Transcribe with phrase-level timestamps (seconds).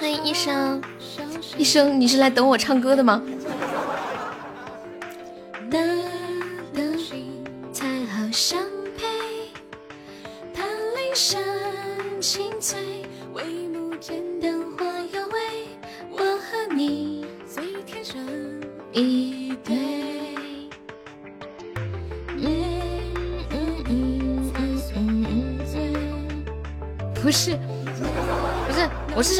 [0.00, 0.80] 欢迎医生，
[1.56, 3.20] 医生，你是来等我唱歌的吗？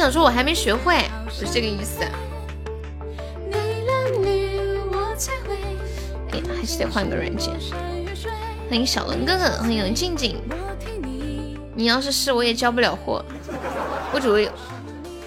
[0.09, 2.01] 想说，我还没学会，不是这个意思。
[6.31, 7.53] 哎，还是得换个软件。
[8.67, 10.41] 欢迎小龙哥哥，欢迎静静。
[11.75, 13.23] 你要是试，我也交不了货。
[14.11, 14.49] 我只会，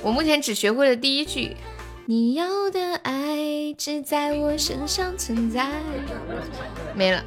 [0.03, 1.57] 我目前只学会了第一句。
[2.07, 5.71] 你要的爱只在我身上存在，
[6.93, 7.23] 没了。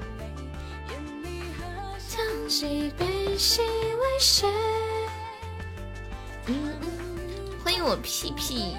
[7.97, 8.75] 屁屁，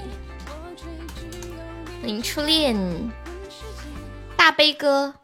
[2.01, 2.77] 欢迎初恋
[4.37, 5.15] 大悲哥。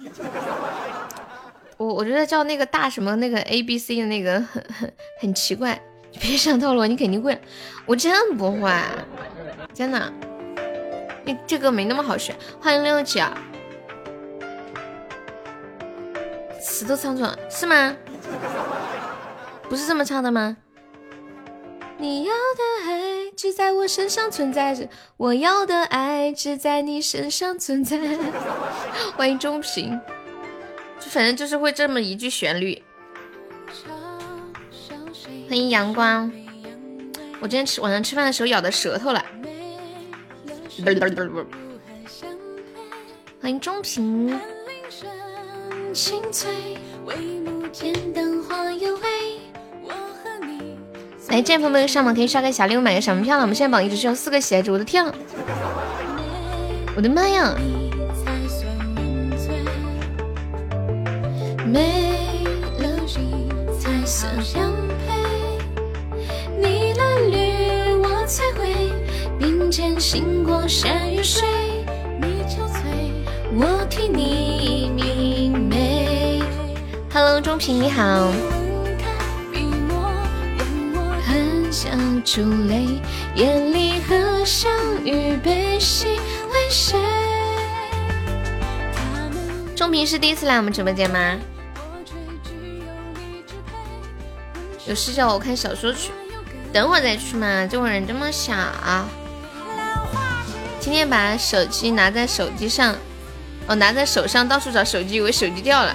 [1.77, 5.81] 我我觉得叫那个大什么那个 A B C 的那个很很很奇怪，
[6.13, 7.41] 你别上套路，你肯定会。
[7.87, 8.73] 我真不会，
[9.75, 10.13] 真的。
[11.25, 12.35] 你这个没那么好学。
[12.61, 13.23] 欢迎六九，
[16.61, 17.97] 词都唱错了是吗？
[19.69, 20.57] 不是这么唱的吗？
[21.99, 22.99] 你要的爱
[23.43, 27.99] 只在我身上存在着，我要的爱只在你身上存在。
[29.19, 30.01] 欢迎中平，
[31.01, 32.81] 就反正就是会这么一句旋律。
[35.49, 36.31] 欢迎阳光，
[37.41, 39.27] 我今天吃晚上吃饭的时候咬的舌头了。
[43.41, 44.39] 欢迎中平。
[51.33, 53.43] 来，见朋友们上榜可以刷个小礼物，买个小门票了。
[53.43, 55.03] 我们现在榜一只需要四个鞋子，我的天，
[56.95, 57.57] 我的妈呀！
[69.39, 71.49] 并肩行过山与水，
[72.21, 72.83] 你憔悴，
[73.57, 76.43] 我替你明媚。
[77.11, 78.62] Hello，钟平你好。
[81.93, 83.03] 笑珠泪，
[83.35, 84.73] 眼里合上
[85.05, 86.99] 与悲喜为谁？
[89.77, 91.37] 钟平是第一次来我们直播间吗？
[94.87, 96.11] 有事叫我看小说去，
[96.73, 97.67] 等会再去嘛。
[97.67, 98.55] 这会人这么小。
[100.81, 102.97] 今天把手机拿在手机上，
[103.67, 105.95] 哦，拿在手上到处找手机，以为手机掉了。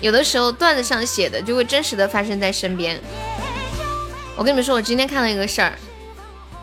[0.00, 3.00] 有的时候段子上写的就会真实的发生在身边。
[4.36, 5.72] 我跟你们说，我今天看了一个事儿，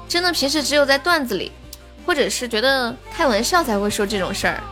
[0.08, 1.52] 真的平时只有在段子里，
[2.06, 4.64] 或者是觉得开玩笑才会说这种事儿。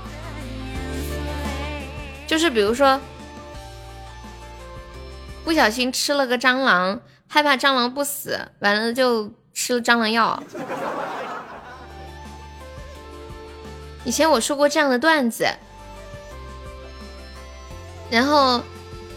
[2.28, 3.00] 就是比如说，
[5.44, 9.32] 不小心吃了个蟑螂，害怕蟑螂不死，完了就。
[9.54, 10.42] 吃了蟑螂药。
[14.06, 15.46] 以前我说过这样的段子，
[18.10, 18.62] 然后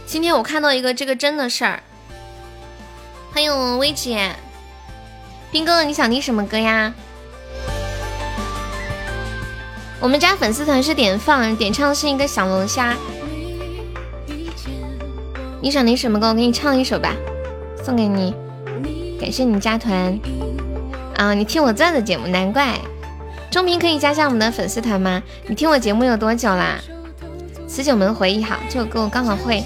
[0.04, 1.80] 今天我看到一个这个真的事儿。
[3.34, 4.30] 欢迎我薇姐，
[5.50, 6.94] 兵哥哥，你想听什么歌呀？
[9.98, 12.94] 我们家粉丝团是点放，点唱是一个小龙虾。
[15.60, 16.28] 你想听什么歌？
[16.28, 17.16] 我给你唱一首吧，
[17.82, 18.32] 送给你。
[19.20, 20.16] 感谢你加团
[21.16, 21.34] 啊！
[21.34, 22.78] 你听我这的节目，难怪。
[23.50, 25.20] 钟平可以加下我们的粉丝团吗？
[25.48, 26.78] 你听我节目有多久啦？
[27.66, 29.64] 此九门回忆好，这首歌我刚好会。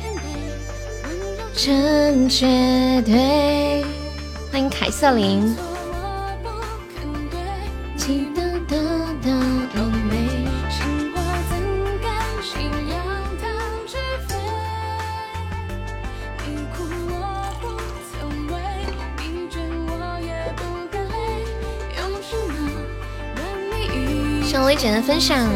[1.58, 2.46] 成绝
[3.04, 3.84] 对，
[4.52, 5.56] 欢迎凯瑟琳。
[24.64, 25.48] 微姐的分享，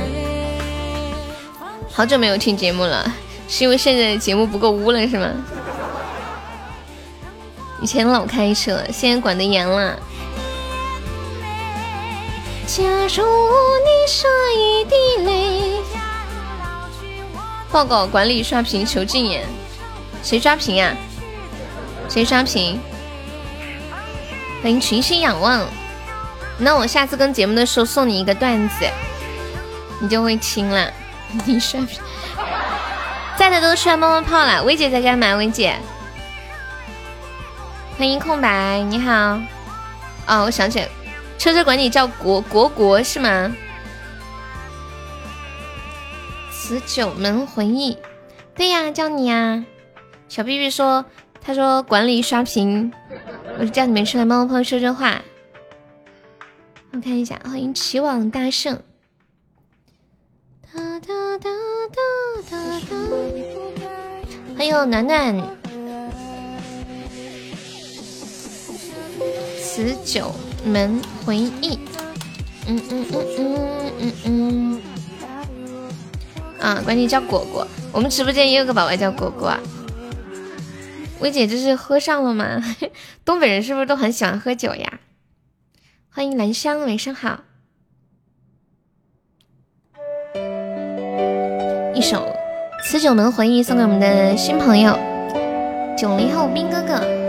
[1.91, 3.15] 好久没有听节目了，
[3.47, 5.29] 是因为现在的节目不够污了是吗？
[7.83, 9.99] 以前老开车，现在管得严了。
[12.65, 13.25] 假如
[13.83, 14.25] 你是
[14.57, 14.95] 一滴
[15.25, 15.81] 泪。
[17.73, 19.45] 报告管理刷屏求禁言，
[20.23, 20.95] 谁刷屏啊？
[22.09, 22.79] 谁刷屏？
[24.63, 25.67] 欢迎群星仰望。
[26.59, 28.87] 那我下次跟节目的时候送你一个段子，
[30.01, 30.89] 你就会听了。
[31.45, 31.99] 你刷屏，
[33.37, 34.63] 在的都出来冒冒泡了。
[34.63, 35.35] 薇姐在干嘛？
[35.35, 35.77] 薇姐，
[37.99, 39.39] 欢迎空白，你好。
[40.27, 40.89] 哦，我想起来，
[41.39, 43.55] 车车管理叫国国国是吗？
[46.51, 47.97] 十九门回忆，
[48.55, 49.65] 对呀，叫你呀。
[50.29, 51.05] 小屁屁说，
[51.41, 52.93] 他说管理刷屏，
[53.59, 55.21] 我就叫你们出来帮我朋友说说话。
[56.93, 58.83] 我看一下，欢迎齐网大圣。
[60.73, 61.51] 哒哒哒
[61.93, 62.01] 哒
[62.51, 62.57] 哒
[62.89, 62.97] 哒。
[64.57, 65.62] 欢迎暖暖。
[69.87, 70.33] 十九
[70.65, 71.79] 门回忆。
[72.67, 74.83] 嗯嗯嗯嗯嗯嗯。
[76.61, 77.67] 啊，管你叫果果。
[77.91, 79.59] 我们直播间也有个宝宝叫果果啊。
[81.21, 82.63] 薇姐这是喝上了吗？
[83.25, 85.01] 东北人是不是都很喜欢喝酒呀？
[86.11, 87.41] 欢迎兰香，晚上好。
[91.95, 92.35] 一首
[92.85, 94.99] 《辞九门回忆》送给我们的新朋友
[95.97, 97.22] 九零后兵哥哥。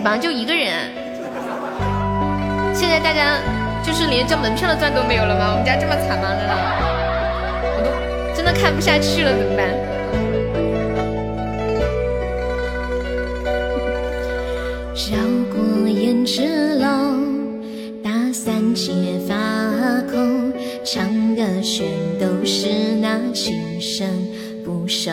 [0.00, 0.88] 喜爱值班就一个人，
[2.74, 3.36] 现在大家
[3.84, 5.50] 就是连交门票的钻都没有了吗？
[5.52, 6.34] 我们家这么惨吗？
[6.40, 6.54] 真的，
[7.76, 7.90] 我都
[8.34, 9.68] 真的看不下去了，怎么办？
[15.10, 15.18] 绕
[15.52, 16.88] 过胭脂楼，
[18.02, 19.34] 打散结发
[20.10, 20.16] 口，
[20.82, 21.86] 唱歌全
[22.18, 22.68] 都是
[23.02, 24.08] 那情深
[24.64, 25.10] 不寿。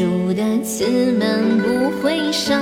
[0.00, 2.52] 入得此门不回首，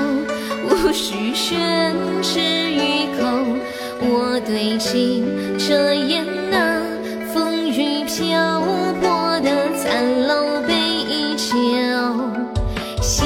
[0.69, 3.27] 无需宣之于口。
[4.01, 5.25] 我对镜
[5.57, 6.83] 遮掩那
[7.33, 8.61] 风雨漂
[9.01, 10.75] 泊的残楼悲
[11.37, 11.55] 酒，
[13.01, 13.25] 戏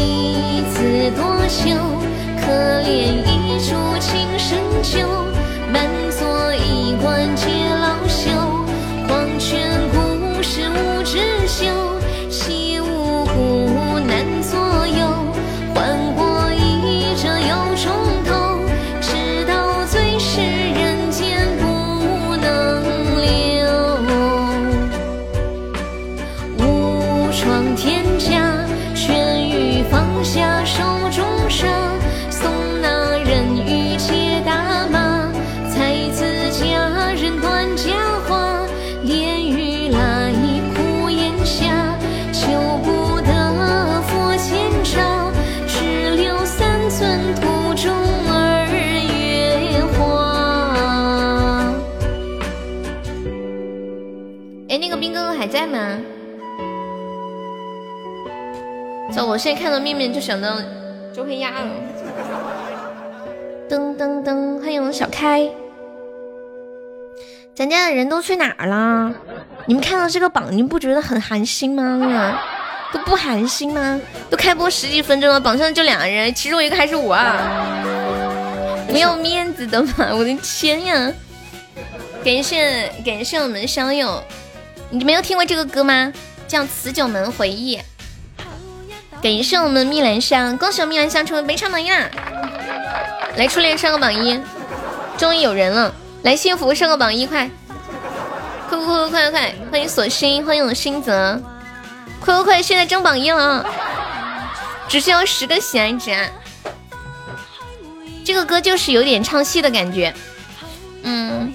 [0.72, 1.74] 子多秋？
[2.38, 3.25] 可怜
[59.36, 60.56] 我现在看到面面就想到
[61.14, 61.70] 周黑鸭了。
[63.68, 65.46] 噔噔噔，欢迎我小开。
[67.54, 69.14] 咱家的人都去哪儿了？
[69.66, 72.40] 你们看到这个榜，你们不觉得很寒心吗？
[72.94, 74.00] 都不寒心吗？
[74.30, 77.84] 都开播十几分钟了，榜上就两个人，其中一个还是我啊，
[78.90, 80.14] 没有面子的吗？
[80.14, 81.12] 我的天呀！
[82.24, 84.18] 感谢感谢我们的香友。
[84.88, 86.10] 你没有听过这个歌吗？
[86.48, 87.78] 叫辞九门回忆。
[89.22, 92.08] 感谢我们蜜兰香，恭喜我们蜜兰香成为本场榜一啦！
[93.36, 94.40] 来初恋上个榜一，
[95.16, 95.92] 终于有人了！
[96.22, 97.50] 来幸福上个榜一，快
[98.68, 99.54] 快快快快快快！
[99.72, 101.40] 欢迎锁心，欢迎我心泽，
[102.20, 102.62] 快快快！
[102.62, 103.66] 现在争榜一了，
[104.86, 106.14] 只需要十个喜爱值。
[108.24, 110.14] 这个歌就是有点唱戏的感觉，
[111.02, 111.52] 嗯，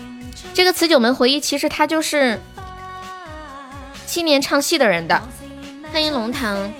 [0.53, 2.39] 这个辞九门回忆其实它就是
[4.06, 5.22] 七年唱戏的人的。
[5.94, 6.72] 欢迎龙堂。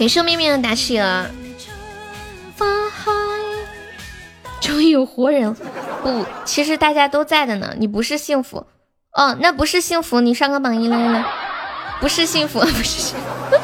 [0.00, 1.26] 感谢妹妹的打企鹅，
[4.58, 5.54] 终于有活人
[6.02, 7.74] 不，其实大家都在的呢。
[7.78, 8.64] 你不是幸福
[9.12, 11.22] 哦，那不是幸福，你上个榜一来来，
[12.00, 13.58] 不是幸福， 不是幸福。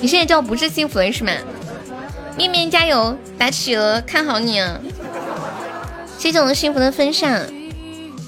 [0.00, 1.30] 你现在叫不是幸福了是吗？
[2.38, 4.80] 面面加油，打企鹅，看好你啊！
[6.16, 7.38] 谢谢我们幸福的分享。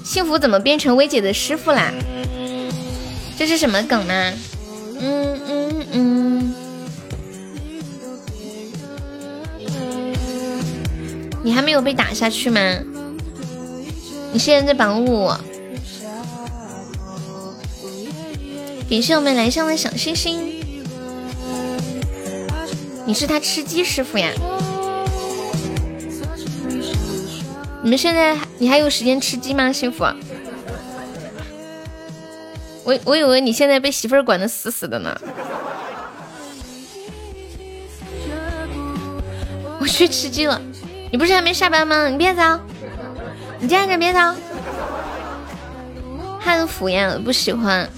[0.05, 1.91] 幸福怎么变成薇姐的师傅啦？
[3.39, 4.33] 这是什么梗吗？
[5.03, 6.55] 嗯嗯嗯，
[11.43, 12.61] 你还没有被打下去吗？
[14.33, 15.33] 你现在在榜五。
[18.89, 20.61] 感谢我们蓝上的小星星。
[23.07, 24.31] 你是他吃鸡师傅呀？
[27.83, 30.05] 你们现在你还有时间吃鸡吗，幸福？
[32.85, 35.21] 我我以为你现在被媳妇儿管的死死的呢。
[39.79, 40.61] 我去吃鸡了，
[41.11, 42.09] 你不是还没下班吗？
[42.09, 42.43] 你别走，
[43.59, 44.19] 你站着别走。
[46.39, 47.89] 汉服呀，不喜欢，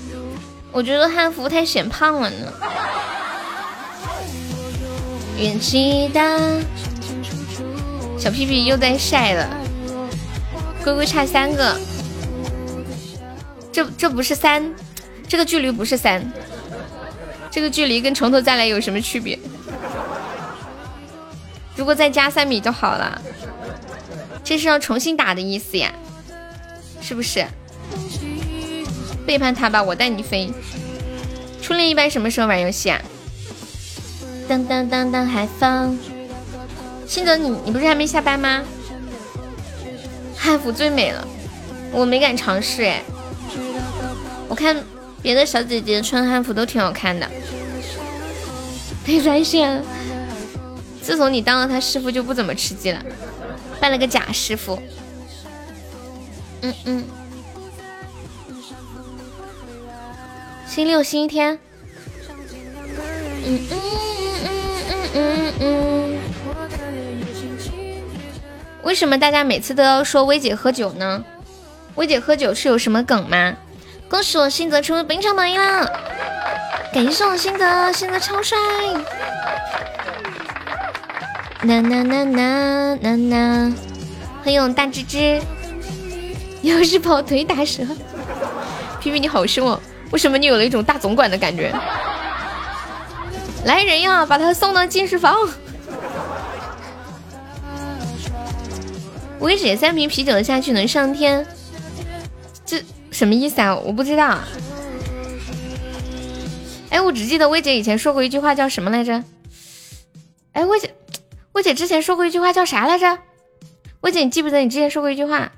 [0.71, 2.53] 我觉得汉服太显胖了呢。
[5.39, 6.39] 元气大，
[8.19, 9.49] 小屁屁又在晒了，
[10.85, 11.77] 龟龟差三个。
[13.73, 14.73] 这这不是三，
[15.27, 16.23] 这个距离不是三，
[17.51, 19.39] 这个距离跟从头再来有什么区别？
[21.75, 23.21] 如果再加三米就好了，
[24.45, 25.91] 这是要重新打的意思呀，
[27.01, 27.47] 是不是？
[29.27, 30.53] 背叛他吧，我带你飞。
[31.63, 33.01] 初恋一般什么时候玩游戏啊？
[34.49, 35.99] 当当当当，海风。
[37.07, 38.63] 新泽，你你不是还没下班吗？
[40.37, 41.27] 汉服最美了，
[41.93, 43.03] 我没敢尝试哎。
[44.53, 44.77] 我看
[45.23, 47.27] 别的小姐姐穿汉服都挺好看的，
[49.03, 49.83] 被发现了。
[51.01, 53.03] 自从你当了他师傅，就不怎么吃鸡了，
[53.81, 54.79] 办了个假师傅。
[56.61, 57.05] 嗯嗯。
[60.67, 61.59] 星期六、星期天。
[63.47, 63.81] 嗯嗯
[64.45, 64.51] 嗯
[64.85, 66.19] 嗯嗯嗯。
[68.83, 71.25] 为什么大家每次都要说薇姐喝酒呢？
[71.95, 73.57] 薇姐喝酒是有什么梗吗？
[74.13, 75.89] 恭喜我新泽成为本场榜一啦！
[76.93, 78.59] 感谢送我新泽，新泽超帅！
[81.63, 83.75] 呐呐呐呐呐呐！
[84.45, 85.41] 欢迎我大芝芝，
[86.61, 87.87] 又是跑腿打折。
[89.01, 91.73] 皮皮你好凶哦，为什么你有了一种大总管的感觉？
[93.65, 95.35] 来人呀，把他送到禁食房！
[99.39, 101.47] 薇姐三瓶啤酒下去能上天，
[102.67, 102.85] 这。
[103.13, 103.77] 什么意思啊？
[103.77, 104.41] 我不知道。
[106.91, 109.23] 哎，我只记得薇姐以前说过一句话，叫什么来着？
[110.53, 110.95] 哎，薇姐，
[111.53, 113.19] 薇姐之前说过一句话，叫啥来着？
[114.01, 115.53] 薇姐，你记不得你之前说过一句话？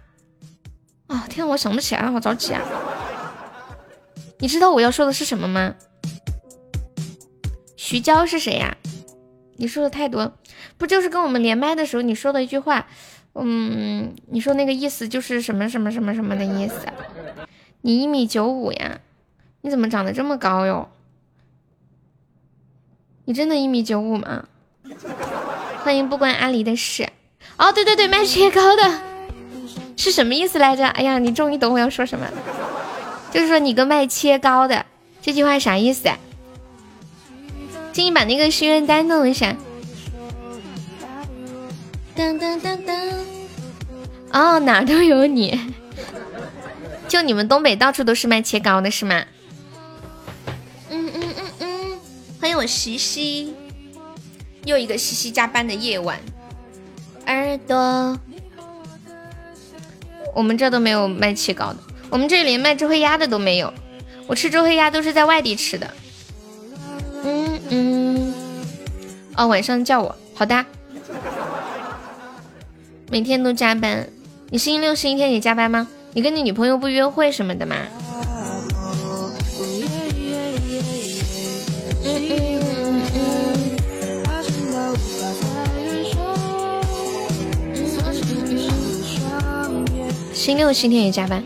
[1.06, 2.60] 哦，天，我想不起来了，好着急啊！
[4.38, 5.74] 你知道我要说的是什么吗？
[7.76, 8.76] 徐娇是谁呀？
[9.56, 10.36] 你说的太多，
[10.76, 12.86] 不就是跟我们连麦的时候你说的一句话？
[13.34, 16.86] 嗯，你说那个意思就是什么什么什么什么的意思？
[17.82, 19.00] 你一米九五呀？
[19.62, 20.88] 你怎么长得这么高哟？
[23.24, 24.44] 你真的一米九五吗？
[25.82, 27.08] 欢迎不关阿离的事。
[27.56, 29.00] 哦，对对对，卖切糕的
[29.96, 30.86] 是什么意思来着？
[30.86, 32.26] 哎呀，你终于懂我要说什么，
[33.32, 34.86] 就是说你个卖切糕的，
[35.20, 36.08] 这句话啥意思？
[37.92, 39.56] 请你把那个心愿单弄一下。
[42.16, 42.94] 噔噔噔噔，
[44.30, 45.60] 哦，哪都有你，
[47.08, 49.24] 就你们东北到处都是卖切糕的是吗？
[50.90, 51.98] 嗯嗯嗯嗯，
[52.40, 53.52] 欢迎我西西，
[54.64, 56.20] 又一个西西加班的夜晚。
[57.26, 58.16] 耳朵，
[60.34, 61.78] 我们这都没有卖切糕的，
[62.10, 63.74] 我们这里连卖周黑鸭的都没有，
[64.28, 65.90] 我吃周黑鸭都是在外地吃的。
[67.24, 68.34] 嗯嗯，
[69.36, 70.64] 哦，晚上叫我，好的。
[73.14, 74.08] 每天都加班。
[74.50, 75.86] 你星期六、星期天也加班吗？
[76.14, 77.76] 你跟你女朋友不约会什么的吗？
[90.32, 91.40] 星期六、星期天也加班。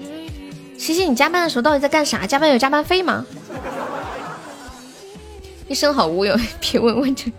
[0.78, 2.26] 西西，你加班的时候到底在干啥？
[2.26, 3.26] 加班有加班费吗？
[5.68, 7.30] 一生好无忧， 别问问这。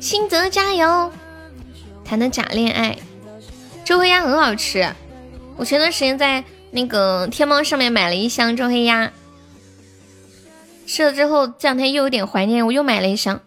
[0.00, 1.12] 新泽加油！
[2.08, 2.96] 谈的假恋爱。
[3.84, 4.90] 周黑鸭很好吃，
[5.58, 9.12] 我前段时间在那个天猫上面买了一箱周黑鸭，
[10.86, 13.38] 吃了之后这两天又有点怀念，我又买了一箱。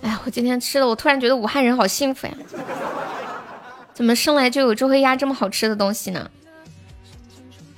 [0.00, 2.32] 哎呀，我今天吃了，我突然觉得武汉人好幸福呀！
[3.92, 6.30] 怎么生来就有周黑鸭这么好吃的东西呢？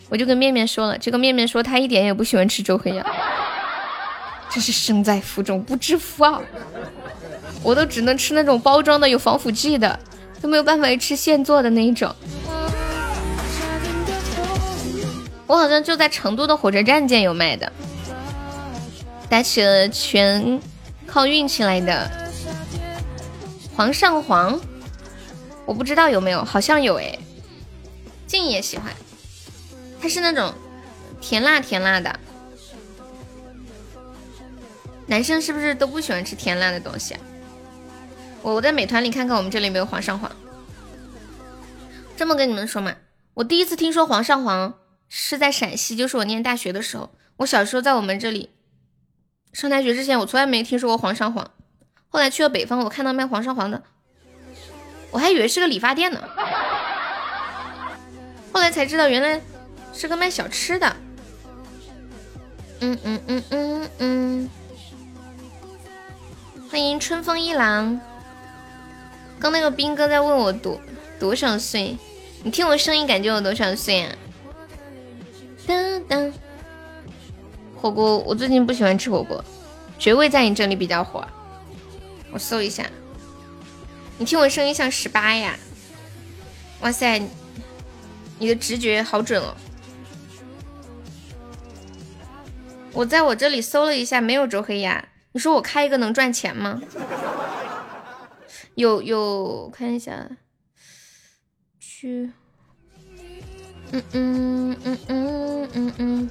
[0.09, 3.05] 我就跟面面说了，这个面面说他一点也不喜欢吃周黑鸭，
[4.49, 6.41] 真是生在福中不知福啊！
[7.64, 9.99] 我都只能吃那种包装的有防腐剂的。
[10.43, 12.13] 都没有办法吃现做的那一种，
[15.47, 17.73] 我好像就在成都的火车站见有卖的，
[19.29, 20.61] 打起了全
[21.07, 22.11] 靠运气来的。
[23.77, 24.61] 皇上皇，
[25.65, 27.17] 我不知道有没有，好像有哎，
[28.27, 28.93] 静也喜欢，
[30.01, 30.53] 它是那种
[31.21, 32.19] 甜辣甜辣的，
[35.07, 37.21] 男生是不是都不喜欢吃甜辣的东西啊？
[38.43, 40.31] 我我在美团里看看，我们这里有没有皇上皇。
[42.17, 42.95] 这么跟你们说嘛，
[43.35, 44.75] 我第一次听说皇上皇
[45.09, 47.11] 是在陕西，就是我念大学的时候。
[47.39, 48.51] 我小时候在我们这里
[49.53, 51.51] 上大学之前，我从来没听说过皇上皇。
[52.09, 53.83] 后来去了北方，我看到卖皇上皇的，
[55.11, 56.23] 我还以为是个理发店呢。
[58.53, 59.41] 后来才知道，原来
[59.95, 60.95] 是个卖小吃的。
[62.81, 64.50] 嗯嗯嗯嗯嗯，
[66.71, 68.00] 欢迎春风一郎。
[69.43, 70.81] 刚那个兵哥在问我多
[71.19, 71.99] 多少岁，
[72.45, 74.15] 你听我声音感觉我多少岁啊？
[75.67, 76.33] 当当，
[77.75, 79.45] 火锅我最近不喜欢吃火锅，
[79.99, 81.26] 绝味在你这里比较火。
[82.31, 82.87] 我搜一下，
[84.17, 85.59] 你听我声音像十八呀？
[86.83, 87.21] 哇塞，
[88.39, 89.57] 你的直觉好准哦！
[92.93, 95.05] 我在我这里搜了一下，没有周黑鸭。
[95.33, 96.81] 你说我开一个能赚钱吗？
[98.75, 100.28] 有有看一下，
[101.78, 102.30] 去，
[103.93, 106.30] 嗯嗯嗯嗯嗯嗯，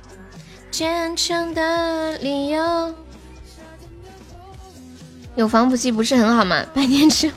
[0.71, 2.95] 坚强的理由，
[5.35, 6.65] 有防腐剂不是很好吗？
[6.73, 7.31] 百年之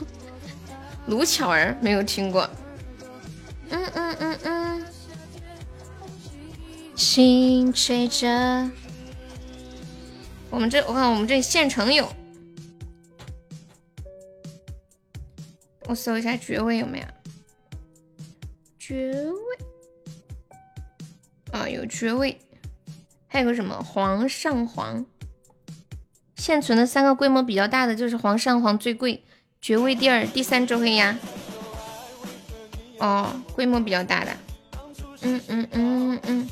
[1.05, 2.49] 卢巧儿没有听过，
[3.69, 4.85] 嗯嗯嗯嗯，
[6.95, 8.69] 心吹着，
[10.49, 12.11] 我们这我看我们这县城有。
[15.87, 17.05] 我搜一下爵位有没有？
[18.79, 19.57] 爵位
[21.51, 22.39] 啊，有爵位，
[23.27, 25.05] 还有个什么皇上皇？
[26.37, 29.23] 现存的三个规模比较大的就是皇上皇最贵，
[29.59, 31.17] 爵位第二，第三周黑鸭。
[32.99, 34.31] 哦，规模比较大的，
[35.21, 36.49] 嗯嗯嗯嗯，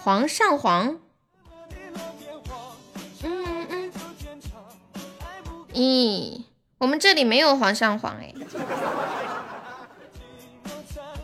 [0.00, 0.98] 皇上皇，
[3.22, 3.92] 嗯嗯嗯，
[5.72, 6.42] 咦。
[6.82, 8.34] 我们这里没有皇上皇哎，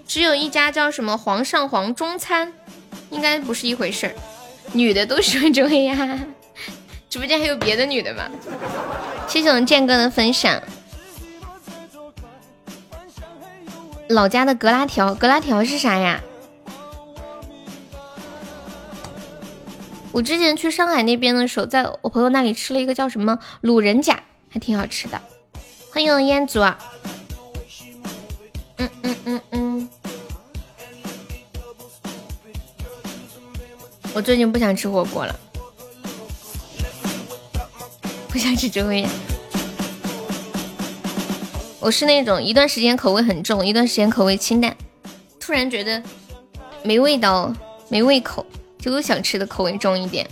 [0.06, 2.52] 只有一家叫什么皇上皇中餐，
[3.10, 4.14] 应该不是一回事儿。
[4.72, 5.96] 女的都喜欢周黑鸭，
[7.10, 8.30] 直播间还有别的女的吗？
[9.26, 10.62] 谢谢我们建哥的分享。
[14.10, 16.20] 老家的格拉条，格拉条是啥呀？
[20.12, 25.20] 我之前去上海那边的时候，在我朋友那里吃了一个叫什么卤人甲，还挺好吃的。
[25.90, 26.78] 欢迎烟竹啊！
[28.76, 29.88] 嗯嗯嗯嗯，
[34.14, 35.40] 我最近不想吃火锅了，
[38.28, 39.08] 不想吃周黑鸭。
[41.80, 44.76] 我是那种一段时间口味很重，一段时间口味清淡，
[45.40, 46.02] 突然觉得
[46.82, 47.52] 没味道、
[47.88, 48.44] 没胃口，
[48.78, 50.28] 就想吃的口味重一点。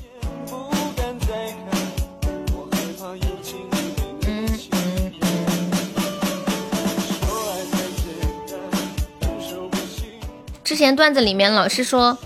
[10.66, 12.18] 之前段子里面老是说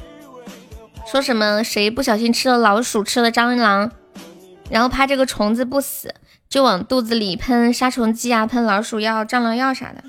[1.07, 3.93] 说什么谁不小心吃了老鼠吃了蟑螂，
[4.71, 6.15] 然后怕这个虫子不死，
[6.49, 10.03] 就往肚子里喷杀虫剂啊，喷老鼠药、蟑螂药啥的。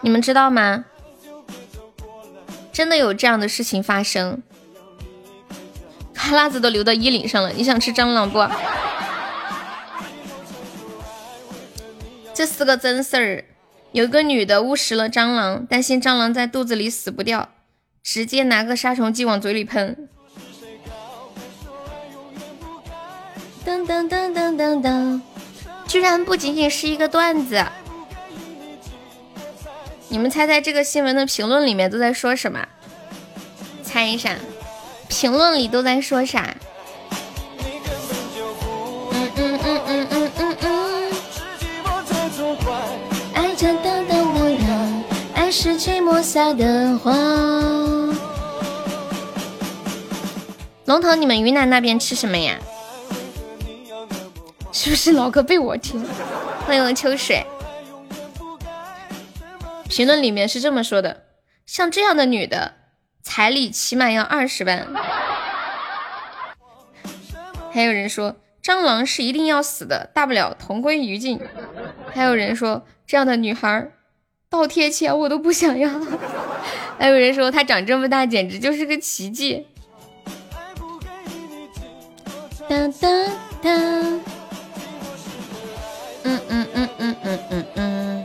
[0.00, 0.86] 你们知道吗？
[2.72, 4.42] 真的有这样的事情发生，
[6.16, 7.50] 哈喇子都流到衣领上了。
[7.50, 8.40] 你想吃蟑螂不？
[12.34, 13.44] 这是个真事儿。
[13.92, 17.48] 有个女的误食了蟑螂，担心蟑螂在肚子里死不掉，
[18.02, 20.08] 直接拿个杀虫剂往嘴里喷。
[23.64, 25.20] 噔噔噔噔噔噔，
[25.86, 27.64] 居然不仅仅是一个段子。
[30.08, 32.66] 你们猜猜这个新闻的评论里面都在说什么？
[33.82, 34.36] 猜一下，
[35.08, 36.54] 评论里都在说啥？
[39.12, 40.78] 嗯嗯嗯嗯嗯嗯嗯。
[45.60, 47.12] 是寂寞下的花。
[50.84, 52.56] 龙头，你们云南那边吃什么呀？
[54.70, 56.06] 是不是老哥被我听？
[56.64, 57.44] 欢迎我秋水。
[59.88, 61.24] 评论里面是这么说的：
[61.66, 62.74] 像这样的女的，
[63.20, 64.86] 彩礼起码要二十万。
[67.72, 71.40] 还有人说蟑螂是一定要死的，大不了同归于尽。
[72.14, 73.90] 还有人说这样的女孩
[74.50, 75.90] 倒贴钱我都不想要。
[76.98, 79.66] 还 有人说他长这么大简直就是个奇迹。
[82.68, 83.08] 哒哒
[83.62, 83.70] 哒。
[86.24, 88.24] 嗯嗯嗯嗯嗯嗯嗯。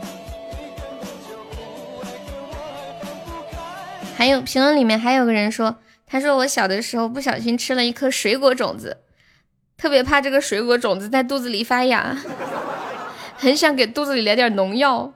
[4.16, 8.98] 还有评论里面还有个人说，他说我小的时候不小心吃了一颗水果种子，
[9.76, 12.16] 特别怕这个水果种子在肚子里发芽，
[13.36, 15.12] 很想给肚子里来点农药。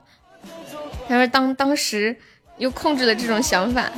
[1.09, 2.15] 他说当当时
[2.59, 3.89] 又控制了这种想法。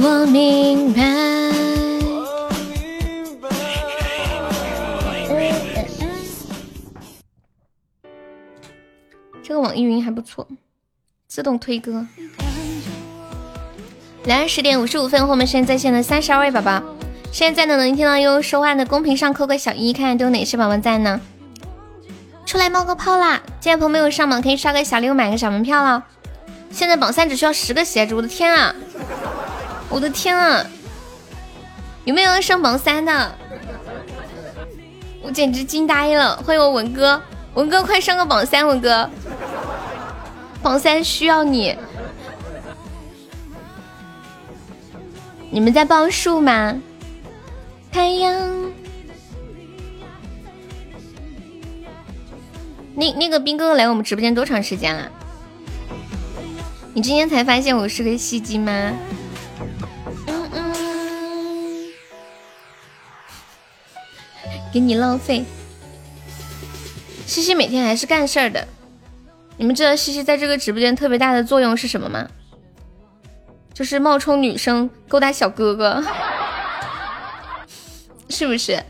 [0.00, 1.02] 我明白。
[9.42, 10.46] 这个网易云还不错，
[11.26, 12.06] 自动推歌。
[14.26, 16.80] 两十点五十五分，我们现在在线的三十二位宝宝，
[17.32, 21.20] 现在在的能听到悠悠说话的公屏上扣个小一，看看都有哪些宝宝在呢？
[22.48, 23.42] 出来冒个泡啦！
[23.60, 26.02] 进来朋友没有上榜，可以刷个小六，买个小门票了。
[26.70, 28.74] 现在榜三只需要十个鞋子，我的天啊！
[29.90, 30.64] 我的天啊！
[32.06, 33.34] 有没有要上榜三的？
[35.22, 36.38] 我简直惊呆了！
[36.38, 37.20] 欢迎我文哥，
[37.52, 39.10] 文哥快上个榜三，文哥。
[40.62, 41.76] 榜三需要你，
[45.50, 46.80] 你们在报数吗？
[47.92, 48.72] 太阳，
[52.98, 55.08] 那那个兵哥哥来我们直播间多长时间了？
[56.94, 58.92] 你今天才发现我是个戏精吗？
[60.26, 61.92] 嗯嗯，
[64.72, 65.44] 给你浪费。
[67.24, 68.66] 西西每天还是干事儿的。
[69.56, 72.28] 你们知道西西在这个直播间特别大的作用是什么吗？
[73.72, 76.02] 就是冒充女生勾搭小哥哥，
[78.28, 78.82] 是不是？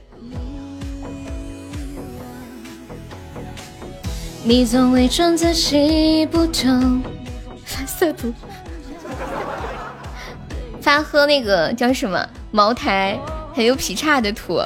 [4.48, 7.02] 你总伪装自己不懂，
[7.66, 8.32] 发色图，
[10.80, 13.20] 发喝那个叫什么茅台，
[13.54, 14.62] 还有劈叉的图。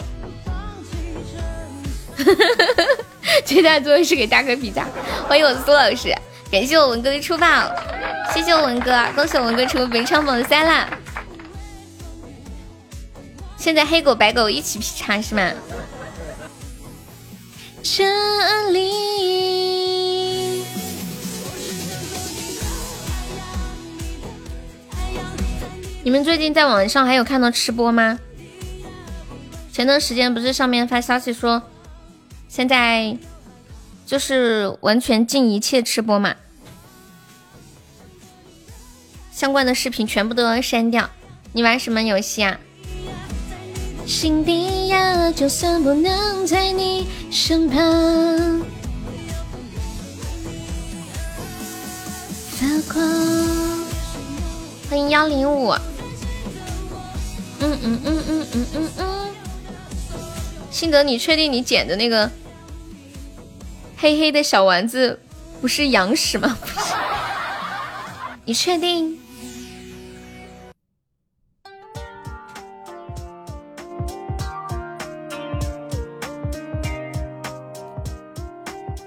[3.44, 4.86] 最大作用是给大哥劈叉，
[5.26, 6.16] 欢迎我苏老师，
[6.48, 7.68] 感谢我文哥的出宝，
[8.32, 10.88] 谢谢我文哥，恭喜我文哥成为本场榜三啦！
[13.56, 15.50] 现在黑狗白狗一起劈叉是吗？
[17.84, 18.04] 这
[18.70, 18.92] 里，
[26.04, 28.20] 你们最近在网上还有看到吃播吗？
[29.72, 31.62] 前段时间不是上面发消息说。
[32.48, 33.16] 现在
[34.06, 36.36] 就是完全禁一切吃播嘛，
[39.32, 41.10] 相关的视频全部都要删掉。
[41.52, 42.60] 你玩什么游戏啊？
[44.06, 47.80] 心底呀，就算不能在你身旁
[52.50, 53.02] 发光。
[54.90, 55.70] 欢迎幺零五。
[57.60, 59.28] 嗯嗯嗯嗯嗯嗯嗯。
[60.70, 62.30] 信德，你确定你捡的那个？
[63.96, 65.20] 黑黑的小丸子
[65.60, 66.58] 不是羊屎吗？
[68.44, 69.18] 你确定？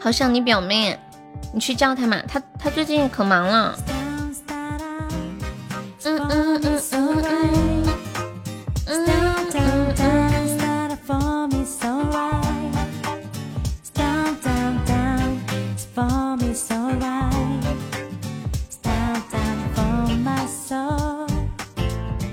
[0.05, 0.99] 好想你表妹，
[1.51, 3.75] 你去叫她嘛，她她最近可忙了。
[6.03, 9.01] 嗯嗯嗯嗯嗯。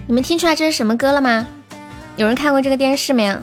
[0.07, 1.47] 你们听出来这是什么歌了吗？
[2.17, 3.39] 有人看过这个电视没有？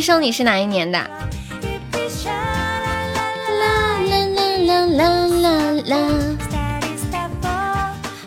[0.00, 0.98] 生，你是哪一年的？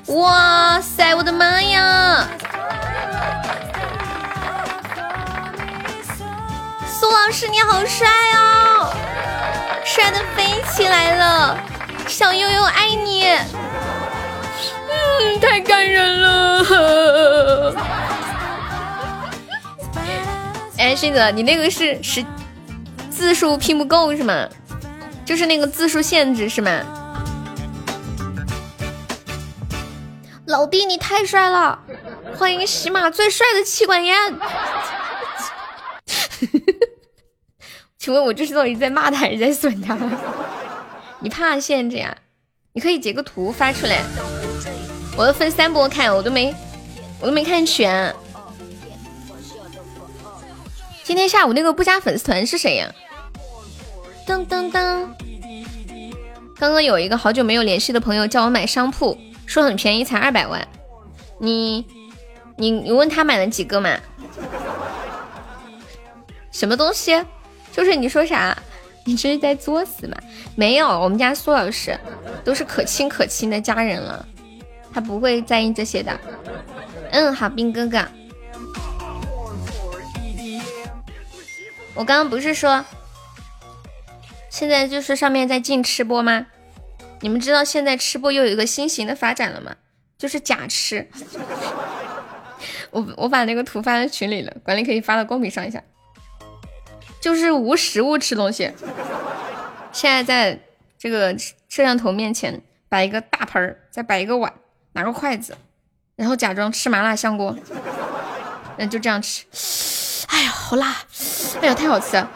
[0.07, 2.27] 哇塞，我的妈呀！
[6.87, 8.07] 苏老师你好帅
[8.37, 8.93] 哦，
[9.83, 11.57] 帅的飞起来了！
[12.07, 13.25] 小悠悠爱你，
[14.89, 16.63] 嗯，太感人了。
[20.93, 22.23] 哎，星子，你那个是是
[23.09, 24.47] 字数拼不够是吗？
[25.25, 26.69] 就是那个字数限制是吗？
[30.45, 31.79] 老弟，你太帅了！
[32.37, 34.15] 欢迎喜马最帅的妻管严。
[37.97, 39.97] 请问，我这是到底在骂他还是在损他？
[41.21, 42.15] 你怕限制呀？
[42.73, 44.03] 你可以截个图发出来。
[45.17, 46.53] 我都分三波看，我都没，
[47.19, 48.15] 我都没看全。
[51.03, 52.89] 今天下午那个不加粉丝团是谁呀？
[54.25, 55.05] 噔噔噔！
[56.57, 60.65] 刚刚有一个好久没有联系的朋友叫我买商铺，说很便宜，才二百万。
[61.39, 61.85] 你
[62.55, 63.97] 你你问他买了几个嘛？
[66.51, 67.21] 什么东西？
[67.73, 68.57] 就是你说啥？
[69.03, 70.15] 你这是在作死吗？
[70.55, 71.99] 没有，我们家苏老师
[72.45, 74.25] 都是可亲可亲的家人了，
[74.93, 76.17] 他不会在意这些的。
[77.11, 78.01] 嗯，好，兵哥哥。
[81.95, 82.83] 我刚刚不是说，
[84.49, 86.47] 现在就是上面在进吃播吗？
[87.21, 89.75] 你们知道现在吃播又有一个新型的发展了吗？
[90.17, 91.07] 就是假吃。
[92.91, 95.81] 我我把那个图发在群里了，管理可以发到公屏上一下。
[97.21, 98.71] 就是无食物吃东西。
[99.91, 100.59] 现在在
[100.97, 101.37] 这个
[101.69, 104.53] 摄像头面前摆一个大盆儿，再摆一个碗，
[104.93, 105.55] 拿个筷子，
[106.15, 107.55] 然后假装吃麻辣香锅，
[108.77, 109.45] 那就这样吃。
[110.33, 110.97] 哎呀，好辣！
[111.61, 112.27] 哎呀，太好吃了，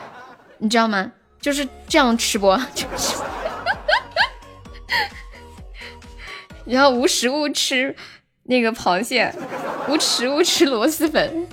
[0.59, 1.11] 你知道吗？
[1.41, 2.59] 就是这样吃播，
[6.63, 7.95] 然后无食物吃
[8.43, 9.33] 那个螃蟹，
[9.89, 11.47] 无食物吃螺蛳粉，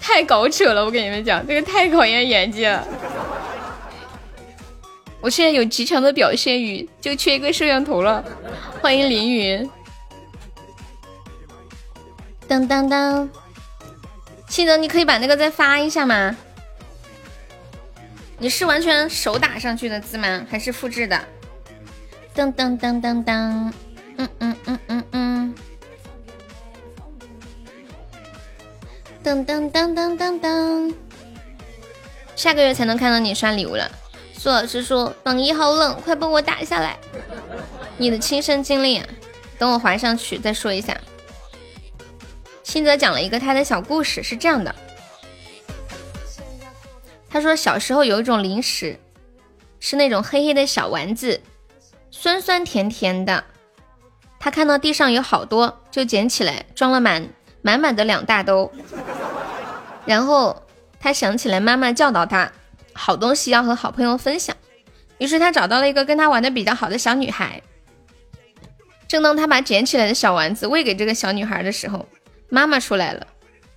[0.00, 0.84] 太搞扯了！
[0.84, 2.86] 我跟你们讲，这个太考验演技了。
[5.20, 8.24] 我现在有极强的表现欲，就缺一个摄像头了。
[8.80, 9.68] 欢迎凌云，
[12.46, 13.28] 当当当。
[14.48, 16.36] 记得你可以把那个再发一下吗？
[18.38, 20.46] 你是完全手打上去的字吗？
[20.50, 21.20] 还是复制的？
[22.34, 23.72] 噔噔噔噔噔，
[24.16, 25.54] 嗯嗯嗯嗯嗯，
[29.24, 30.94] 噔噔噔噔噔噔，
[32.36, 33.90] 下个月才能看到你刷礼物了。
[34.32, 36.96] 苏老师说榜一好冷，快帮我打下来。
[37.96, 39.02] 你的亲身经历，
[39.58, 40.96] 等我划上去再说一下。
[42.68, 44.74] 新泽讲了一个他的小故事，是这样的。
[47.30, 49.00] 他说小时候有一种零食，
[49.80, 51.40] 是那种黑黑的小丸子，
[52.10, 53.42] 酸酸甜甜的。
[54.38, 57.26] 他看到地上有好多，就捡起来装了满
[57.62, 58.70] 满满的两大兜。
[60.04, 60.62] 然后
[61.00, 62.52] 他想起来妈妈教导他，
[62.92, 64.54] 好东西要和好朋友分享。
[65.16, 67.62] 于是他找到了一个跟他玩的比较好的小女孩。
[69.08, 72.06] 正当他把捡起来的小丸子喂给这个小女孩的时候，
[72.48, 73.26] 妈妈出来了，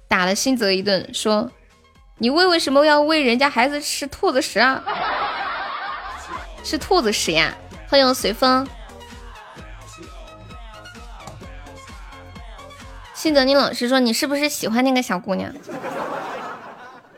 [0.08, 1.52] 打了新泽一顿，说
[2.20, 4.84] ：“你喂为什么要喂人家孩子吃兔子屎啊？
[6.64, 7.56] 吃兔子屎呀！”
[7.90, 8.66] 欢迎随风。
[13.14, 15.54] 新泽，你老实说，你是不是喜欢那个小姑娘？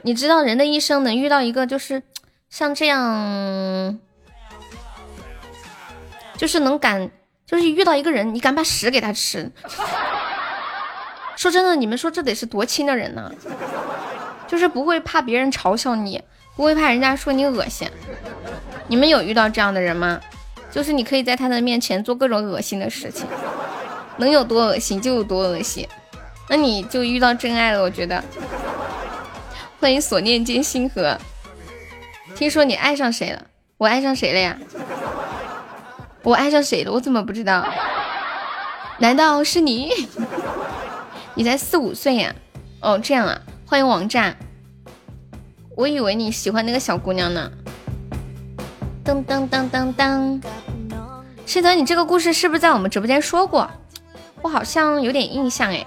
[0.02, 2.04] 你知道人的一生能遇到一个就是
[2.50, 4.00] 像这样，
[6.36, 7.12] 就是能敢，
[7.46, 9.52] 就是遇到一个人，你敢把屎给他吃？
[11.44, 13.30] 说真的，你们说这得是多亲的人呢？
[14.48, 16.24] 就是不会怕别人嘲笑你，
[16.56, 17.86] 不会怕人家说你恶心。
[18.88, 20.22] 你们有遇到这样的人吗？
[20.72, 23.28] 就是你可以在他的面前做各种恶心的事情，
[24.16, 25.86] 能有多恶心就有多恶心。
[26.48, 28.24] 那你就遇到真爱了，我觉得。
[29.82, 31.18] 欢迎所念间星河。
[32.38, 33.48] 听说你爱上谁了？
[33.78, 34.58] 我爱上谁了呀？
[36.22, 36.94] 我爱上谁了？
[36.94, 37.68] 我怎么不知道？
[39.00, 39.92] 难道是你？
[41.36, 42.36] 你才四五岁呀？
[42.80, 43.42] 哦，这样啊！
[43.66, 44.36] 欢迎王炸，
[45.76, 47.52] 我以为你喜欢那个小姑娘呢。
[49.04, 50.42] 噔噔噔噔噔，
[51.48, 53.70] 师德，你这个故事是不是在我们直播间说过？
[54.44, 55.86] 我好像有点印象哎。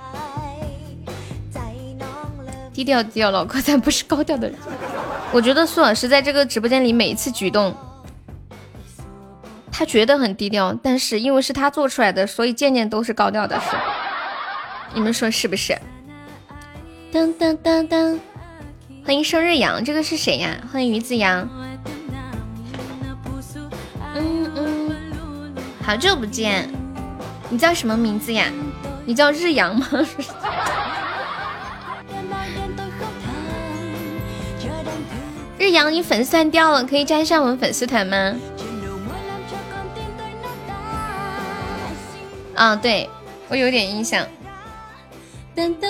[2.72, 4.58] 低调低调，老哥，咱不是高调的人。
[5.32, 7.74] 我觉得苏老师在这个直播间里每一次举动，
[9.70, 13.76] 他觉得很低调，但是因为是他做出来的，所以件件都是高调的事。
[14.94, 15.76] 你们说是不是？
[17.12, 18.18] 当当当当，
[19.04, 20.56] 欢迎生日羊，这个是谁呀？
[20.72, 21.48] 欢迎于子阳。
[24.14, 24.96] 嗯嗯，
[25.82, 26.68] 好久不见，
[27.50, 28.50] 你叫什么名字呀？
[29.04, 29.86] 你叫日阳吗？
[35.58, 38.34] 日阳，你粉丝团掉了，可以加一下我们粉丝团吗？
[42.54, 43.08] 啊，对
[43.48, 44.26] 我有点印象。
[45.56, 45.88] 噔噔。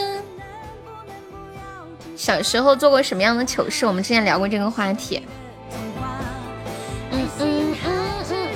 [2.16, 3.84] 小时候做过什么样的糗事？
[3.84, 5.20] 我们之前聊过这个话题。
[7.10, 7.96] 嗯嗯嗯
[8.28, 8.48] 嗯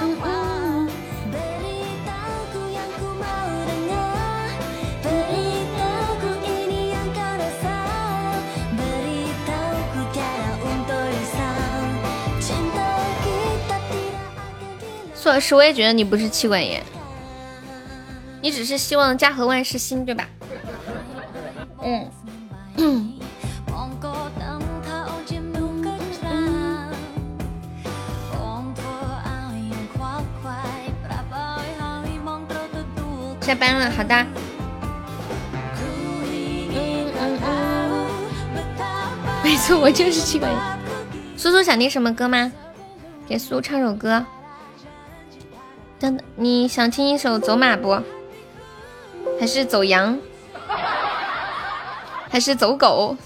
[0.00, 0.36] 嗯嗯。
[15.14, 16.80] 苏老师，我也觉得你不是妻管严，
[18.42, 20.28] 你只是希望家和万事兴，对吧？
[21.82, 22.10] 嗯。
[33.40, 34.26] 下班了，好的。
[39.44, 40.48] 没错，我就是这个
[41.36, 42.50] 苏苏想听什么歌吗？
[43.28, 44.26] 给苏唱首歌。
[46.00, 48.02] 等等，你想听一首走马不？
[49.38, 50.18] 还是走羊？
[52.30, 53.16] 还是走狗？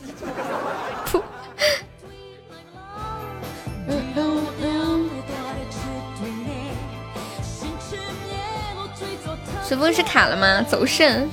[1.07, 1.23] 噗！
[3.89, 5.11] 嗯嗯嗯。
[9.67, 10.63] 是不是卡了吗？
[10.63, 11.29] 走肾。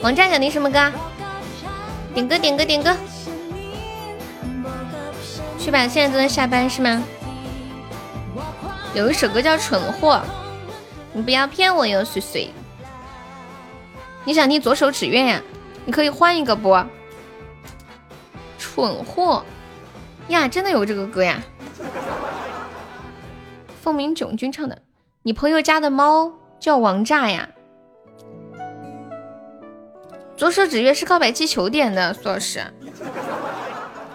[0.00, 0.92] 王炸想听什么歌？
[2.14, 2.96] 点歌点歌点歌。
[5.58, 7.02] 去吧，现在都在下班是吗？
[8.94, 10.22] 有一首歌叫《蠢货》，
[11.12, 12.50] 你不要骗我哟，碎碎。
[14.24, 15.42] 你想听左手指月呀？
[15.84, 16.76] 你可以换一个不？
[18.58, 19.44] 蠢货
[20.28, 21.42] 呀，真的有这个歌呀？
[23.80, 24.82] 凤鸣囧君唱的。
[25.22, 27.48] 你朋友家的猫叫王炸呀？
[30.36, 32.62] 左手指月是告白气球点的，苏老师。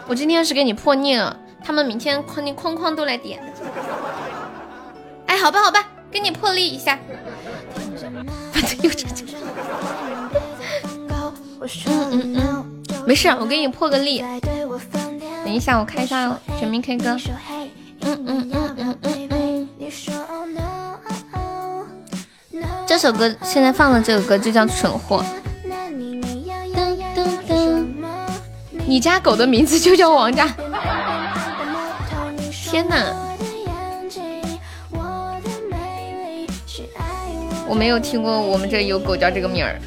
[0.07, 3.41] 我今天是给你破逆了，他们明天哐哐哐哐都来点。
[5.25, 6.97] 哎，好吧好吧，给你破例一下。
[8.81, 9.25] 又这这。
[11.87, 14.23] 嗯嗯嗯，没事，我给你破个例。
[15.43, 17.17] 等一下，我开一下全民 K 歌。
[18.01, 19.69] 嗯嗯嗯嗯嗯嗯。
[22.85, 25.25] 这首歌现在放的这个歌就叫蠢货。
[28.85, 30.53] 你家狗的名字就叫王炸。
[32.51, 33.22] 天哪！
[37.73, 39.81] 我没有听过我们这有狗叫这个名儿。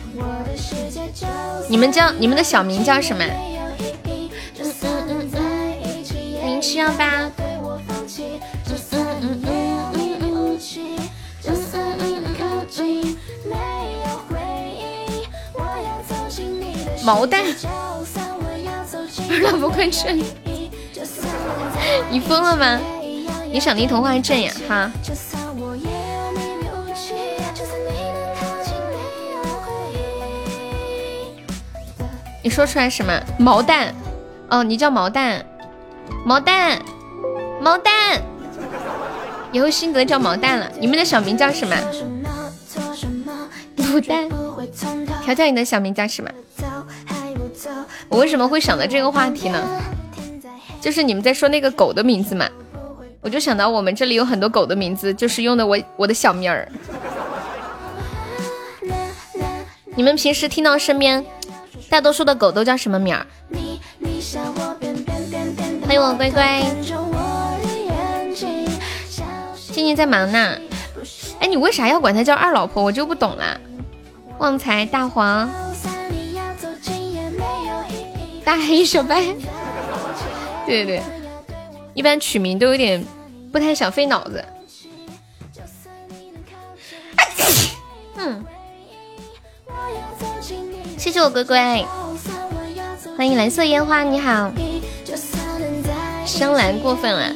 [1.69, 3.25] 你们叫你们的小名叫什么？
[6.45, 7.31] 零七幺八。
[17.05, 17.45] 毛蛋。
[19.43, 20.25] 老不快睡。
[22.11, 22.81] 你疯了吗？
[23.53, 24.53] 你想听童话镇呀？
[24.69, 24.91] 哈。
[32.47, 33.93] 你说出来什么毛蛋？
[34.49, 35.45] 哦，你叫毛蛋，
[36.25, 36.81] 毛蛋，
[37.61, 38.23] 毛蛋，
[39.51, 40.71] 以后辛格叫毛蛋了。
[40.79, 41.77] 你们的小名叫什么？
[43.79, 44.29] 卤蛋。
[45.25, 46.31] 条条，你的小名叫什么？
[48.09, 49.61] 我为什么会想到这个话题呢？
[50.81, 52.49] 就是你们在说那个狗的名字嘛，
[53.23, 56.69] 我就想到我们这里有很多狗的名字，就是用的我我的小名儿。
[59.97, 61.27] 你们平时听到身边？
[61.89, 63.27] 大多数的狗都叫什么名儿？
[65.87, 66.63] 欢迎我乖乖。
[69.73, 70.59] 静静在忙呢。
[71.39, 72.83] 哎，你为啥要管它叫二老婆？
[72.83, 73.61] 我就不懂了。
[74.39, 75.49] 旺财大黄，
[78.45, 79.23] 大黑小白。
[80.67, 81.03] 对对对，
[81.95, 83.05] 一般取名都有点
[83.53, 84.45] 不太想费脑子。
[88.17, 88.45] 嗯。
[91.07, 91.87] 谢谢我乖乖，
[93.17, 94.51] 欢迎蓝色烟花，你好。
[96.25, 97.33] 香兰过分了，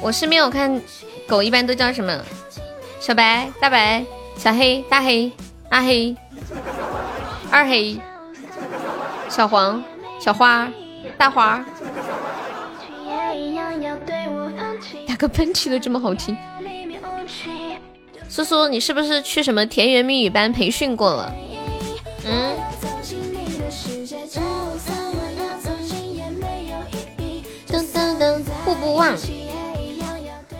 [0.00, 0.80] 我是没有看
[1.26, 2.16] 狗一般都叫什么
[3.00, 4.04] 小白、大白、
[4.36, 5.32] 小黑、大黑、
[5.70, 6.16] 阿黑、
[7.50, 7.98] 二黑、
[9.28, 9.82] 小黄、
[10.20, 10.70] 小花、
[11.18, 11.64] 大花。
[15.08, 16.36] 打个喷嚏都这么好听。
[18.36, 21.34] 苏苏，你是不是去什么田园蜜语班培训过了？
[22.26, 22.54] 嗯。
[27.66, 29.16] 噔噔噔，互不忘。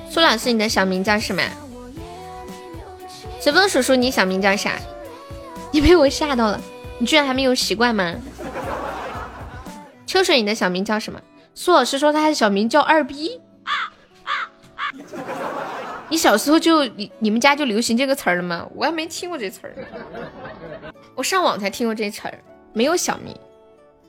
[0.09, 1.43] 苏老师，你的小名叫什么？
[3.41, 4.81] 随风叔叔，你小名叫啥？
[5.71, 6.59] 你被我吓到了，
[6.99, 8.15] 你居然还没有习惯吗？
[10.07, 11.21] 秋水，你的小名叫什么？
[11.55, 13.39] 苏老师说他的小名叫二逼。
[16.09, 18.67] 你小时候就你你们家就流行这个词儿了吗？
[18.75, 19.75] 我还没听过这词儿，
[21.15, 22.39] 我上网才听过这词儿，
[22.73, 23.37] 没有小名。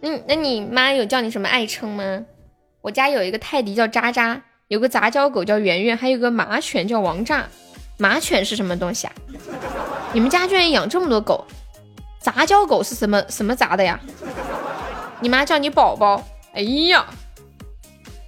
[0.01, 2.23] 嗯，那你妈有叫你什么爱称吗？
[2.81, 7.47] 我家有一个泰迪叫渣渣，有个杂交狗叫圆圆，还有个马犬叫王炸。
[7.97, 9.13] 马犬是什么东西啊？
[10.13, 11.45] 你们家居然养这么多狗？
[12.19, 13.99] 杂交狗是什么什么杂的呀？
[15.19, 16.23] 你妈叫你宝宝？
[16.53, 17.07] 哎呀，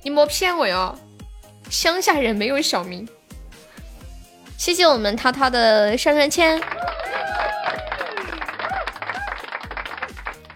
[0.03, 0.97] 你莫骗我哟！
[1.69, 3.07] 乡下人没有小名。
[4.59, 6.61] 谢谢我们涛涛的上上签。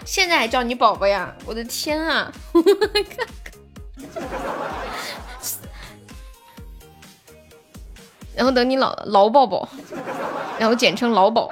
[0.03, 1.33] 现在还叫你宝宝呀？
[1.45, 2.29] 我的天啊！
[8.35, 9.69] 然后等你老老宝宝，
[10.59, 11.49] 然后简称老宝。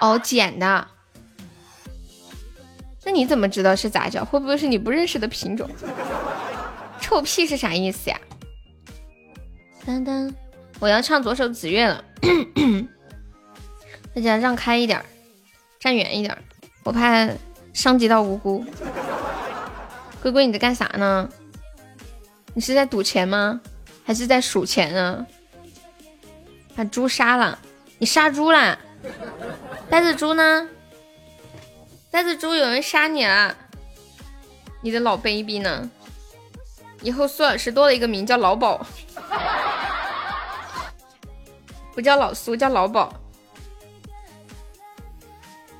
[0.00, 0.88] 哦，捡的。
[3.04, 4.24] 那你怎么知道是杂交？
[4.24, 5.70] 会不会是你不认识的品种？
[7.00, 8.18] 臭屁是啥意思呀？
[9.86, 10.34] 当当，
[10.78, 12.04] 我要唱左手紫月了，
[14.14, 15.04] 大家让开一点，
[15.80, 16.36] 站远一点。
[16.84, 17.28] 我怕
[17.72, 18.64] 伤及到无辜。
[20.22, 21.28] 龟龟，你在干啥呢？
[22.54, 23.60] 你是在赌钱吗？
[24.04, 25.26] 还是在数钱啊？
[26.74, 27.58] 把猪杀了！
[27.98, 28.78] 你杀猪啦？
[29.88, 30.68] 呆子猪呢？
[32.10, 33.56] 呆子猪，有人杀你了！
[34.82, 35.90] 你的老 baby 呢？
[37.02, 38.86] 以后苏老师多了一个名叫老宝，
[41.96, 43.04] 不叫老苏，叫老宝。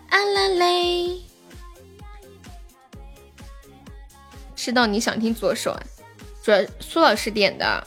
[0.08, 1.20] 啊啦嘞！
[4.54, 5.82] 知道你想听左手啊？
[6.42, 7.86] 主要苏老师点的，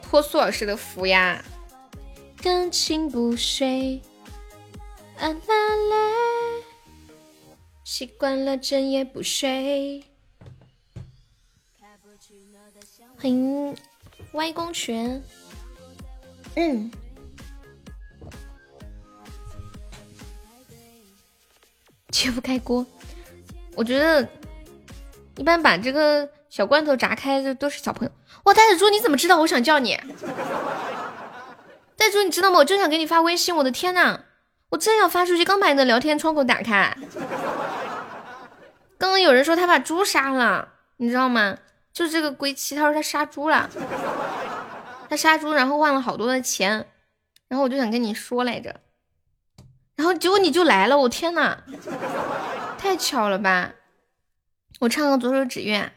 [0.00, 1.44] 托苏老师的福呀。
[2.40, 4.00] 感情不睡，
[5.18, 5.34] 啊啦
[5.90, 6.64] 嘞！
[7.82, 10.04] 习惯了整夜不睡。
[13.18, 13.76] 欢迎
[14.34, 15.20] 歪公权，
[16.54, 16.88] 嗯。
[22.12, 22.86] 揭不开锅，
[23.74, 24.26] 我觉得
[25.36, 28.12] 一般把这个小罐头砸开的都是小朋友。
[28.44, 29.98] 哇，袋子猪，你怎么知道我想叫你？
[31.96, 32.58] 袋子猪，你知道吗？
[32.58, 34.20] 我正想给你发微信，我的天呐，
[34.70, 36.96] 我正要发出去，刚把你的聊天窗口打开。
[38.98, 41.58] 刚刚有人说他把猪杀了，你知道吗？
[41.92, 43.68] 就是这个龟七，他说他杀猪了，
[45.10, 46.86] 他杀猪然后换了好多的钱，
[47.48, 48.80] 然后我就想跟你说来着。
[49.96, 51.58] 然后结果你就来了，我天呐，
[52.78, 53.72] 太巧了吧！
[54.78, 55.90] 我唱个左手指月。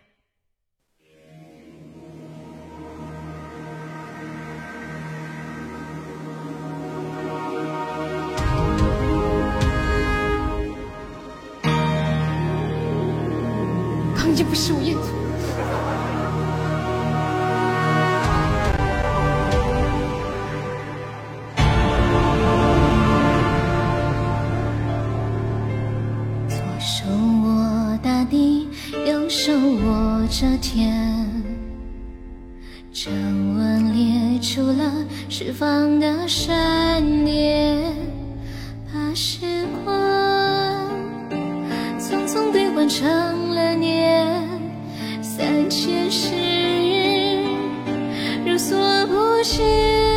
[14.16, 15.09] 刚就不是吴彦祖。
[29.30, 31.24] 手握着天，
[32.92, 34.92] 掌纹裂出了
[35.30, 37.80] 释放的闪电，
[38.92, 39.38] 把时
[39.86, 39.96] 光
[42.00, 43.08] 匆匆兑换成
[43.54, 44.36] 了年，
[45.22, 46.34] 三千世
[48.44, 48.76] 如所
[49.06, 50.09] 不见。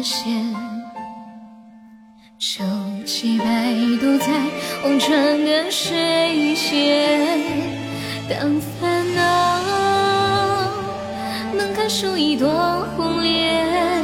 [0.00, 0.56] 弹着弦。
[2.38, 2.64] 收
[3.04, 3.44] 起百
[4.00, 4.26] 度，在
[4.82, 7.38] 忘川的水线。
[8.26, 9.60] 当烦恼
[11.52, 12.48] 能看出一朵
[12.96, 14.02] 红莲，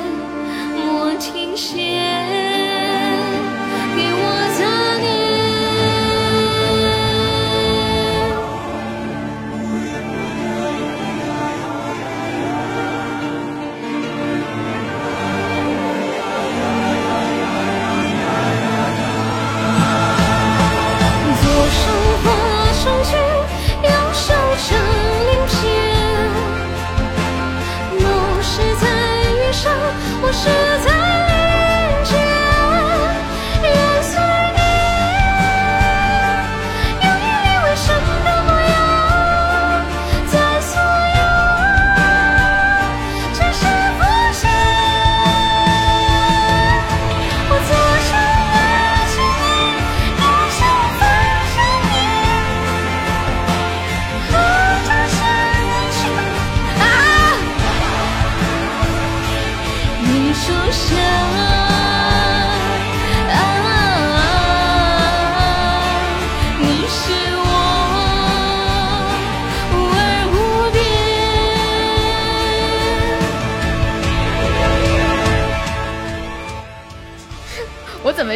[0.84, 2.15] 莫停歇。
[30.46, 30.95] 是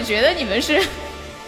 [0.01, 0.81] 么觉得你们是？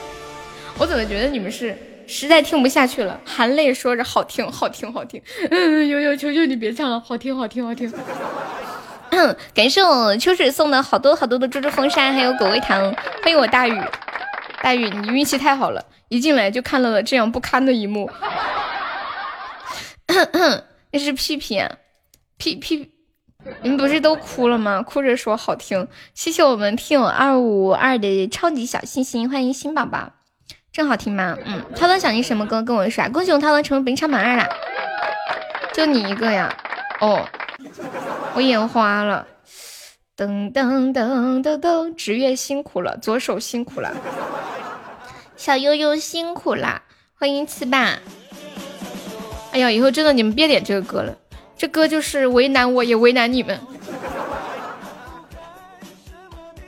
[0.78, 1.76] 我怎么觉得你们是
[2.06, 5.22] 实在听不下去了，含泪说着好听，好听，好听。
[5.50, 7.92] 嗯，悠悠，求求你别唱了，好听，好听，好听。
[9.54, 12.94] 感谢我秋水送的好多好多的猪猪风扇，还有果味糖。
[13.22, 13.80] 欢迎我大雨，
[14.62, 18.10] 大雨，你运气太好了，一进来就看到了这样不堪的一幕。
[20.90, 21.70] 那是屁屁啊，
[22.36, 22.91] 屁屁，
[23.62, 24.82] 你们不是都哭了吗？
[24.82, 25.88] 哭着说好听。
[26.14, 30.12] 谢谢我们听友二五二的超级小心心，欢迎新宝宝，
[30.72, 31.36] 真好听吗？
[31.44, 32.62] 嗯，涛涛想听什么歌？
[32.62, 33.08] 跟我说！
[33.10, 34.48] 恭喜我涛涛成为本场榜二啦！
[35.72, 36.54] 就你一个呀？
[37.00, 37.26] 哦。
[38.34, 39.26] 我眼花了，
[40.16, 43.94] 噔噔噔噔噔，职业辛苦了，左手辛苦了，
[45.36, 46.82] 小悠悠辛苦啦，
[47.14, 47.98] 欢迎七爸。
[49.52, 51.14] 哎呀，以后真的你们别点这个歌了，
[51.62, 53.56] 这歌就是为难我也为难你们。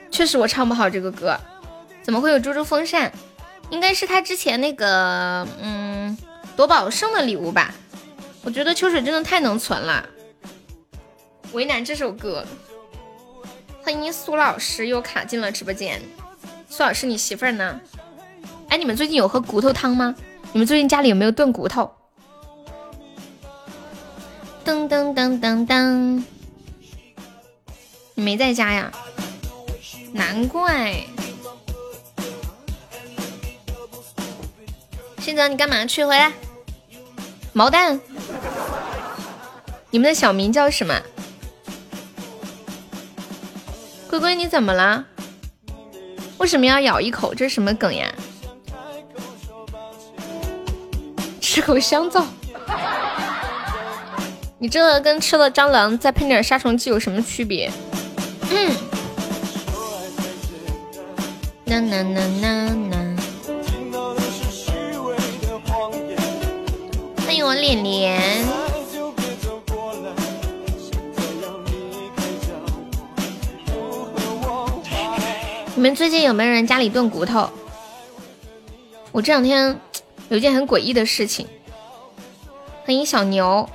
[0.09, 1.37] 确实我唱不好这个歌，
[2.01, 3.11] 怎么会有猪猪风扇？
[3.71, 6.17] 应该是他之前那个嗯
[6.55, 7.75] 夺宝送的礼物吧？
[8.45, 10.07] 我觉得秋水真的太能存了。
[11.53, 12.47] 为难这首歌，
[13.83, 16.01] 欢迎苏老师又卡进了直播间。
[16.69, 17.81] 苏老师，你媳妇儿呢？
[18.69, 20.15] 哎，你们最近有喝骨头汤吗？
[20.53, 21.91] 你们最近家里有没有炖骨头？
[24.65, 26.23] 噔噔噔噔噔，
[28.15, 28.91] 你没在家呀？
[30.12, 31.05] 难怪。
[35.19, 36.03] 现在你干嘛去？
[36.05, 36.33] 回来。
[37.53, 38.01] 毛蛋，
[39.91, 40.99] 你们的小名叫什么？
[44.09, 45.05] 龟龟，你怎么了？
[46.39, 47.35] 为什么要咬一口？
[47.35, 48.11] 这是什么梗呀？
[51.39, 52.25] 吃口香皂。
[54.65, 57.71] 你这个跟吃了蟑螂再喷点杀虫剂有什么区别？
[58.51, 58.75] 嗯。
[61.67, 63.17] 呐呐呐呐呐。
[67.27, 68.19] 欢迎我脸脸。
[75.75, 77.51] 你们最近有没有人家里炖骨头？
[79.12, 79.79] 我这两天
[80.31, 81.47] 有件很诡异的事情。
[82.87, 83.69] 欢迎小牛，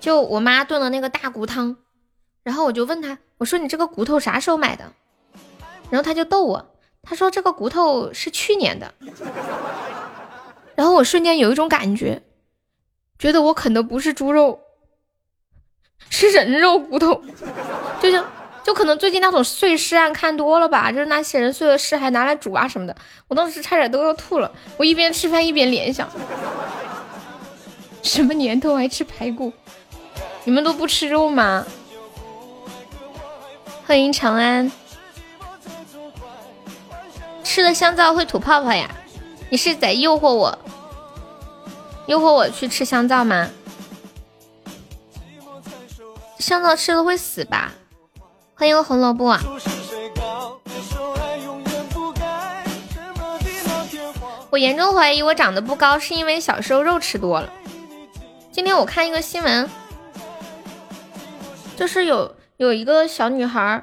[0.00, 1.76] 就我妈炖了那个大骨汤，
[2.42, 4.92] 然后我就问他，我说你这个骨头啥时候买的？
[5.90, 8.94] 然后他就逗我，他说这个骨头是去年的。
[10.74, 12.22] 然后我瞬间有一种感觉，
[13.18, 14.60] 觉得我啃的不是猪肉，
[16.08, 17.22] 是人肉骨头，
[18.00, 18.24] 就像。
[18.62, 22.94] 就可能最近那种碎尸案看多了吧，就是那些人碎了尸还拿来煮啊什么的，
[23.26, 24.52] 我当时差点都要吐了。
[24.76, 26.06] 我一边吃饭一边联想，
[28.02, 29.50] 什么年头还吃排骨？
[30.44, 31.66] 你们都不吃肉吗？
[33.86, 34.70] 欢迎长安，
[37.44, 38.88] 吃了香皂会吐泡泡呀？
[39.50, 40.58] 你是在诱惑我，
[42.06, 43.50] 诱惑我去吃香皂吗？
[46.38, 47.72] 香皂吃了会死吧？
[48.54, 49.38] 欢迎红萝卜。
[54.50, 57.48] 我严重怀疑我长得不高是因为小时候肉吃多了。
[58.50, 59.70] 今天我看一个新闻，
[61.80, 63.82] 就是有有一个小女孩，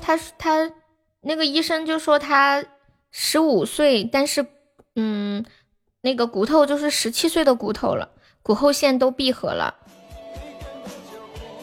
[0.00, 0.70] 她她
[1.22, 2.64] 那个医生就说她
[3.10, 4.46] 十五岁，但是
[4.94, 5.44] 嗯，
[6.02, 8.10] 那个骨头就是十七岁的骨头了，
[8.44, 9.74] 骨后线都闭合了。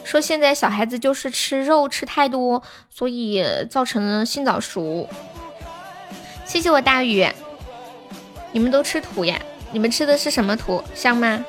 [0.04, 5.08] 说现在小孩子就是吃肉吃太多，所以造成了性早熟。
[6.44, 7.26] 谢谢我大宇，
[8.52, 9.40] 你们都吃土呀？
[9.72, 10.84] 你们吃的是什么土？
[10.94, 11.42] 香吗？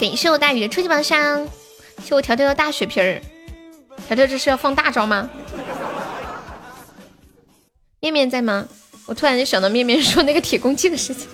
[0.00, 1.46] 感谢我大宇的初级宝箱，
[2.02, 3.20] 谢我条条的大血瓶儿。
[4.08, 5.28] 条条这是要放大招吗？
[8.00, 8.66] 面面在吗？
[9.04, 11.28] 我突然就想到面面说那个铁公鸡的事情。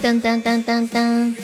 [0.00, 1.36] 当当当当当。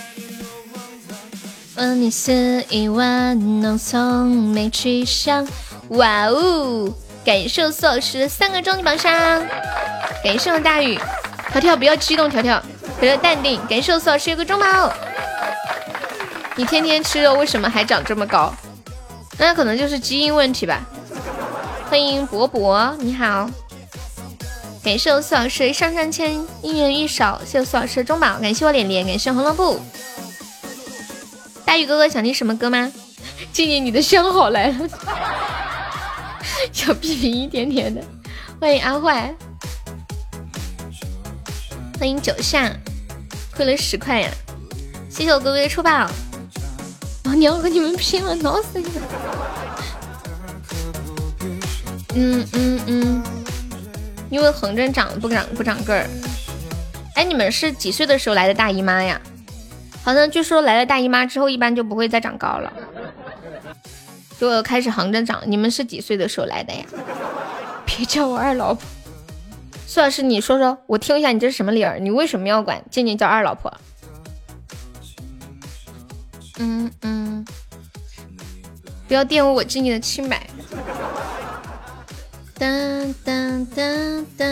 [1.74, 5.45] 问你是一万能从没去香，
[5.89, 6.89] 哇哦！
[7.24, 9.12] 感谢苏老师三个终极榜上，
[10.22, 10.97] 感谢我大雨，
[11.51, 12.62] 条条不要激动，条条
[13.01, 13.61] 条条淡定。
[13.69, 14.93] 感谢苏老师一个中宝，
[16.57, 18.53] 你天天吃肉，为什么还长这么高？
[19.39, 20.85] 那可能就是基因问题吧。
[21.89, 23.49] 欢迎博博，你好，
[24.83, 29.81] 感谢我苏老师上上签，一元一首，谢谢苏老师的中宝，感谢我脸脸，感谢红萝卜。
[31.65, 32.93] 大宇哥哥想听什么歌吗？
[33.53, 34.89] 静静，你的相好来了，
[36.73, 38.03] 小屁屁一点点的，
[38.61, 39.35] 欢迎阿坏，
[41.99, 42.73] 欢迎九下，
[43.57, 44.31] 亏了十块呀，
[45.11, 46.09] 谢谢我哥哥的出宝，
[47.25, 49.03] 老，娘和你们拼了，挠死你们！
[52.15, 53.23] 嗯嗯嗯，
[54.31, 56.09] 因为横着长不长不长个儿。
[57.17, 59.21] 哎，你们是几岁的时候来的大姨妈呀？
[60.05, 62.73] 好像据说来了大姨妈之后，一般就不会再长高了，
[64.39, 65.43] 就开始横着长。
[65.47, 66.85] 你们是几岁的时候来的呀？
[67.85, 68.85] 别叫我二老婆。
[69.91, 71.99] 苏老师，你说说，我听一下，你这是什么理儿？
[71.99, 73.72] 你为什么要管静静叫二老婆？
[76.59, 77.43] 嗯嗯，
[79.09, 80.47] 不要玷污我静静的清白。
[82.59, 84.47] 当当当当，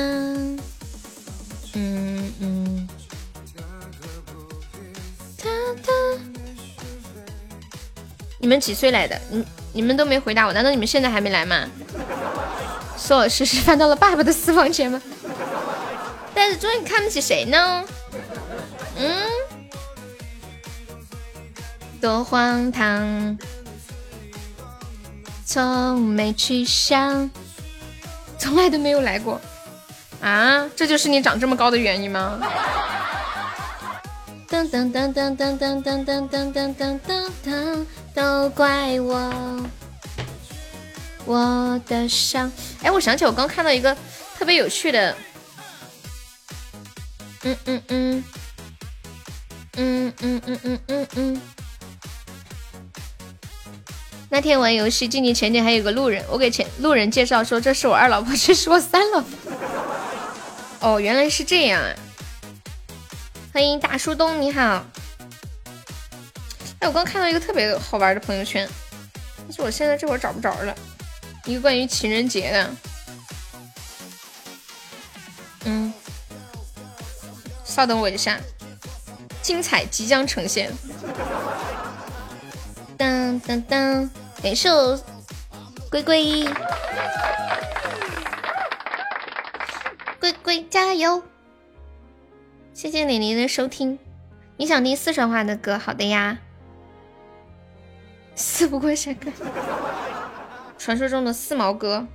[1.75, 2.89] 嗯嗯，
[8.39, 9.21] 你们几岁来的？
[9.31, 11.69] 你你们都没回答我，难道你们现在还没来吗？
[12.97, 14.99] 苏老师是翻到了爸爸的私房钱吗？
[16.37, 17.83] 但是终于看不起谁呢？
[18.99, 19.27] 嗯，
[21.99, 23.39] 多荒唐，
[25.47, 27.31] 从没去想，
[28.39, 29.41] 从来都没有来过
[30.21, 30.69] 啊！
[30.77, 32.39] 这就是你长这么高的原因吗？
[34.47, 39.67] 噔噔噔噔噔噔噔噔噔噔噔噔，都怪我，
[41.25, 42.53] 我的伤。
[42.83, 43.97] 哎，我想起我刚看到一个
[44.39, 45.17] 特别有趣的。
[47.47, 48.25] 嗯嗯嗯，
[49.77, 51.41] 嗯嗯嗯嗯嗯嗯。
[54.29, 59.31] 那天玩游戏，进去前面还有个路人，我给前路人介绍说这是我二老婆，这是我三老婆。
[60.81, 61.95] 哦，原来是这样啊！
[63.55, 64.85] 欢迎大树洞，你好。
[66.81, 68.69] 哎，我刚看到一个特别好玩的朋友圈，
[69.37, 70.75] 但是我现在这会儿找不着了，
[71.45, 72.71] 一个关于情人节的。
[75.67, 75.93] 嗯。
[77.77, 78.41] 稍等我一下，
[79.43, 80.73] 精彩即将呈现。
[82.97, 84.11] 当当当，
[84.43, 84.71] 感谢
[85.91, 86.49] 龟龟，
[90.19, 91.23] 龟龟加油！
[92.73, 93.99] 谢谢李黎的收听。
[94.57, 95.79] 你想听四川话的歌？
[95.79, 96.39] 好的呀。
[98.35, 99.31] 四不过山歌，
[100.79, 102.07] 传说中的四毛哥，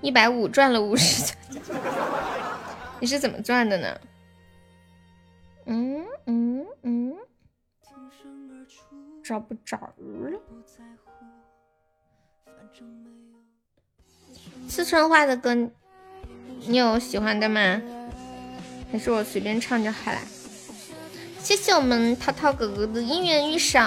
[0.00, 1.34] 一百五赚了五十。
[3.00, 4.00] 你是怎么赚的呢？
[5.66, 7.16] 嗯嗯嗯，
[9.22, 10.40] 找不着了。
[14.68, 15.54] 四川话的歌，
[16.66, 17.82] 你有喜欢的吗？
[18.90, 20.18] 还是我随便唱就好了？
[21.38, 23.78] 谢谢我们涛涛哥哥的姻缘玉手。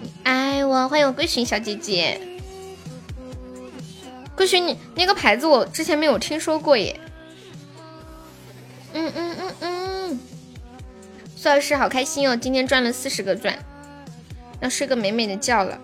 [0.00, 2.31] 你爱我，欢迎我归寻小姐姐。
[4.34, 6.98] 桂寻，你那个牌子我之前没有听说过耶。
[8.94, 10.20] 嗯嗯嗯嗯，
[11.36, 13.58] 苏老师好开心哦，今天赚了四十个钻，
[14.60, 15.78] 要睡个美美的觉了。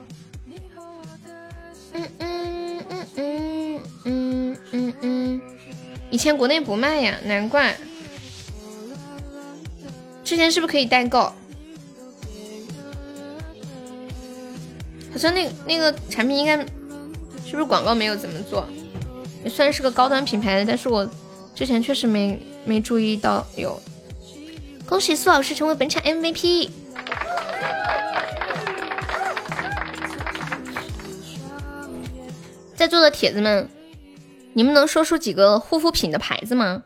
[1.93, 5.41] 嗯嗯嗯嗯嗯嗯嗯，
[6.11, 7.77] 以前国内不卖呀，难怪。
[10.25, 11.33] 之前是不是可以代购？
[15.11, 16.65] 好像那那个产品应该。
[17.49, 18.69] 是不是广告没有怎么做？
[19.43, 21.09] 也算是个高端品牌，但是我
[21.55, 23.81] 之前确实没没注意到有。
[24.87, 26.69] 恭喜苏老师成为本场 MVP！
[32.75, 33.67] 在座的铁子们，
[34.53, 36.83] 你们能说出几个护肤品的牌子吗？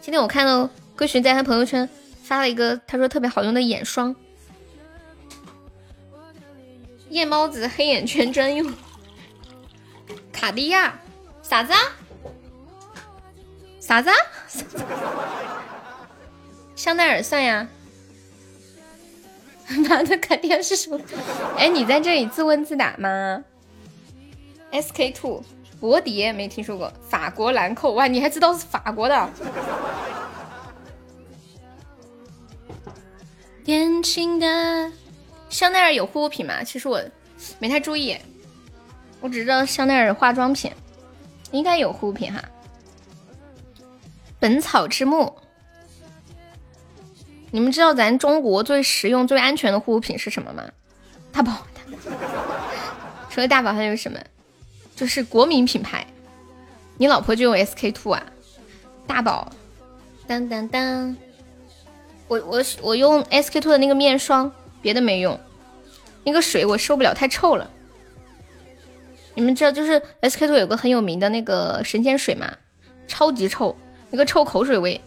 [0.00, 1.86] 今天我看到归寻在他朋友圈
[2.24, 4.16] 发了一个，他说特别好用的眼霜，
[7.10, 8.72] 夜猫子黑眼圈专用。
[10.36, 10.94] 卡地亚，
[11.42, 11.72] 啥子？
[13.80, 14.10] 啥子？
[16.76, 17.66] 香奈儿算呀？
[19.88, 21.00] 妈的，卡地亚是什么？
[21.56, 23.42] 哎，你在这里自问自答吗
[24.72, 25.42] ？SK two，
[25.80, 29.30] 博迪没听说过，法国兰蔻哇，你还知道是法国的？
[33.64, 34.92] 年轻的
[35.48, 36.62] 香奈儿有护肤品吗？
[36.62, 37.02] 其实我
[37.58, 38.16] 没太注意。
[39.20, 40.70] 我只知道香奈儿化妆品
[41.50, 42.42] 应该有护肤品哈，
[44.38, 45.34] 本草之木。
[47.50, 50.64] 你们知道咱中国最实用、最安全的护肤品是什么吗？
[51.32, 51.66] 大宝，
[53.30, 54.18] 除了大宝还有什么？
[54.94, 56.06] 就是国民品牌。
[56.98, 58.22] 你老婆就用 SK two 啊？
[59.06, 59.50] 大宝，
[60.26, 61.16] 当当当。
[62.28, 64.50] 我我我用 SK two 的那个面霜，
[64.82, 65.38] 别的没用。
[66.24, 67.70] 那个水我受不了，太臭了。
[69.36, 72.50] 你们知道就是 S K two 有个很有名的那个神仙水吗？
[73.06, 73.76] 超级臭，
[74.10, 75.00] 一个臭口水味。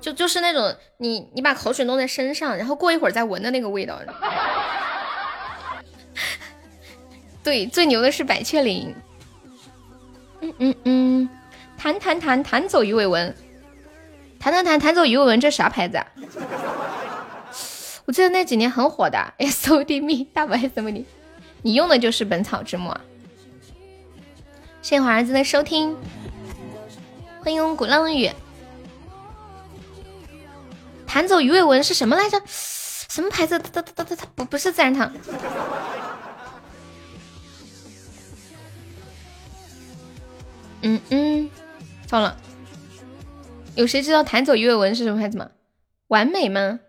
[0.00, 4.00] 就就是那种你你把口水弄在身上，然后过一会儿再闻的那个味道。
[7.44, 8.94] 对，最牛的是百雀羚。
[10.40, 11.28] 嗯嗯嗯，
[11.76, 13.34] 弹弹弹弹走鱼尾纹，
[14.38, 16.06] 弹弹弹弹走鱼尾纹，这啥牌子啊？
[18.06, 21.04] 我记得那几年很火的 S O D 蜜大宝 S M D，
[21.62, 23.00] 你用的就是本草之末。
[24.82, 25.96] 谢谢华儿子的收听，
[27.40, 28.30] 欢迎鼓浪屿。
[31.06, 32.42] 弹走鱼尾纹是什么来着？
[32.46, 33.58] 什么牌子？
[33.58, 35.12] 它它它它它不不是自然堂。
[40.80, 41.50] 嗯嗯，
[42.08, 42.36] 放了。
[43.76, 45.50] 有谁知道弹走鱼尾纹是什么牌子吗？
[46.08, 46.80] 完美吗？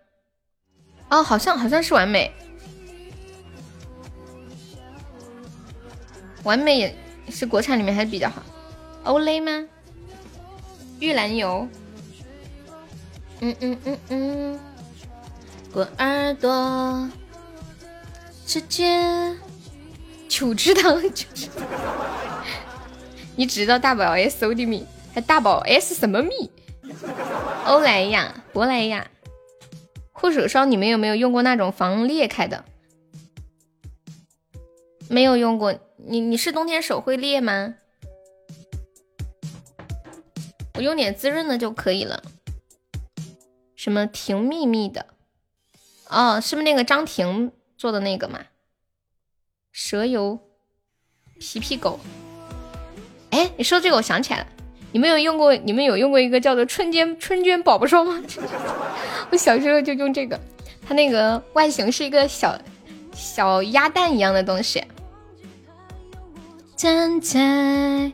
[1.10, 2.32] 哦，好像好像是完美。
[6.44, 6.94] 完美也
[7.30, 8.42] 是国产里面还是比较好。
[9.04, 9.66] 欧蕾吗？
[11.00, 11.66] 玉兰油。
[13.40, 14.60] 嗯嗯嗯嗯，
[15.72, 17.10] 滚耳朵，
[18.46, 19.36] 直接
[20.28, 21.62] 九知道九知道，
[23.36, 26.50] 你只知道大宝 S O D 蜜，还大宝 S 什么蜜？
[27.66, 29.10] 欧莱雅、珀莱雅
[30.12, 32.64] 护手霜，你们有没有用过那种防裂开的？
[35.08, 35.74] 没有用过，
[36.06, 37.74] 你你是冬天手会裂吗？
[40.74, 42.22] 我用点滋润的就可以了。
[43.74, 45.06] 什么婷秘密的？
[46.08, 48.40] 哦，是不是那个张婷做的那个嘛？
[49.72, 50.38] 蛇油
[51.38, 51.98] 皮皮狗。
[53.30, 54.46] 哎，你说这个我想起来了，
[54.92, 55.54] 你们有用过？
[55.54, 58.22] 你们有用过一个叫做春娟春娟宝宝霜吗？
[59.30, 60.38] 我小时候就用这个，
[60.86, 62.58] 它那个外形是一个小
[63.14, 64.84] 小鸭蛋一样的东西。
[66.84, 68.12] 站在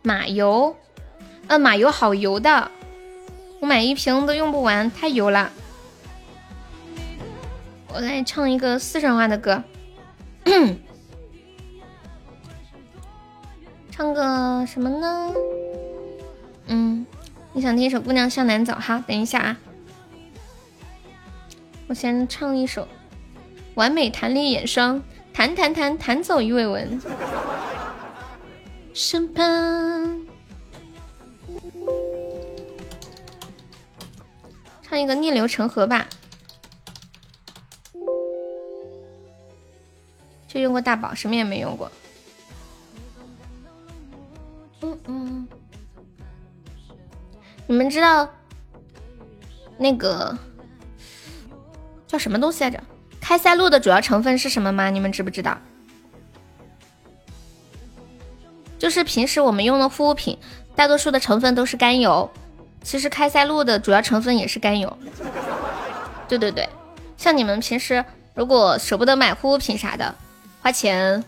[0.00, 0.76] 马油，
[1.48, 2.70] 呃，马油好油的。
[3.58, 5.50] 我买一瓶都用不完，太油了。
[7.92, 9.64] 我来唱一个四川话的歌，
[13.90, 15.34] 唱个什么呢？
[16.68, 17.04] 嗯，
[17.52, 19.02] 你想听一首《姑娘向南走》哈？
[19.04, 19.56] 等一下啊，
[21.88, 22.82] 我先唱一首
[23.74, 24.98] 《完美弹力眼霜》，
[25.34, 27.02] 弹弹弹弹走鱼尾纹。
[28.94, 29.44] 身旁。
[34.82, 36.06] 唱一个逆流成河吧，
[40.46, 41.90] 就用过大宝，什么也没用过。
[44.82, 45.48] 嗯嗯，
[47.66, 48.28] 你们知道
[49.78, 50.36] 那个
[52.06, 52.82] 叫什么东西来着？
[53.18, 54.90] 开塞露的主要成分是什么吗？
[54.90, 55.56] 你们知不知道？
[58.82, 60.36] 就是平时我们用的护肤品，
[60.74, 62.28] 大多数的成分都是甘油。
[62.82, 64.98] 其实开塞露的主要成分也是甘油，
[66.26, 66.68] 对对对，
[67.16, 68.04] 像你们平时
[68.34, 70.12] 如果舍不得买护肤品啥的，
[70.60, 71.22] 花钱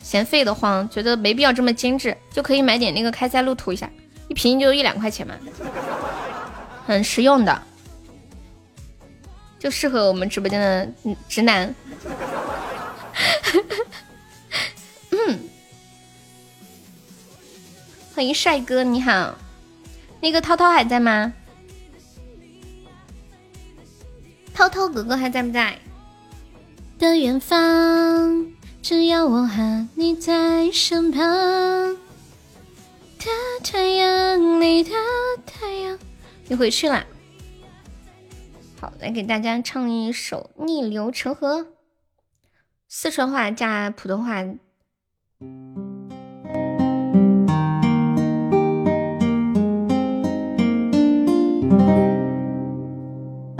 [0.00, 3.90] 嫌费的慌，觉得没必要这么精致，就可以买点那个开塞露涂一下，
[4.28, 5.34] 一瓶就一两块钱嘛，
[6.86, 7.60] 很实用的，
[9.58, 10.88] 就适合我们直播间的
[11.28, 11.74] 直男。
[18.18, 19.38] 欢迎帅哥，你好。
[20.20, 21.32] 那个涛涛还在吗？
[24.52, 25.78] 涛涛哥哥还在不在？
[26.98, 28.52] 的远方，
[28.82, 31.20] 只要我和你在身旁。
[31.20, 31.96] 的
[33.62, 34.90] 太阳，你的
[35.46, 35.96] 太阳，
[36.48, 37.06] 你回去啦。
[38.80, 41.60] 好，来给大家唱一首《逆流成河》，
[42.88, 44.44] 四川话加普通话。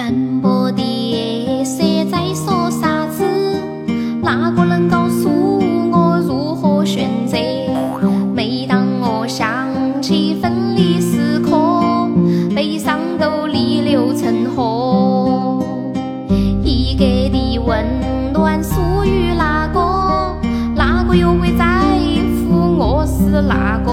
[0.08, 3.22] 斑驳的夜色在说啥子？
[4.22, 5.28] 哪个能告诉
[5.92, 7.36] 我如何选择？
[8.34, 9.68] 每当我想
[10.00, 12.08] 起分离时刻，
[12.56, 15.62] 悲伤都逆流成河。
[16.64, 17.84] 一个的温
[18.32, 20.34] 暖属于哪个？
[20.74, 21.82] 哪个又会在
[22.48, 23.92] 乎我是哪个？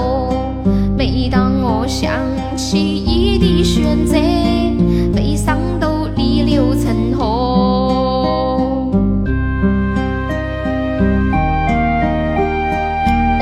[0.96, 2.10] 每当我想
[2.56, 4.16] 起你的选择。
[6.56, 8.88] 流成河。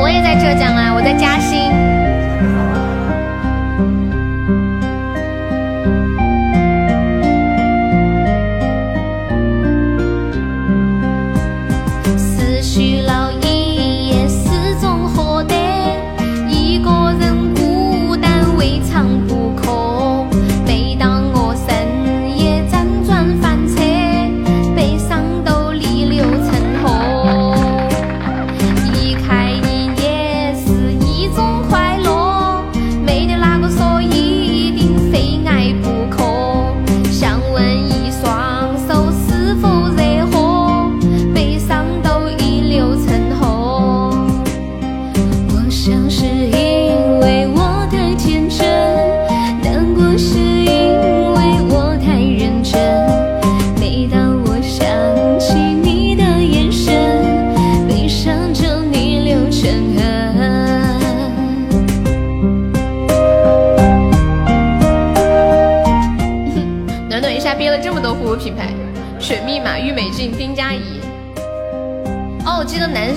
[0.01, 1.84] 我也在浙江啊，我在嘉兴。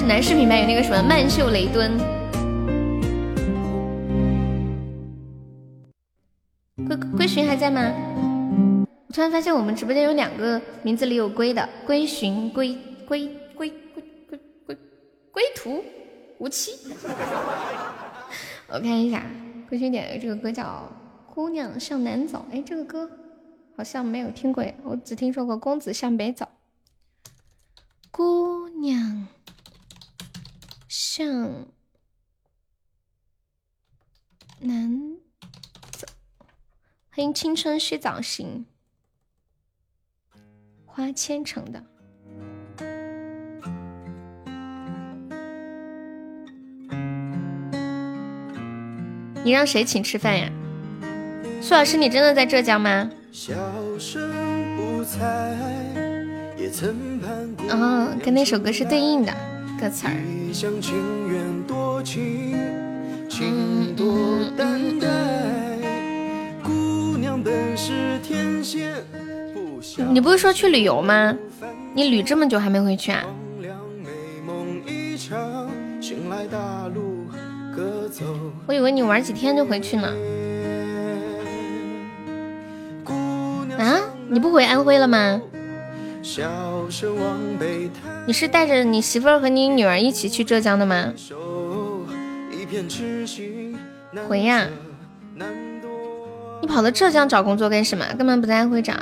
[0.08, 1.98] 男士品牌有那个什么曼秀雷敦。
[6.88, 7.82] 龟龟寻还在吗？
[9.08, 12.74] 我突然发现我们直播间有两个名字里有“龟”的，龟寻、龟
[13.06, 14.00] 龟龟龟
[14.30, 14.78] 龟龟
[15.30, 15.84] 龟途
[16.38, 16.72] 无期。
[18.70, 19.26] 我看一下，
[19.68, 20.90] 龟寻点的这个歌叫
[21.34, 22.46] 《姑娘向南走》。
[22.56, 23.12] 哎，这个歌
[23.76, 26.46] 好像没有听过，我只听说过《公子向北走》。
[28.10, 29.28] 姑娘
[31.00, 31.68] 向
[34.60, 35.16] 南
[35.92, 36.08] 走，
[37.12, 38.66] 欢迎青春须早行，
[40.88, 41.84] 花千城的。
[49.44, 50.52] 你让谁请吃饭呀？
[51.62, 53.08] 苏老师，你真的在浙江吗？
[57.70, 59.32] 哦，跟那首歌是对应的
[59.80, 60.14] 歌词儿。
[70.10, 71.36] 你不是说去旅游吗？
[71.94, 73.24] 你旅这么久还没回去啊？
[78.66, 80.08] 我以为你玩几天就回去呢。
[83.78, 84.02] 啊？
[84.30, 85.42] 你不回安徽了吗？
[88.26, 91.14] 你是带着你媳妇儿和你女儿一起去浙江的吗？
[94.28, 94.68] 回呀！
[96.62, 98.06] 你跑到浙江找工作干什么？
[98.18, 98.94] 根本不在安徽找？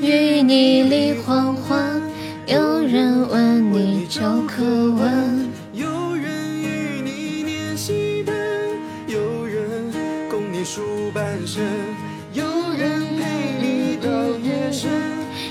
[0.00, 1.76] 与你立黄花，
[2.46, 5.48] 有人问你就可问。
[5.72, 8.34] 有人与你念戏本，
[9.08, 9.92] 有人
[10.30, 11.64] 供你数半生。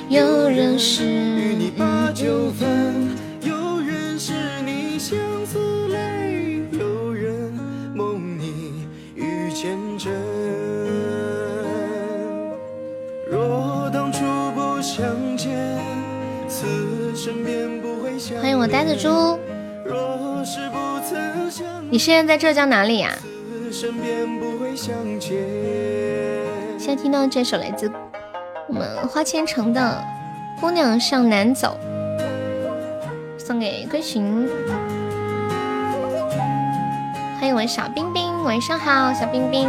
[0.09, 4.33] 有人是与你把酒分，有人是
[4.65, 7.53] 你相思泪，有人
[7.93, 10.11] 梦你遇见真。
[13.29, 15.77] 若当初不相见，
[16.47, 16.65] 此
[17.15, 19.07] 生便不会相欢迎我呆子猪。
[19.85, 23.15] 若是不曾相你现在在浙江哪里呀？
[26.79, 27.91] 现在听到这首来自。
[28.69, 30.03] 我们花千城的
[30.61, 31.75] 姑娘向南走，
[33.35, 34.47] 送给归寻。
[37.39, 39.67] 欢迎我小冰冰，晚上好，小冰冰。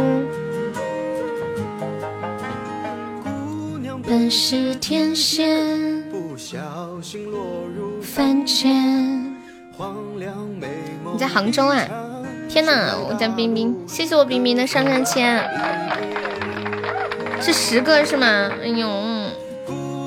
[4.03, 6.59] 本是天仙，不小
[7.01, 7.41] 心落
[7.75, 8.71] 入凡间。
[11.11, 11.83] 你在杭州啊？
[12.47, 15.43] 天哪，我叫冰冰，谢谢我冰冰的上上签。
[17.41, 18.51] 是十个是吗？
[18.61, 18.87] 哎呦，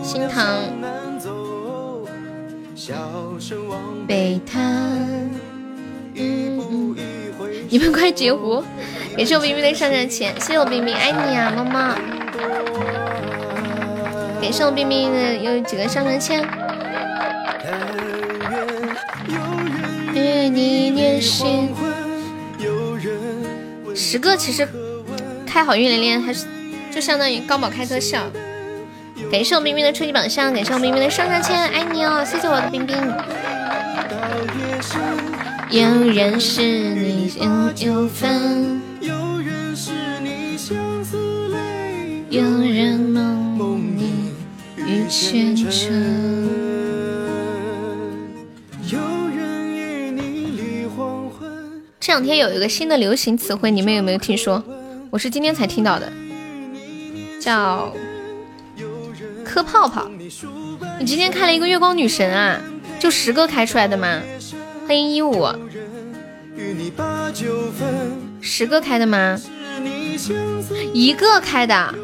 [0.04, 0.44] 心疼。
[4.06, 5.28] 北滩，
[7.68, 8.62] 你们快截胡！
[9.16, 11.98] 感谢我冰冰的上上签，谢谢我冰冰，爱你啊，么么。
[14.40, 16.46] 感谢我冰冰的有几个上上签。
[20.14, 21.74] 与你念心。
[23.92, 24.68] 十个其实
[25.44, 26.46] 开好运连连还是。
[26.94, 28.22] 就相当于高宝开特效，
[29.28, 32.96] 感谢我冰冰的初级宝箱，感谢我冰冰的上上签，爱你哦，谢谢我的冰冰。
[35.70, 36.62] 有人是
[36.94, 37.50] 你心
[37.84, 39.90] 有分，有人是
[40.22, 44.30] 你相思泪，有人梦你
[44.76, 46.48] 与前尘，
[48.88, 49.00] 有
[49.36, 50.22] 人与你
[50.56, 51.82] 立黄昏。
[51.98, 54.62] 这两天有一个新的流行词汇，你们有没有听说？
[55.10, 56.12] 我是今天才听到的。
[57.44, 57.92] 叫
[59.44, 60.08] 磕泡泡，
[60.98, 62.58] 你今天开了一个月光女神啊？
[62.98, 64.22] 就十个开出来的吗？
[64.88, 65.46] 欢迎一五，
[68.40, 69.38] 十个开的吗？
[70.94, 71.94] 一个开的，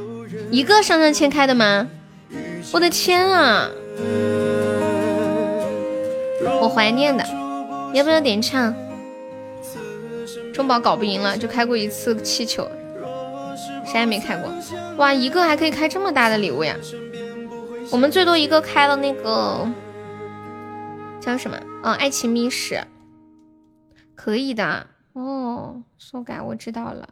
[0.50, 1.88] 一个上上签开的吗？
[2.72, 3.70] 我的天啊！
[6.60, 7.24] 我怀念的，
[7.94, 8.74] 要不要点唱？
[10.52, 12.70] 中宝搞不赢了，就开过一次气球。
[13.90, 14.48] 谁还没开过？
[14.98, 16.76] 哇，一个还可以开这么大的礼物呀！
[17.90, 19.66] 我们最多一个开了那个
[21.20, 21.58] 叫什么？
[21.82, 22.84] 嗯，爱情密室，
[24.14, 25.82] 可以的哦。
[25.98, 27.08] 修改我知道了。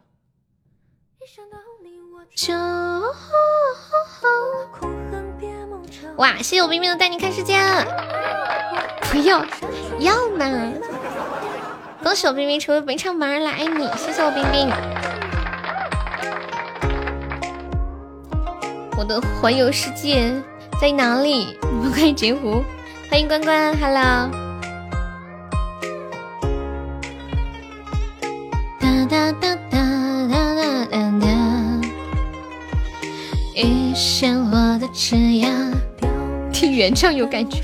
[6.15, 7.57] 哇，谢谢我冰冰的带你看世界。
[9.11, 9.43] 不要，
[9.99, 10.73] 要嘛！
[12.01, 13.85] 恭喜我冰冰成为本场榜了，爱你！
[13.97, 14.98] 谢谢我冰冰。
[18.99, 20.29] 我的环游世界
[20.81, 21.57] 在哪里？
[21.71, 22.61] 你们快截胡！
[23.09, 24.29] 欢迎关关，Hello。
[28.77, 29.79] 哒哒哒哒
[30.27, 31.27] 哒哒哒哒。
[33.55, 35.71] 遇见我的枝桠，
[36.51, 37.61] 听原唱有感觉。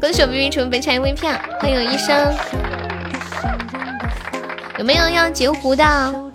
[0.00, 2.32] 恭喜我 B B 成本场微票，欢迎医生。
[4.78, 6.29] 有没有要截胡的？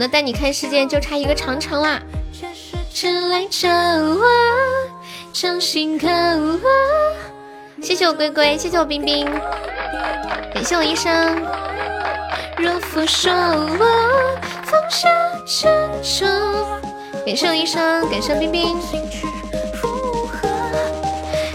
[0.00, 2.00] 我们的带你看世界就差一个长城啦！
[2.90, 3.10] 谢
[7.94, 9.26] 谢我龟龟，谢谢我冰冰，
[10.54, 11.12] 感谢我医生。
[12.56, 15.06] 若佛说我放下
[15.44, 15.68] 执
[16.02, 16.24] 着，
[17.26, 18.74] 感谢我医生，感谢冰冰。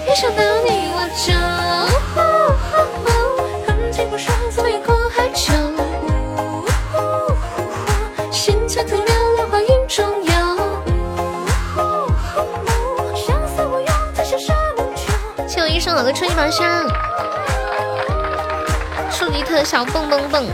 [0.05, 1.33] 一想到你我就。
[15.95, 16.85] 了个初级宝箱，
[19.11, 20.45] 初级特效蹦蹦蹦。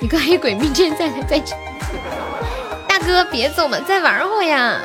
[0.00, 1.56] 你个黑鬼命剑在在这，
[2.86, 4.80] 大哥别走嘛，再玩会呀！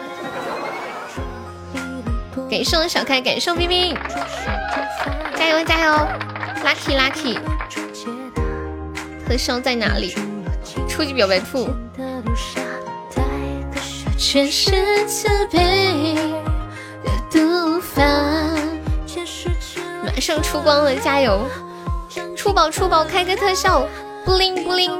[2.49, 3.97] 感谢我小开，感谢冰冰，
[5.35, 6.07] 加油加油
[6.63, 7.37] ，lucky lucky！
[9.27, 10.15] 特效在哪里？
[10.89, 11.69] 初级表白兔。
[14.33, 16.15] 全是慈悲
[17.03, 18.03] 的毒法，
[20.03, 21.47] 马上出光了，加油！
[22.35, 23.87] 出宝出宝，开个特效，
[24.25, 24.91] 布灵布灵！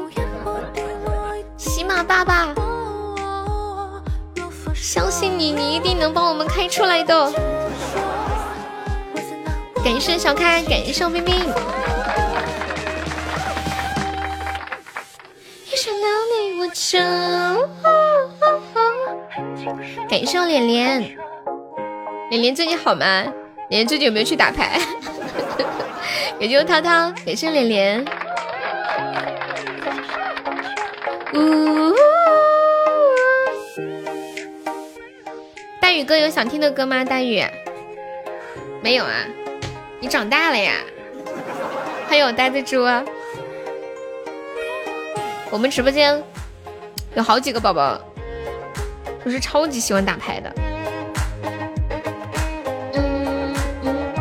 [1.58, 2.54] 喜马爸爸，
[4.76, 7.34] 相信你，你一定能帮我们开出来的。
[9.84, 11.34] 感谢小开，感谢冰冰。
[15.66, 17.83] 一想到你，我就。
[20.14, 21.18] 感谢我脸脸，
[22.30, 23.24] 脸脸最近好吗？
[23.70, 24.80] 脸脸最近有没有去打牌？
[26.38, 28.06] 也就涛涛，感谢脸脸。
[31.34, 31.96] 呜！
[35.82, 37.04] 大宇哥有想听的歌吗？
[37.04, 37.44] 大宇，
[38.84, 39.26] 没有啊？
[40.00, 40.74] 你长大了呀？
[42.08, 42.84] 还有呆子猪，
[45.50, 46.24] 我们直播间
[47.16, 48.00] 有好几个宝宝。
[49.26, 50.54] 我是超级喜欢打牌的，
[52.94, 54.14] 嗯嗯，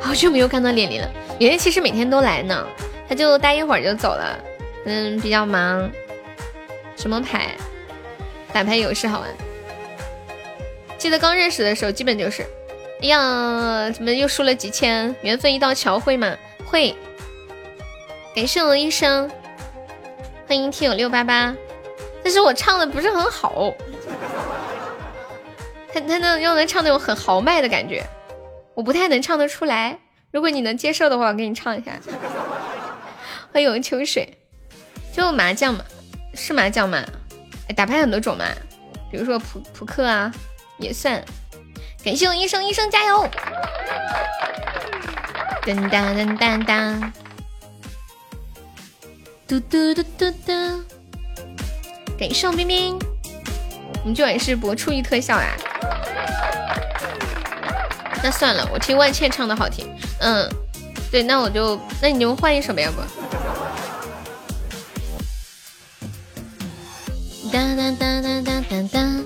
[0.00, 1.10] 好久没有看到脸脸了。
[1.38, 2.66] 脸脸其实每天都来呢，
[3.08, 4.38] 他就待一会儿就走了，
[4.84, 5.90] 嗯，比较忙。
[6.96, 7.56] 什么牌？
[8.52, 9.28] 打牌游戏好玩。
[10.96, 12.42] 记得刚认识的时候，基本就是，
[13.02, 15.14] 哎呀，怎么又输了几千？
[15.22, 16.36] 缘分一道桥会吗？
[16.64, 16.94] 会。
[18.34, 19.28] 感谢我医生，
[20.46, 21.54] 欢迎听友六八八。
[22.26, 23.72] 但是我唱的不是很好，
[25.94, 28.04] 他他那又能唱那种很豪迈的感觉，
[28.74, 29.96] 我不太能唱得出来。
[30.32, 31.92] 如果你能接受的话，我给你唱一下。
[33.52, 34.36] 欢迎秋水，
[35.12, 35.84] 就麻将嘛，
[36.34, 36.98] 是麻将嘛？
[37.68, 38.44] 哎，打牌很多种嘛，
[39.08, 40.34] 比如说扑扑克啊，
[40.78, 41.22] 也算。
[42.04, 43.24] 感谢我医生，医生加油！
[45.62, 47.12] 噔当噔当当，
[49.46, 50.95] 嘟嘟嘟嘟嘟。
[52.18, 52.98] 感谢冰冰，
[54.00, 55.54] 我们今晚是播出一特效啊。
[58.22, 59.86] 那算了，我听万茜唱的好听。
[60.20, 60.48] 嗯，
[61.10, 63.02] 对，那我就，那你就换一首呗，要不？
[67.52, 69.24] 当当当当当当当，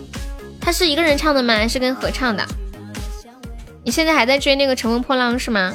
[0.61, 1.55] 他是一个人唱的吗？
[1.55, 2.45] 还是跟合唱的？
[3.84, 5.72] 你现在还在追那个《乘风破浪》是吗？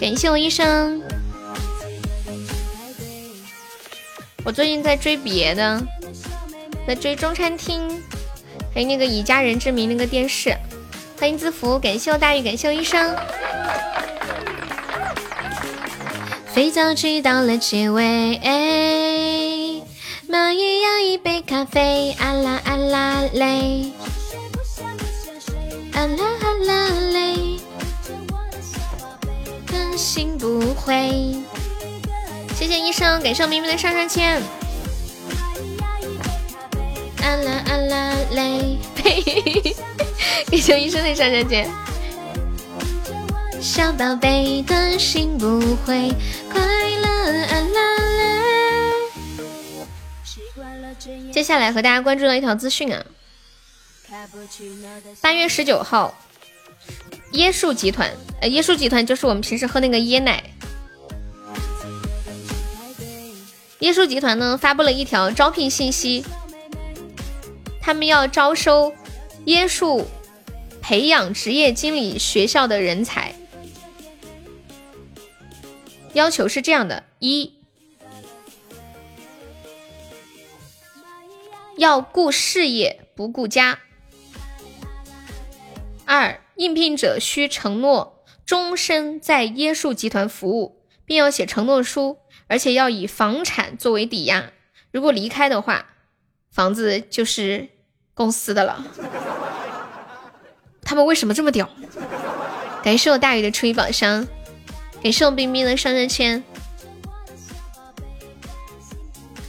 [0.00, 1.02] 感谢我医生。
[4.44, 5.82] 我最近在追别的，
[6.86, 7.80] 在追中餐厅，
[8.74, 10.54] 还有那个以家人之名那个电视。
[11.18, 13.16] 欢迎字符，感谢我大雨，感谢我医生。
[16.52, 18.38] 肥皂剧到了结尾，
[20.28, 23.92] 蚂蚁要一杯咖啡，啊啦啊啦嘞，
[25.94, 27.58] 啊啦啊啦嘞，
[29.66, 31.43] 更新不会。
[32.66, 34.40] 谢谢医生，感谢明明的上上签。
[37.20, 41.70] 啊啦啊啦嘞，感谢医生的上上签。
[43.60, 46.10] 小宝贝的心不会
[46.50, 47.06] 快乐
[47.50, 48.94] 阿拉嘞。
[51.34, 53.04] 接下来和大家关注到一条资讯啊，
[55.20, 56.14] 八月十九号，
[57.32, 58.10] 椰树集团，
[58.40, 60.42] 呃，椰树集团就是我们平时喝那个椰奶。
[63.80, 66.24] 椰树集团呢发布了一条招聘信息，
[67.80, 68.94] 他们要招收
[69.46, 70.06] 椰树
[70.80, 73.34] 培养职业经理学校的人才，
[76.14, 77.52] 要求是这样的：一，
[81.76, 83.78] 要顾事业不顾家；
[86.06, 92.18] 二，应聘者需承诺终身在椰树集团服务，并要写承诺书。
[92.46, 94.50] 而且要以房产作为抵押，
[94.90, 95.86] 如果离开的话，
[96.50, 97.68] 房子就是
[98.12, 98.84] 公司的了。
[100.82, 101.68] 他们为什么这么屌？
[102.82, 104.28] 感谢我大宇的初一宝箱，
[105.02, 106.44] 感谢我冰冰的上上签。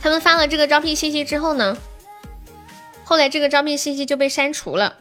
[0.02, 1.78] 他们发了这个招聘信息之后呢，
[3.04, 4.98] 后来这个招聘信息就被删除了。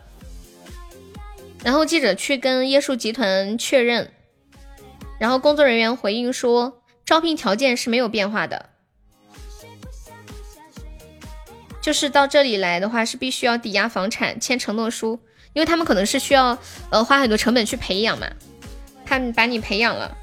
[1.63, 4.13] 然后记者去跟椰树集团确认，
[5.19, 6.81] 然后工作人员回应说。
[7.05, 8.71] 招聘条件是没有变化的，
[11.83, 15.21] 就是到这里来的话是必须要抵押房产、签承诺书，
[15.53, 16.57] 因为他们可能是需要
[16.91, 18.27] 呃花很多成本去培养嘛，
[19.05, 20.17] 怕把你培养了，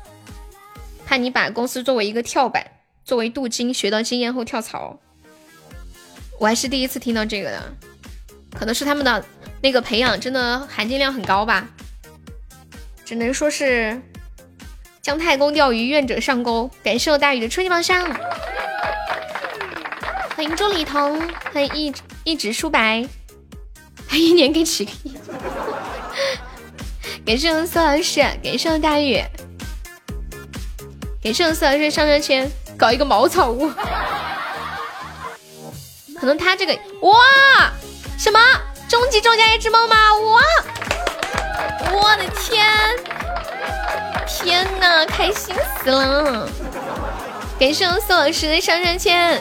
[1.05, 2.65] 怕你把公司作为一个跳板，
[3.05, 4.99] 作为镀金，学到经验后跳槽。
[6.39, 7.73] 我还是第一次听到这个的，
[8.57, 9.23] 可能是他们的
[9.61, 11.69] 那个培养真的含金量很高吧，
[13.05, 14.01] 只能说是。
[15.01, 16.69] 姜太公钓鱼，愿者上钩。
[16.83, 18.05] 感谢我大宇的初级宝箱，
[20.35, 21.19] 欢迎周礼彤，
[21.51, 21.91] 欢迎一
[22.23, 23.03] 一直书白，
[24.07, 25.17] 他一年给几个亿。
[27.25, 29.19] 感谢我苏老师，感谢我大宇，
[31.23, 32.47] 感谢我苏老师上上签，
[32.77, 33.71] 搞一个茅草屋。
[36.19, 37.73] 可能他这个哇，
[38.19, 38.39] 什么
[38.87, 39.95] 终极庄家一只猫吗？
[40.13, 40.41] 哇，
[41.91, 42.63] 我的天！
[44.27, 45.53] 天呐，开心
[45.83, 46.47] 死了！
[47.59, 49.39] 感谢我宋老师的上上签，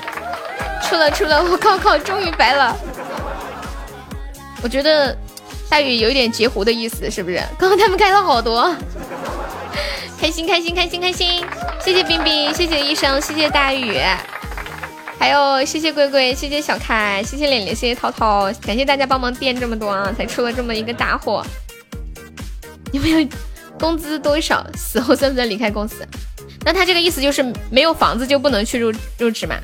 [0.83, 2.77] 出了出了，我高考终于白了。
[4.63, 5.17] 我觉得
[5.71, 7.43] 大宇有一点截胡的意思，是不是？
[7.59, 8.75] 刚刚他们开了好多，
[10.21, 11.45] 开心开心开心开心！
[11.83, 13.99] 谢谢冰冰，谢谢医生，谢谢大宇，
[15.19, 21.43] 还有谢谢龟龟，谢谢小开，谢谢脸脸，谢谢涛涛，感谢大家帮忙垫这么多啊，才出了这么一个大货。
[22.93, 23.29] 有没有？
[23.81, 24.65] 工资多少？
[24.77, 26.07] 死后算不算离开公司？
[26.63, 29.57] 那他这个意思就是没有房子就不能去入入职吗？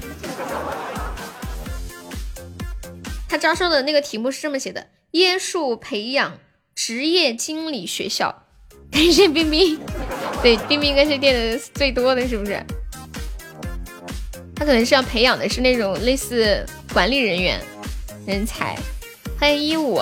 [3.28, 6.38] 他招收的那个题目是这么写的：椰树培养
[6.74, 8.44] 职业经理学校。
[8.90, 9.78] 感谢冰冰，
[10.43, 12.64] 对，冰冰应该是垫的最多的，是不是？
[14.55, 16.64] 他可能是要培养的是那种类似
[16.94, 17.60] 管理人员
[18.26, 18.74] 人才。
[19.38, 20.01] 欢迎一五。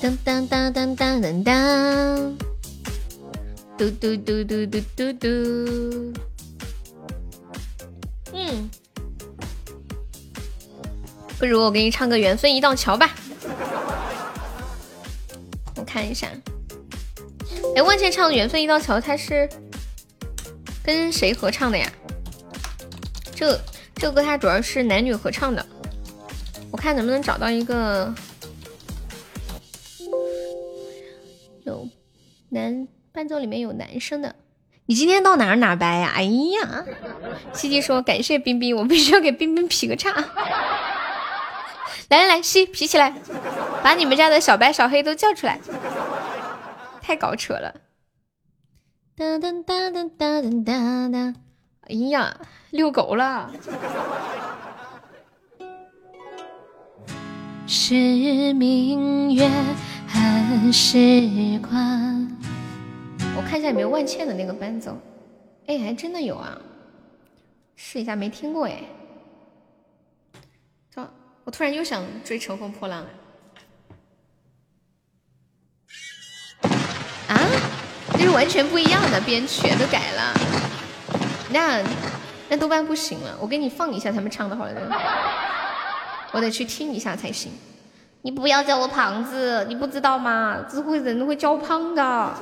[0.00, 2.51] 当当当当当当当。
[3.78, 5.28] 嘟嘟嘟嘟嘟嘟嘟，
[8.32, 8.70] 嗯，
[11.38, 13.12] 不如我给你唱个《缘分一道桥》吧。
[15.74, 16.30] 我看一下，
[17.74, 19.48] 哎，万茜唱的《缘分一道桥》，他是
[20.84, 21.92] 跟谁合唱的呀？
[23.34, 23.58] 这
[23.96, 25.66] 这个歌它主要是男女合唱的，
[26.70, 28.14] 我看能不能找到一个
[31.64, 31.88] 有
[32.50, 32.86] 男。
[33.12, 34.34] 伴奏里面有男生的，
[34.86, 36.12] 你今天到哪儿哪儿掰呀？
[36.14, 36.84] 哎呀，
[37.52, 40.10] 西西说感谢冰冰，我必须要给冰冰劈个叉。
[42.08, 43.14] 来来来，西劈起来，
[43.82, 45.60] 把你们家的小白小黑都叫出来，
[47.02, 47.74] 太搞扯了。
[49.14, 51.34] 哒哒哒哒哒哒哒，
[51.88, 52.34] 哎呀，
[52.70, 53.50] 遛狗了。
[57.66, 59.48] 是明月
[60.06, 62.41] 还是关？
[63.36, 64.96] 我看一下有没有万茜的那个伴奏，
[65.66, 66.58] 哎，还真的有啊，
[67.76, 68.82] 试一下，没听过哎。
[71.44, 73.10] 我突然又想追《乘风破浪》了。
[77.26, 77.36] 啊，
[78.12, 80.32] 这是完全不一样的编曲，都改了。
[81.50, 81.82] 那
[82.48, 84.88] 那多半不行了，我给你放一下他们唱的好了的，
[86.30, 87.50] 我得去听一下才行。
[88.20, 90.64] 你不要叫我胖子，你不知道吗？
[90.70, 92.34] 只会人会叫胖的。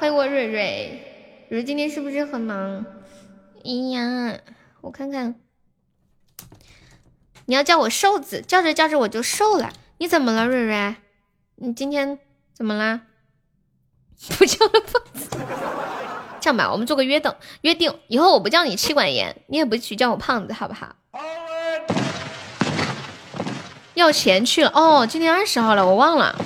[0.00, 1.02] 欢迎我蕊蕊，
[1.48, 2.86] 蕊蕊今天是不是很忙？
[3.64, 4.38] 哎呀，
[4.80, 5.34] 我看看，
[7.46, 9.72] 你要叫我瘦子，叫着叫着我就瘦了。
[9.98, 10.94] 你怎么了，蕊蕊？
[11.56, 12.20] 你今天
[12.54, 13.00] 怎么啦？
[14.38, 15.36] 不叫了胖子。
[16.40, 20.94] 这样吧，我们做个约等约定，以后我不叫你妻管严，你也不许叫我胖子，好不好？
[23.94, 26.40] 要钱去了哦，今天二十号了，我忘了，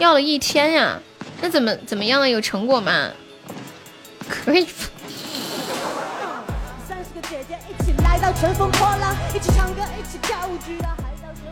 [0.00, 1.00] 要了一天呀。
[1.40, 2.28] 那怎么怎么样了？
[2.28, 3.10] 有成果吗？
[4.28, 4.66] 可以。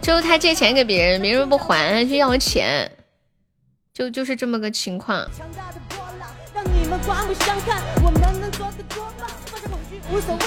[0.02, 2.90] 就是他借钱给别人，别人不还就要钱，
[3.92, 5.26] 就就是这么个情况。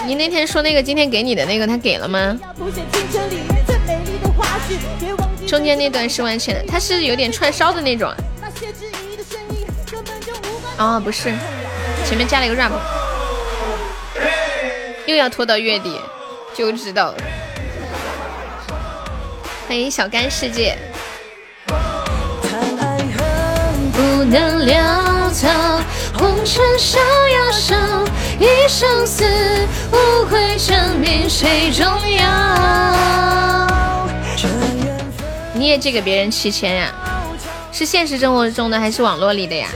[0.06, 2.38] 你那天说那个今天给你的那个，他给了吗？
[5.48, 8.14] 中间那段是万茜的，他是有点串烧的那种。
[10.80, 11.34] 哦，不是，
[12.06, 12.72] 前面加了一个 rap，
[15.06, 16.00] 又要拖到月底，
[16.56, 17.18] 就知道了。
[19.68, 20.78] 欢迎小干世界。
[23.92, 25.50] 不能潦草，
[26.18, 27.76] 红尘逍遥手，
[28.40, 29.26] 一生死
[29.92, 33.68] 无悔，证明谁重要。
[35.54, 36.94] 你也借给别人七千呀？
[37.74, 39.68] 是现实生活中的还是网络里的呀？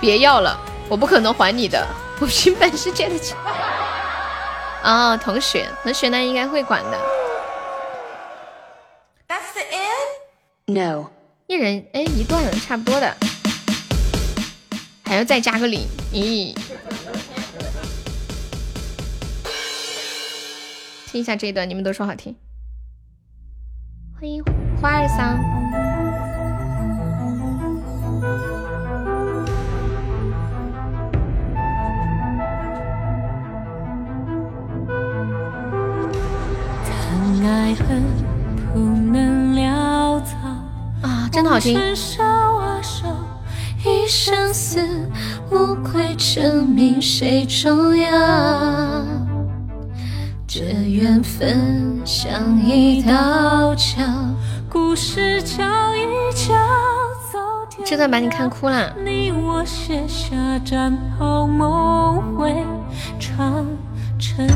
[0.00, 0.58] 别要了，
[0.88, 1.86] 我不可能还你的，
[2.20, 3.36] 我凭本事借的钱。
[4.82, 6.98] 哦，同学，同学那应该会管的。
[9.28, 10.72] That's the end?
[10.72, 11.10] No，
[11.46, 13.14] 一人哎一段差不多的，
[15.04, 16.56] 还要再加个零，咦？
[21.10, 22.34] 听一下这一段，你们都说好听。
[24.18, 24.42] 欢迎
[24.80, 25.89] 花儿桑。
[41.02, 41.78] 啊，真的好听！
[43.82, 44.86] 一生死
[45.50, 48.10] 无愧，证明谁重要。
[50.46, 54.02] 这缘分像一道桥，
[54.68, 55.64] 故事叫
[55.96, 56.04] 一
[56.34, 56.54] 叫，
[57.86, 58.94] 这段把你看哭了。
[59.02, 62.62] 你我写下战袍梦回，
[63.18, 63.64] 长
[64.18, 64.46] 城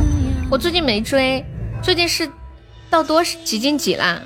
[0.51, 1.43] 我最近没追，
[1.81, 2.31] 最近是。
[2.95, 4.21] 到多几斤几啦？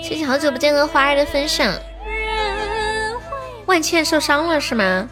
[0.00, 1.74] 谢谢好久不见的花儿的分享。
[3.66, 5.08] 万茜受伤了是吗？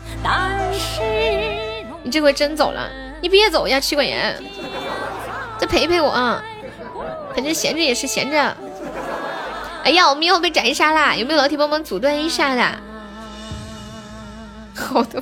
[2.04, 2.88] 你这回真走了？
[3.20, 4.40] 你别走呀，妻管严，
[5.58, 6.40] 再陪陪我啊！
[7.34, 8.56] 反正闲着也是闲着。
[9.82, 11.16] 哎呀，我们又被斩杀啦！
[11.16, 12.78] 有没有老铁帮忙阻断一下的？
[14.72, 15.20] 好的。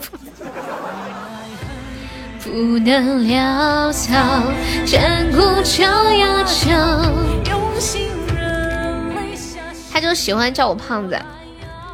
[2.42, 4.12] 不能潦草，
[4.84, 6.70] 战鼓敲呀敲。
[9.92, 11.16] 他就喜欢叫我胖子，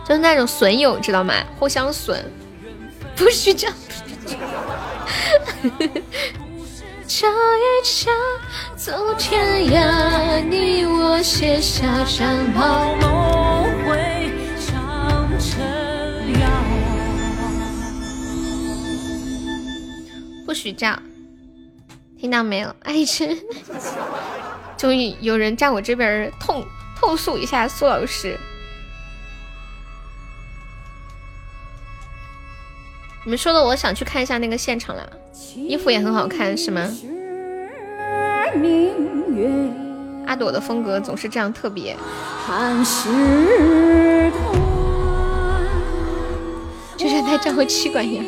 [0.06, 1.34] 就是那种损友，知道吗？
[1.58, 2.18] 互相损，
[3.14, 3.68] 不许叫。
[7.06, 8.10] 敲一敲，
[8.76, 12.94] 走天涯，你我写下战袍
[20.48, 20.98] 不许叫，
[22.18, 22.74] 听到没有？
[22.82, 23.36] 爱吃。
[24.78, 26.64] 终于有人在我这边痛
[26.98, 28.34] 痛诉一下苏老师。
[33.24, 35.06] 你们说的，我想去看一下那个现场了。
[35.54, 36.90] 衣服也很好看，是吗？
[40.26, 41.94] 阿朵的风格总是这样特别。
[46.96, 48.24] 就像在召回气管一样。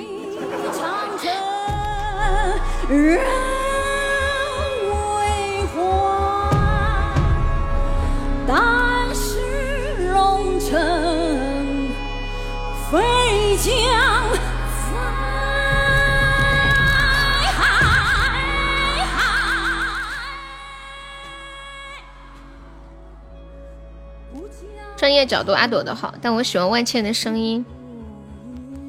[24.97, 27.65] 专业角度阿朵的好，但我喜欢万茜的声音。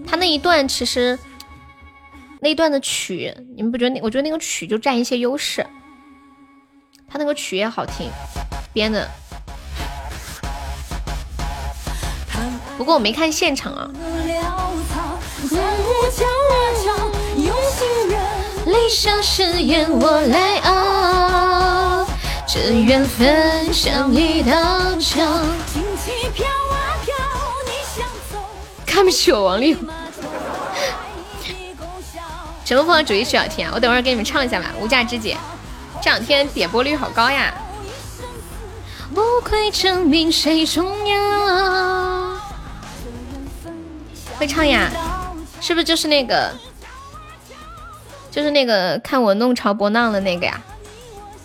[0.08, 1.20] 他那一段其实。
[2.44, 4.02] 那一段的曲，你们不觉得那？
[4.02, 5.64] 我觉得那个曲就占一些优势。
[7.08, 8.10] 他那个曲也好听，
[8.74, 9.08] 编的。
[12.80, 13.92] 不过我没看现场啊。
[28.84, 30.01] 看不起我王力宏。
[32.72, 33.72] 什么风的主义曲好听啊？
[33.76, 35.36] 我等会儿给你们唱一下吧，《无价之姐》
[36.02, 37.54] 这两天点播率好高呀。
[39.14, 42.40] 无愧证明谁重要。
[44.38, 44.90] 会唱呀？
[45.60, 46.50] 是不是就是那个？
[48.32, 50.62] 就是那个看我弄潮波浪的那个呀？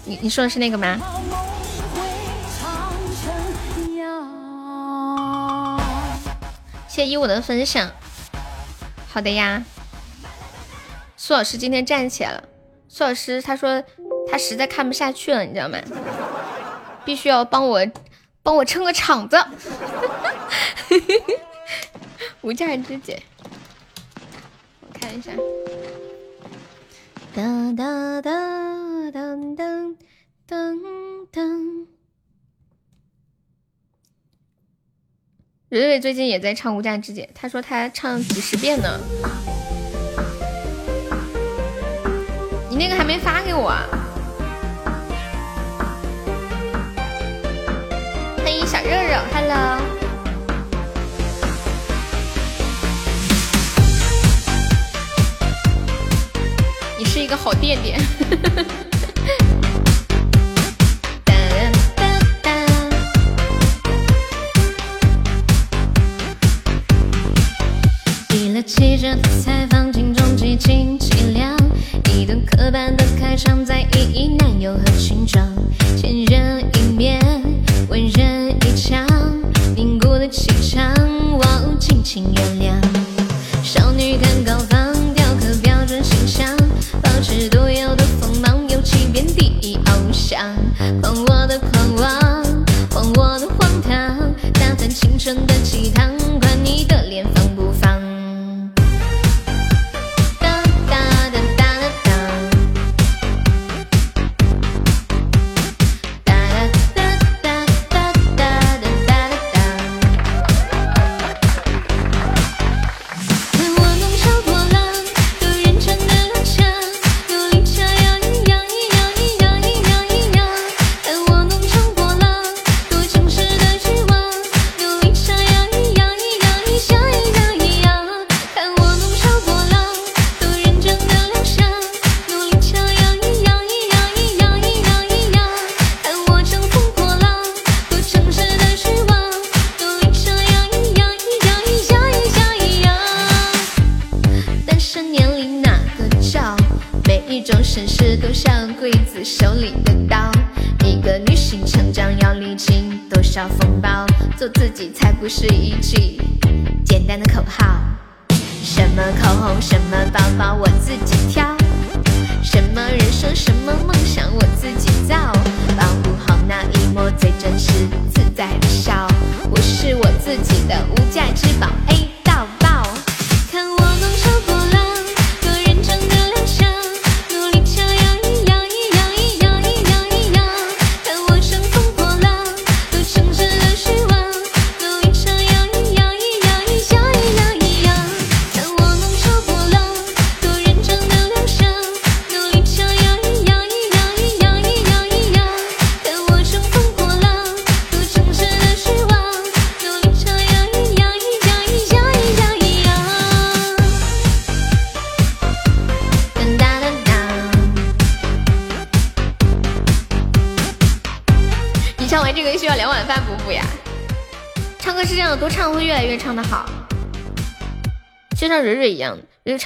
[0.04, 0.96] 你你说的是那个吗？
[6.86, 7.90] 谢谢一五的分享。
[9.12, 9.60] 好的呀，
[11.26, 12.48] 苏老师今天站起来了。
[12.88, 13.82] 苏老师他说
[14.30, 15.76] 他实在看不下去了，你知道吗？
[17.04, 17.84] 必须要帮我
[18.44, 19.36] 帮我撑个场子。
[22.42, 23.20] 无价之姐，
[24.82, 25.32] 我看一下。
[27.34, 27.42] 哒
[27.76, 28.30] 哒哒
[29.10, 29.96] 噔噔
[30.48, 30.80] 噔
[31.32, 31.86] 噔。
[35.70, 39.00] 蕊蕊最近也在唱《无价之姐》，她说她唱几十遍呢。
[42.78, 43.86] 你那个还没发给我啊？
[48.36, 49.80] 欢迎小肉肉，Hello。
[56.98, 57.98] 你是一个好垫垫。
[68.66, 69.65] 汽车的采访，镜中极尽凄凉。
[72.26, 75.55] 一段刻板的开场，在意义男友和裙装。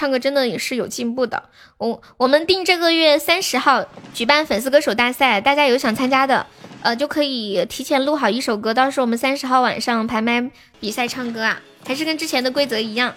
[0.01, 1.43] 唱歌真的也是有进步的。
[1.77, 6.47] 我我们定这个月三十号举办粉丝歌手大赛，大家有想参加的，
[6.81, 10.43] 呃，就可以提前录好一首歌，到时候我们三十号晚上排麦
[10.81, 13.13] 比赛唱歌啊，还是跟之前的规则一样，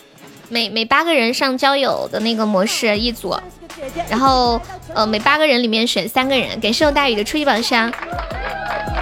[0.49, 3.33] 每每八个人上交友的那个模式一组，
[4.09, 4.61] 然后
[4.93, 7.89] 呃每八个人里面选三个人，感谢大宇的初级宝箱，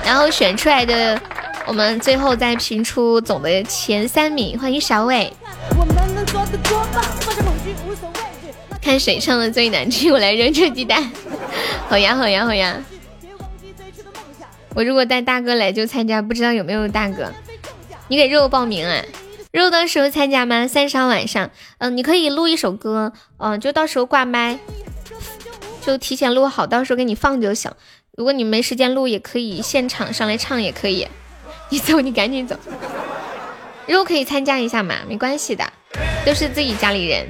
[0.05, 1.19] 然后选出来的
[1.65, 5.33] 我们最后再评出总的前三名，欢迎小伟。
[8.81, 11.11] 看谁唱的最难听，我来扔这鸡蛋。
[11.87, 12.83] 好呀，好呀，好呀。
[14.73, 17.31] 我如果带大哥来就参加，不知道有没有大哥？
[18.07, 19.01] 你给肉报名啊？
[19.51, 20.67] 肉肉到时候参加吗？
[20.67, 24.57] 三十号晚上，嗯，你可以录一首歌，嗯，就到时候挂麦，
[25.85, 27.69] 就提前录好，到时候给你放就行。
[28.17, 31.07] 如果你没时间录，也可以现场上来唱，也可以。
[31.69, 32.57] 你走，你赶紧走。
[33.87, 34.95] 肉可以参加一下嘛？
[35.07, 35.71] 没关系的，
[36.25, 37.27] 都是自己家里人。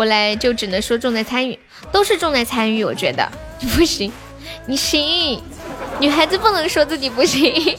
[0.00, 1.58] 我来就只能说重在参与，
[1.92, 2.82] 都是重在参与。
[2.82, 4.10] 我觉得你 不行，
[4.64, 5.42] 你行，
[5.98, 7.76] 女孩子不能说自己不行。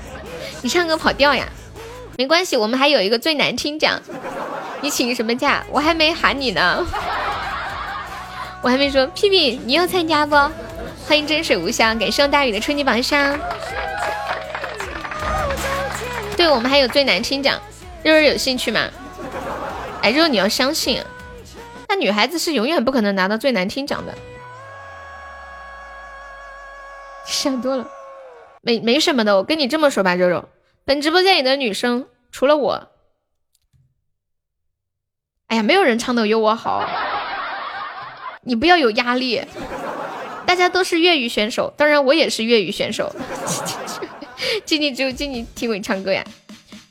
[0.62, 1.46] 你唱歌跑调呀？
[2.16, 4.00] 没关系，我们还有一个最难听奖。
[4.80, 5.62] 你请什么假？
[5.70, 6.82] 我还没喊你呢，
[8.64, 10.34] 我还没说屁屁，你要参加不？
[11.06, 13.38] 欢迎真水无香，感谢大雨的春季榜上。
[16.34, 17.60] 对我们还有最难听奖，
[18.02, 18.88] 肉肉有兴趣吗？
[20.00, 21.02] 哎，肉肉你要相信，
[21.88, 24.14] 那女孩子是永远不可能拿到最难听奖的。
[27.26, 27.90] 想多了，
[28.62, 29.36] 没没什么的。
[29.36, 30.48] 我跟你这么说吧，肉肉，
[30.84, 32.88] 本直播间里的女生除了我，
[35.48, 36.88] 哎呀，没有人唱的有我好。
[38.42, 39.44] 你不要有压力，
[40.46, 43.14] 大家都是粤语选手，当然我也是粤语选手。
[44.64, 46.24] 静静只有静静听我唱歌呀。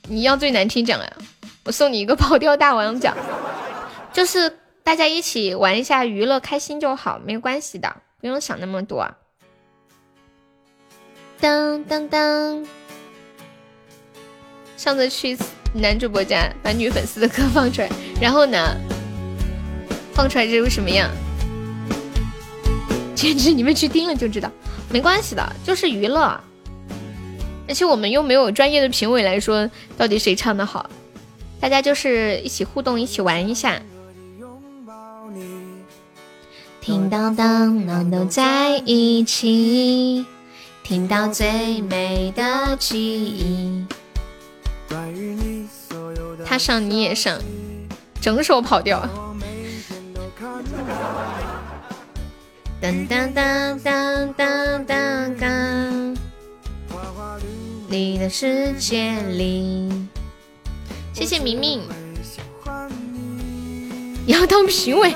[0.03, 1.13] 你要最难听奖呀，
[1.65, 3.17] 我送你一个跑调大王奖，
[4.13, 4.55] 就是
[4.87, 9.05] 大家一起玩一下，娱乐开心就好，没关系的，不用想那么多。
[11.41, 12.65] 当当当！
[14.77, 15.37] 上次去
[15.73, 17.89] 男主播家把女粉丝的歌放出来，
[18.21, 18.77] 然后呢，
[20.13, 21.11] 放出来之后什么样？
[23.13, 24.49] 简直你们去听了就知道，
[24.89, 26.39] 没关系的，就是娱乐。
[27.67, 30.89] 而且我们又没有专业的评委来说到底谁唱的好，
[31.59, 33.81] 大家就是一起互动，一起玩一下。
[36.87, 40.25] 听到当当都在一起。
[40.85, 43.85] 听到最美的记忆，
[46.45, 47.37] 他上你也上，
[48.21, 49.05] 整首跑调。
[52.79, 56.17] 当当当当当当当，
[57.89, 60.07] 你的世界里。
[61.11, 61.81] 谢谢明明，
[64.25, 65.13] 你要当评委，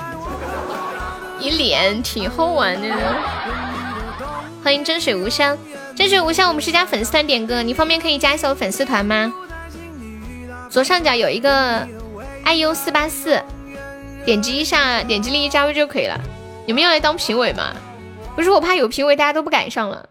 [1.42, 2.96] 你脸挺厚啊，那个。
[4.64, 5.58] 欢迎真水无香，
[5.96, 9.34] 真水无香，我们是加粉丝团点歌，你方便可以加一下我粉丝团吗？
[10.70, 11.88] 左上角有一个
[12.46, 13.42] iu 四八四，
[14.24, 16.22] 点击一下，点击立即加入就可以了。
[16.68, 17.74] 你们要来当评委吗？
[18.36, 20.08] 不是，我怕有评委大家都不敢上了，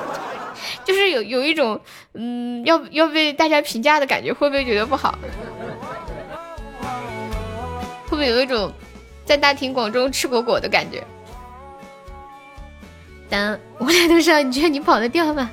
[0.86, 1.78] 就是有有一种
[2.14, 5.18] 嗯要要被大家评价的感觉，会不会觉得不好？
[8.08, 8.72] 会不会有一种
[9.30, 11.06] 在大庭广众吃果果的感觉？
[13.28, 15.48] 当我俩都上，你觉得你跑得掉吗？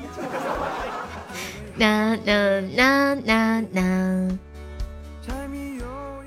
[1.78, 2.34] 啦啦
[2.76, 4.38] 啦啦啦！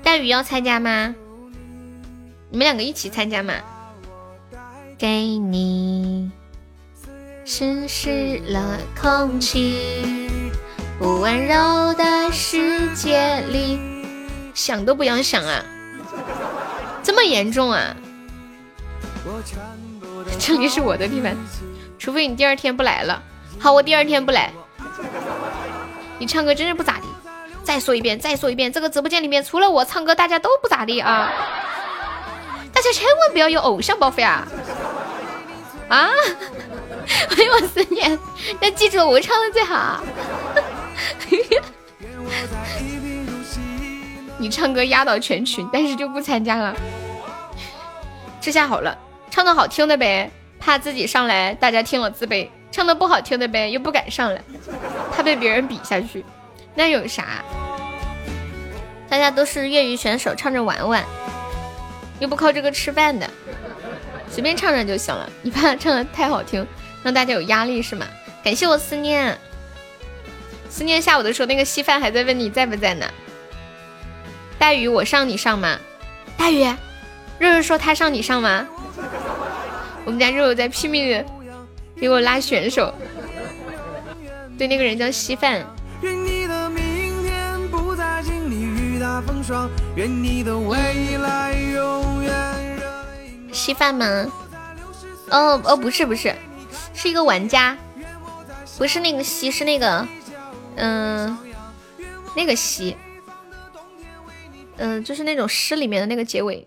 [0.01, 1.13] 大雨要参加吗？
[2.49, 3.55] 你们两个一起参加嘛？
[4.97, 6.31] 给你
[7.43, 10.29] 湿湿了空气，
[10.97, 13.77] 不温柔的世界里，
[14.53, 15.65] 想都不要想啊！
[17.03, 17.95] 这么严重啊？
[20.39, 21.37] 这里是我的地盘，
[21.99, 23.21] 除非你第二天不来了。
[23.59, 24.51] 好，我第二天不来。
[26.17, 27.03] 你唱歌真是不咋地。
[27.63, 31.31] 再说一遍，再说一遍，这个直播间里面除了我唱歌，大家都不咋地啊！
[32.73, 34.47] 大家千万不要有偶像包袱啊！
[35.87, 36.09] 啊！
[37.29, 38.17] 欢迎我思念，
[38.61, 40.03] 要记住我唱的最好。
[44.41, 46.75] 你唱歌压倒全群，但是就不参加了。
[48.41, 48.97] 这下好了。
[49.29, 54.41] 唱的好听的呗，怕自己上来大家听了自卑；唱的不好听的呗，又不敢上来，
[55.15, 56.25] 怕被别人比下去。
[56.73, 57.45] 那有啥？
[59.07, 61.05] 大家都是业余选手，唱着玩玩，
[62.19, 63.29] 又不靠这个吃饭的，
[64.29, 65.29] 随便唱唱就行了。
[65.43, 66.65] 你怕唱的太好听，
[67.03, 68.07] 让大家有压力是吗？
[68.43, 69.37] 感谢我思念，
[70.67, 73.05] 思念下午的时候那个稀饭还在问你在不在呢。
[74.61, 75.79] 大鱼，我上你上吗？
[76.37, 76.63] 大鱼，
[77.39, 78.67] 肉肉说他上你上吗？
[80.05, 81.25] 我们家肉肉在拼命的
[81.99, 82.93] 给我拉选手，
[84.59, 85.65] 对，那个人叫稀饭。
[93.51, 94.31] 稀饭吗？
[95.31, 96.35] 哦哦，不是不是，
[96.93, 97.75] 是一个玩家，
[98.77, 100.07] 不是那个稀，是那个，
[100.75, 101.35] 嗯，
[102.35, 102.95] 那个稀，
[104.81, 106.65] 嗯，就是那种诗里面的那个结尾，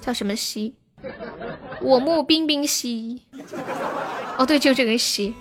[0.00, 0.72] 叫什么兮？
[1.80, 3.20] 我慕冰冰兮，
[4.36, 5.34] 哦对，就这个兮。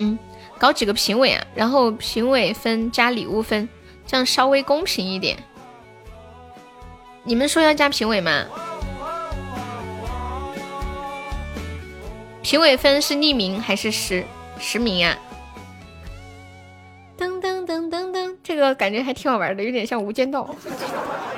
[0.00, 0.18] 嗯，
[0.58, 3.68] 搞几个评委啊，然后评委分加礼物分，
[4.04, 5.38] 这样稍微公平一点。
[7.22, 8.44] 你们说要加评委吗？
[12.42, 14.24] 评委分是匿名还是实
[14.58, 15.16] 实名啊？
[18.54, 20.54] 这个感觉还挺好玩的，有点像无间道。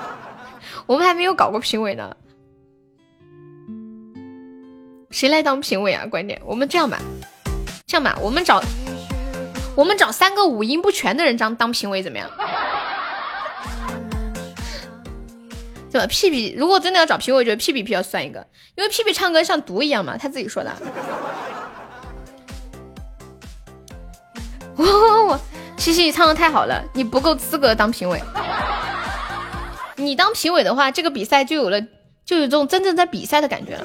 [0.86, 2.14] 我们还没有搞过评委呢，
[5.10, 6.05] 谁来当评委啊？
[6.06, 7.01] 关键我们这样吧，
[7.86, 8.62] 这样吧，我们找
[9.74, 12.30] 我们找三个五音不全的人当当评委怎么样？
[15.90, 16.06] 对吧？
[16.06, 20.70] 屁屁，如果真的要找评委，我觉得屁屁屁要算一个，因为屁屁唱歌像毒一样嘛，他自己说的。
[24.76, 25.40] 我我我
[25.76, 28.20] 西西，你唱的太好了，你不够资格当评委。
[29.96, 31.80] 你当评委的话，这个比赛就有了，
[32.24, 33.84] 就有这种真正在比赛的感觉了，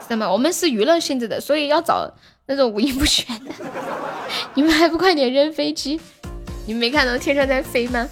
[0.00, 0.30] 知道吗？
[0.30, 2.10] 我们是娱乐性质的，所以要找
[2.46, 3.52] 那种五音不全的。
[4.54, 6.00] 你们还不快点扔飞机？
[6.66, 8.08] 你们没看到天上在飞吗？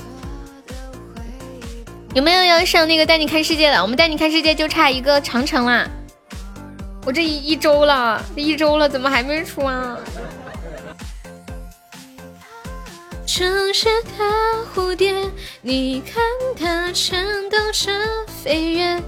[2.14, 3.80] 有没有要上那个带你看世界的？
[3.80, 5.88] 我们带你看世界就差一个长城啦。
[7.04, 9.96] 我这一一周了，这一周了，怎么还没出啊？
[13.34, 14.12] 城市的
[14.74, 15.14] 蝴蝶，
[15.62, 16.22] 你看
[16.54, 17.90] 它颤抖着
[18.26, 19.02] 飞跃。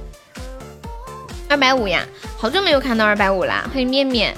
[1.47, 2.07] 二百五呀，
[2.39, 3.69] 好久没有看到二百五啦！
[3.71, 4.35] 欢迎面面，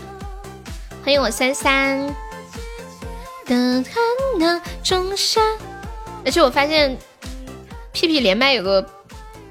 [1.04, 2.04] 欢迎我三三。
[3.44, 3.54] 的
[3.84, 3.94] 看
[4.40, 5.40] 那仲夏，
[6.24, 6.98] 而且我发现
[7.92, 8.82] 屁屁连麦有个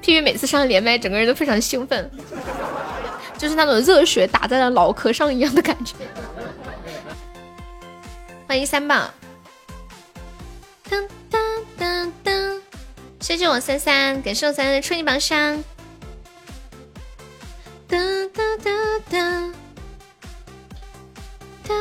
[0.02, 2.10] 屁屁，每次上连麦，整个人都非常兴奋，
[3.38, 5.94] 就是那种热血打在了脑壳上一样的感觉。
[8.46, 9.10] 欢迎三宝。
[10.88, 11.38] 噔噔
[11.78, 12.60] 噔噔，
[13.20, 15.62] 谢谢我三三，感谢我三三的春泥榜上。
[17.88, 17.98] 哒
[18.32, 18.70] 哒哒
[19.10, 19.52] 哒
[21.66, 21.74] 哒，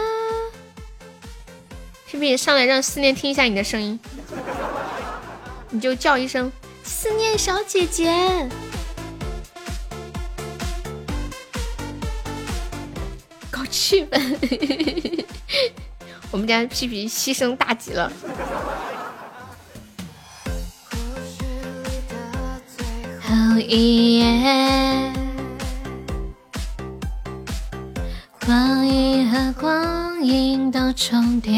[2.07, 3.99] 皮皮上来让思念听一下你的声音，
[5.69, 6.51] 你就叫一声
[6.83, 8.49] 思念小姐姐，
[13.51, 15.25] 搞气氛。
[16.35, 18.11] 我们家屁屁牺牲大吉了。
[23.21, 25.13] 后一夜，
[28.45, 31.53] 光阴和光阴都重叠。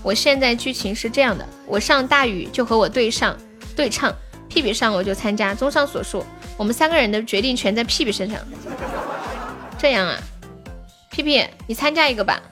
[0.00, 3.36] 我现在剧情是这样的：我上大雨就和我对上
[3.74, 4.14] 对唱，
[4.48, 5.52] 屁屁上我就参加。
[5.52, 6.24] 综上所述，
[6.56, 8.38] 我们三个人的决定权在屁屁身上。
[9.80, 10.18] 这样啊，
[11.10, 12.42] 屁屁，你参加一个吧。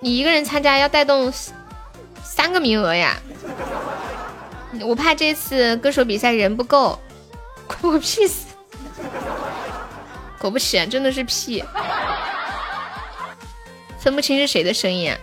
[0.00, 1.30] 你一个人参加要带动
[2.24, 3.18] 三个名额呀。
[4.80, 6.98] 我怕这次歌手比赛人不够，
[7.66, 8.46] 关我屁事！
[10.38, 11.62] 果不其然，真的是屁，
[13.98, 15.12] 分不清是谁的声音。
[15.12, 15.18] 啊。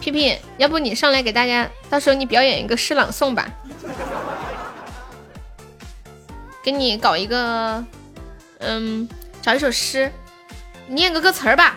[0.00, 3.48] 屁屁，要不你上来给大家，到时候你表演一个诗朗诵吧，
[6.62, 7.84] 给你搞一个，
[8.58, 9.08] 嗯，
[9.40, 10.10] 找一首诗，
[10.86, 11.76] 念个歌词儿吧。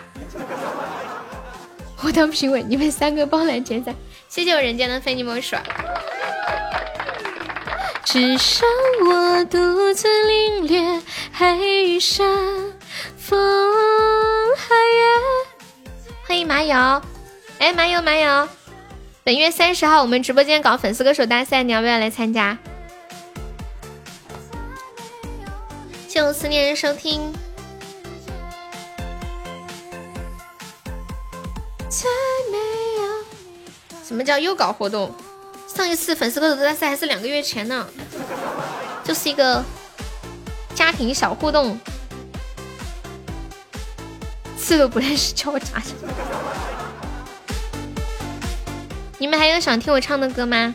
[2.02, 3.94] 我当评委，你们三个包揽前三。
[4.28, 5.56] 谢谢我人间的非你莫属。
[8.04, 8.66] 只剩
[9.06, 11.00] 我独自领略
[11.30, 12.26] 海与山，
[13.16, 13.38] 风
[14.56, 15.86] 和月。
[16.26, 17.02] 欢迎麻油，
[17.58, 18.48] 哎，麻油麻油。
[19.22, 22.58] 本月三十号我们直播间搞粉丝歌手大赛，你要不要来参加？
[26.12, 27.32] 谢我思念人收听。
[34.04, 35.10] 什么叫又搞活动？
[35.74, 37.88] 上一次粉丝歌手大赛还是两个月前呢，
[39.02, 39.64] 就是一个
[40.74, 41.80] 家庭小互动，
[44.58, 45.94] 字都不认识，叫我咋整？
[49.16, 50.74] 你们还有想听我唱的歌吗？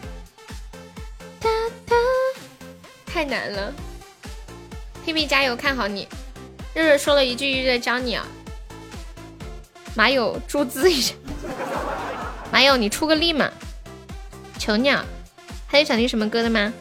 [3.06, 3.72] 太难了。
[5.08, 6.06] 屁屁加油，看好你。
[6.74, 8.28] 热热说了一句，热热教你啊。
[9.96, 11.16] 马友注资一下。
[12.52, 13.50] 马友，你出个力嘛！
[14.60, 14.90] 求你，
[15.66, 16.74] 还有想听什么歌的吗？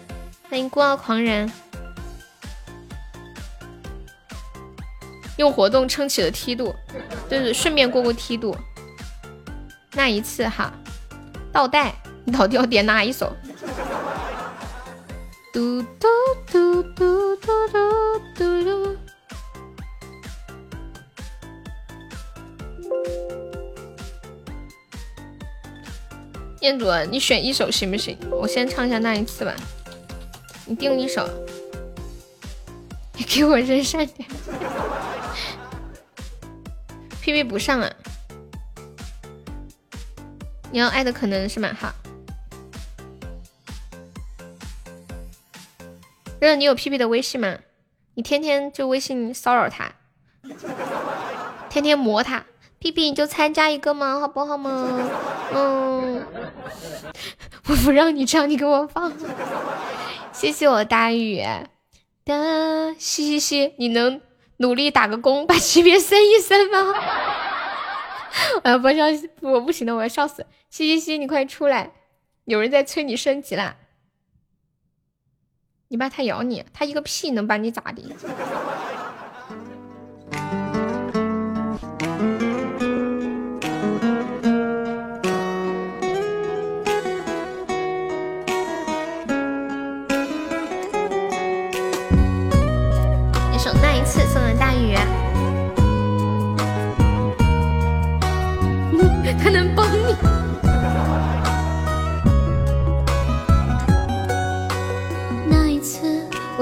[0.51, 1.49] 欢迎孤傲狂人，
[5.37, 6.75] 用活动撑起了梯度，
[7.31, 8.57] 就是顺便过过梯度。
[9.93, 10.73] 那一次哈，
[11.53, 11.95] 倒带，
[12.25, 13.33] 你到底要点哪一首？
[15.53, 16.09] 嘟嘟
[26.67, 28.19] 店主，你选一首行不行？
[28.29, 29.55] 我先唱一下那一次吧。
[30.65, 31.25] 你定一首，
[33.13, 34.29] 你给我扔善点。
[37.21, 37.89] P P 不上啊？
[40.73, 41.73] 你要爱的可能是吗？
[41.79, 41.95] 好。
[46.41, 47.59] 热热，你有 P P 的微信吗？
[48.15, 49.93] 你天天就微信骚扰他，
[51.71, 52.45] 天天磨他。
[52.87, 54.89] P P 你就参加一个嘛，好不好嘛？
[55.53, 56.25] 嗯，
[57.69, 59.13] 我不让你唱，你给我放。
[60.33, 61.43] 谢谢我大雨
[62.25, 64.21] 的嘻嘻嘻，你能
[64.59, 66.95] 努力打个工，把级别升一升吗？
[68.63, 69.07] 我要不笑，
[69.41, 70.47] 我不行了，我要笑死。
[70.71, 71.91] 嘻嘻嘻，你快出来，
[72.45, 73.75] 有人在催你升级啦。
[75.89, 78.03] 你爸他咬你，他一个屁能把你咋的？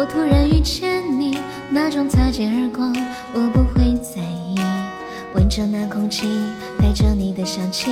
[0.04, 1.38] 我突然遇见你，
[1.70, 2.84] 那种擦肩而过
[3.32, 4.54] 我不会在意。
[5.34, 6.28] 闻着那空气，
[6.78, 7.90] 带着你的香气，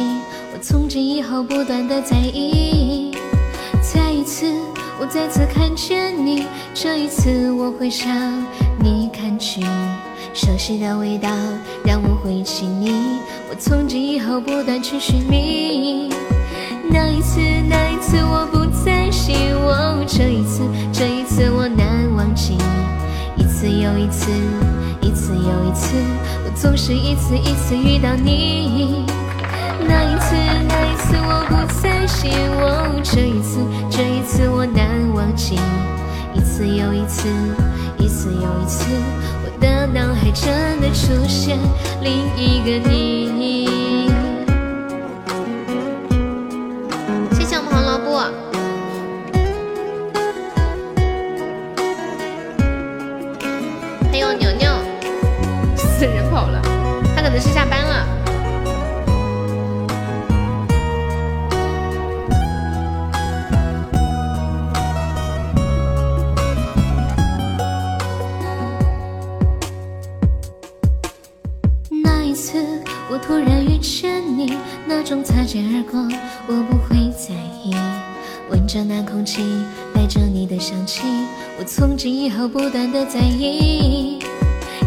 [0.52, 3.16] 我从今以后不断的在意。
[3.80, 4.44] 再一次，
[5.01, 6.44] 我再次看见你，
[6.74, 8.14] 这一次我会向
[8.78, 9.62] 你看去。
[10.34, 11.30] 熟悉的味道
[11.82, 16.10] 让我回忆起你，我从今以后不断去寻觅。
[16.90, 17.40] 那一次，
[17.70, 21.86] 那一次我不再希望，这一次，这一次我难
[22.16, 22.56] 忘记。
[23.36, 24.30] 一次又一次，
[25.00, 25.94] 一次又一次，
[26.44, 29.06] 我总是一次一次遇到你。
[29.86, 30.34] 那一次，
[30.68, 32.30] 那一次我不再希
[32.60, 34.84] 望，这一次，这一次我难
[35.14, 35.59] 忘记。
[36.34, 37.28] 一次又一次，
[37.98, 38.84] 一次又一次，
[39.44, 41.56] 我的脑海真的出现
[42.02, 43.81] 另一个你。
[83.12, 84.20] 在意。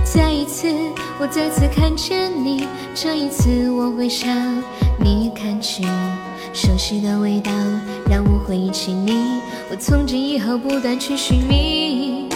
[0.03, 0.67] 再一次，
[1.19, 4.35] 我再次看见你，这一次我会向
[4.99, 5.83] 你看去。
[6.51, 7.51] 熟悉的味道
[8.09, 12.27] 让我回忆起你，我从今以后不断去寻觅。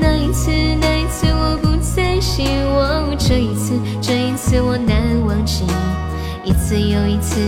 [0.00, 0.50] 那一次，
[0.80, 2.42] 那一次我不再希
[2.76, 5.62] 望，这一次，这一次我难忘记。
[6.44, 7.38] 一次又一次，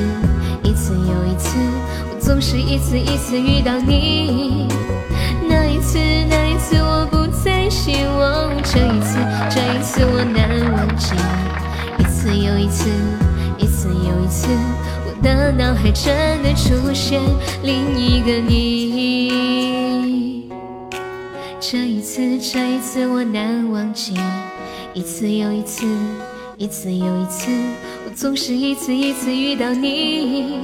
[0.62, 1.58] 一次又一次，
[2.10, 4.68] 我总是一次一次遇到你。
[5.48, 5.98] 那一次，
[6.28, 7.15] 那一次我不
[7.76, 9.18] 希望，这一次，
[9.50, 11.14] 这一次我难忘记。
[11.98, 12.88] 一次又一次，
[13.58, 14.48] 一次又一次，
[15.04, 17.20] 我的脑海真的出现
[17.62, 20.48] 另一个你。
[21.60, 24.14] 这一次，这一次我难忘记，
[24.94, 25.86] 一次又一次，
[26.56, 27.50] 一次又一次，
[28.06, 30.62] 我总是一次一次遇到你。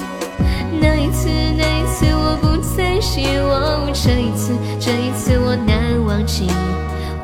[0.81, 1.29] 那一次，
[1.59, 6.47] 那一次我不再希望，这一次，这一次我难忘记。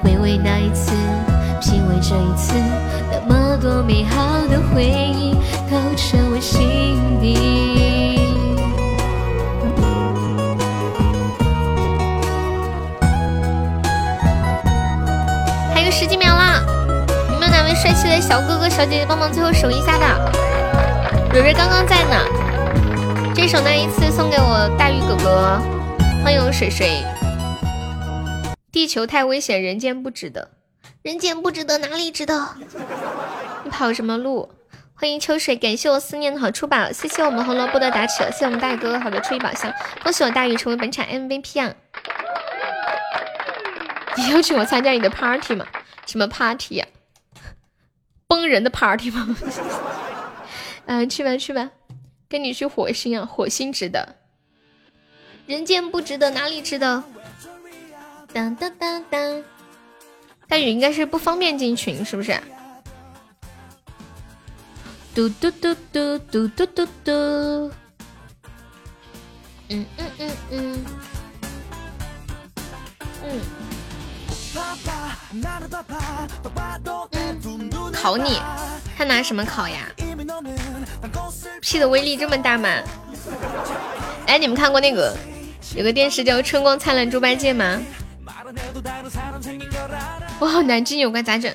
[0.02, 0.92] 回味那一次，
[1.60, 2.54] 品味这一次，
[3.10, 5.34] 那么多美好的回忆
[5.70, 7.36] 都成为心底。
[15.74, 16.62] 还有十几秒啦，
[17.32, 20.32] 有没有哪位帅气的小哥哥、小姐姐帮忙最后守一下的？
[21.32, 22.16] 蕊蕊刚刚在呢，
[23.34, 25.60] 这首那一次送给我大鱼哥哥，
[26.22, 27.04] 欢迎水水。
[28.78, 30.52] 地球太危险，人间不值得，
[31.02, 32.54] 人间不值得，哪里值得？
[33.66, 34.50] 你跑什么路？
[34.94, 39.74] 欢迎秋水，感谢我思念的好出宝，谢谢我们红萝卜的打起，谢谢我们大哥好的初一宝箱，
[40.04, 41.74] 恭喜我大鱼成为本场 MVP 啊！
[44.16, 45.66] 你邀请我参加你的 party 吗？
[46.06, 46.86] 什么 party 呀、
[48.28, 49.36] 崩人的 party 吗？
[50.86, 51.70] 嗯， 去吧去吧，
[52.28, 54.14] 跟你去火星啊，火星值得，
[55.46, 57.02] 人间不值得，哪里值得？
[58.38, 59.42] 当当当当，
[60.46, 62.40] 大宇应该是不方便进群，是不是？
[65.12, 67.10] 嘟嘟嘟嘟嘟嘟嘟嘟，
[69.70, 70.84] 嗯嗯嗯嗯
[73.24, 73.24] 嗯。
[73.24, 73.40] 嗯，
[77.92, 78.40] 考你，
[78.96, 79.90] 他拿什么考呀？
[81.60, 82.68] 屁的威力这么大吗？
[84.28, 85.12] 哎，你们看过那个
[85.74, 87.82] 有个电视叫《春光灿烂猪八戒》吗？
[90.38, 91.54] 我好难进有关咋整？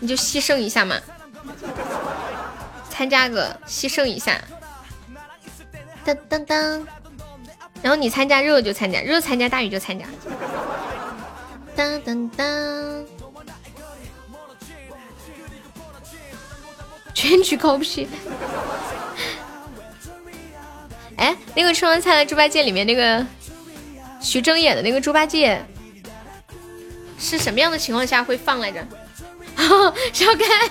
[0.00, 0.96] 你就牺牲一下嘛，
[2.90, 4.40] 参加个牺牲一下，
[6.04, 6.86] 当当当。
[7.82, 10.06] 然后你参加，肉就参加，肉参加，大雨就参加。
[11.76, 13.04] 当当当，
[17.12, 18.08] 全举高屁！
[21.16, 23.24] 哎，那个《吃完菜的猪八戒》里面那个
[24.20, 25.62] 徐峥演的那个猪八戒，
[27.24, 28.86] 是什么样的情况下会放来着？
[30.12, 30.68] 小开，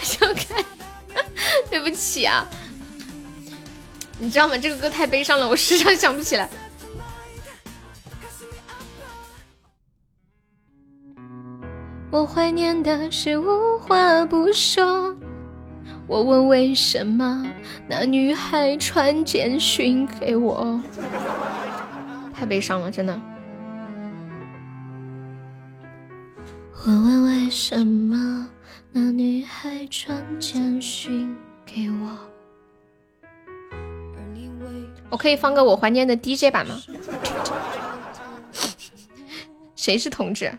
[0.02, 0.64] 小开，
[1.70, 2.44] 对不起啊，
[4.18, 4.58] 你知道吗？
[4.58, 6.48] 这个歌太悲伤了，我时常想不起来。
[12.10, 15.16] 我怀念的是无话不说。
[16.06, 17.46] 我问为什么
[17.88, 20.80] 那女孩传简讯给我，
[22.34, 23.20] 太悲伤了，真的。
[26.86, 28.46] 我问为什么
[28.92, 31.34] 那女孩传简讯
[31.64, 32.18] 给我，
[35.08, 36.78] 我可以放个我怀念的 DJ 版吗？
[39.74, 40.52] 谁是同志？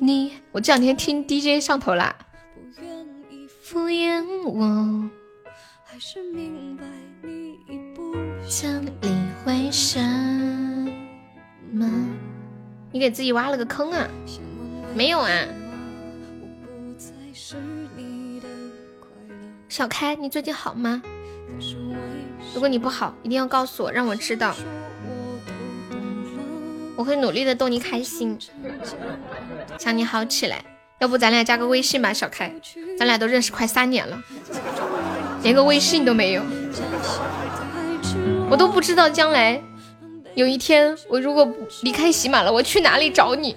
[0.00, 2.12] 你，我这两天听 DJ 上头啦。
[3.62, 5.08] 敷衍我，
[5.84, 6.82] 还是明白
[7.22, 8.16] 你已不
[8.48, 9.08] 想理
[9.44, 10.00] 会什
[11.72, 11.88] 么？
[12.90, 14.08] 你给自己挖了个坑啊？
[14.94, 15.30] 没有啊。
[19.68, 21.02] 小开，你最近好吗？
[22.54, 24.54] 如果你不好，一定要告诉我，让我知道，
[26.94, 28.38] 我会努力的逗你开心，
[29.78, 30.64] 想你好起来。
[31.00, 32.54] 要不咱俩加个微信吧，小开，
[32.96, 34.22] 咱俩都认识快三年了，
[35.42, 36.42] 连个微信都没有，
[38.48, 39.60] 我都不知道将来
[40.36, 41.52] 有一天我如果
[41.82, 43.56] 离开喜马了，我去哪里找你？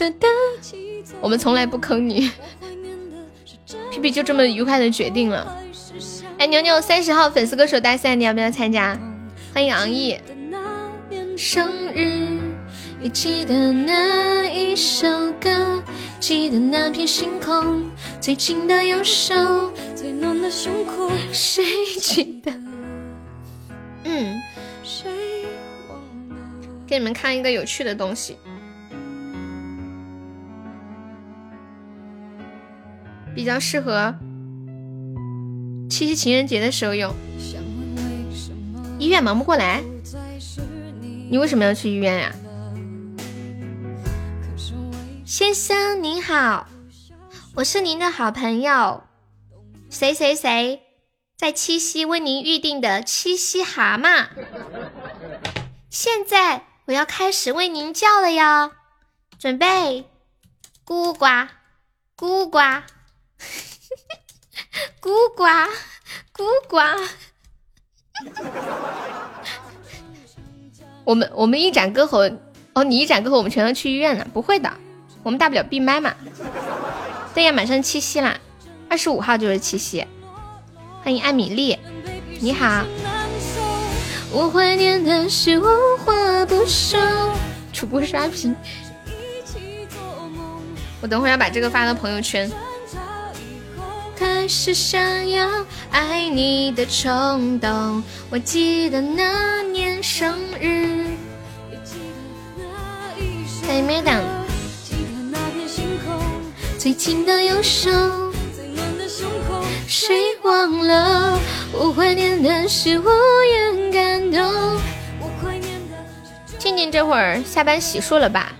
[1.20, 2.30] 我们从来不坑你，
[3.90, 5.56] 皮皮就这么愉快的决定了。
[6.38, 8.98] 哎，牛牛三十号粉丝歌手大赛，你要不要参加？
[9.52, 10.18] 欢迎昂毅，
[11.36, 12.38] 生日。
[13.02, 15.08] 你记得那一首
[15.40, 15.82] 歌，
[16.18, 19.34] 记得那片星空，最紧的右手，
[19.94, 21.64] 最暖的胸口，谁
[21.98, 22.52] 记得？
[26.90, 28.36] 给你们看一个有趣的东西，
[33.32, 34.12] 比较适合
[35.88, 37.14] 七夕情人节的时候用。
[38.98, 39.80] 医院忙不过来，
[41.30, 42.34] 你为什么要去医院呀？
[45.24, 46.66] 先生您好，
[47.54, 49.04] 我是您的好朋友，
[49.88, 50.80] 谁谁谁，
[51.36, 54.26] 在七夕为您预定的七夕蛤蟆，
[55.88, 58.72] 现在我要开始为您叫了哟，
[59.38, 60.10] 准备，
[60.84, 61.24] 咕呱，
[62.16, 62.58] 咕呱，
[65.00, 65.44] 咕呱，
[66.34, 66.78] 咕呱，
[71.06, 72.28] 我们我们一展歌喉，
[72.72, 74.68] 哦，你一展歌喉，我们全都去医院了，不会的。
[75.22, 76.12] 我们大不了闭麦嘛。
[77.32, 78.36] 对呀，马上七夕啦，
[78.88, 80.04] 二十五号就是七夕。
[81.04, 81.78] 欢迎艾米丽，
[82.40, 82.84] 你好。
[84.32, 85.64] 我怀念的是无
[86.04, 87.00] 话不说。
[87.72, 88.54] 主播刷屏。
[91.00, 92.50] 我等会儿要把这个发到朋友圈。
[94.16, 95.48] 开始想要
[95.90, 101.06] 爱你的冲动，我记得那年生日。
[103.66, 104.22] 还没等。
[106.78, 107.90] 最紧的右手，
[109.86, 111.38] 谁忘了？
[111.72, 113.04] 我怀念的是无
[113.44, 114.80] 言感动。
[116.58, 118.52] 静静这会儿下班洗漱了吧？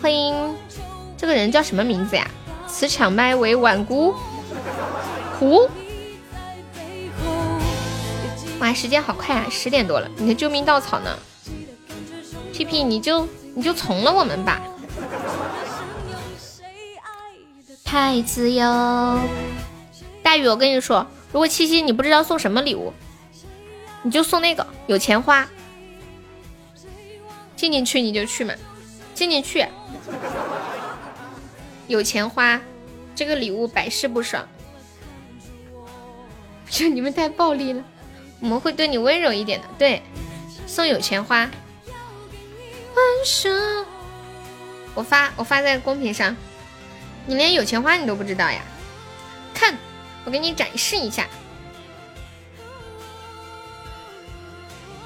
[0.00, 0.54] 欢迎，
[1.16, 2.26] 这个人叫什么名字呀？
[2.66, 4.14] 此场麦为晚姑
[5.38, 5.68] 胡。
[8.60, 10.08] 哇，时间好快啊，十点多了。
[10.16, 11.18] 你的救命稻草呢？
[12.52, 14.60] 屁屁，你就你就从了我们吧。
[17.92, 18.64] 太自由，
[20.22, 22.90] 大宇，我跟你说，如果七夕你不知道送什么礼物，
[24.00, 25.46] 你就送那个有钱花。
[27.54, 28.54] 进进去你就去嘛，
[29.12, 29.66] 进进去，
[31.86, 32.58] 有钱花，
[33.14, 34.48] 这个礼物百试不爽。
[36.70, 37.84] 就 你们太暴力了，
[38.40, 39.66] 我们会对你温柔一点的。
[39.76, 40.00] 对，
[40.66, 41.46] 送有钱花。
[44.94, 46.34] 我发我发在公屏上。
[47.26, 48.60] 你连有钱花你都不知道呀？
[49.54, 49.76] 看，
[50.24, 51.26] 我给你展示一下。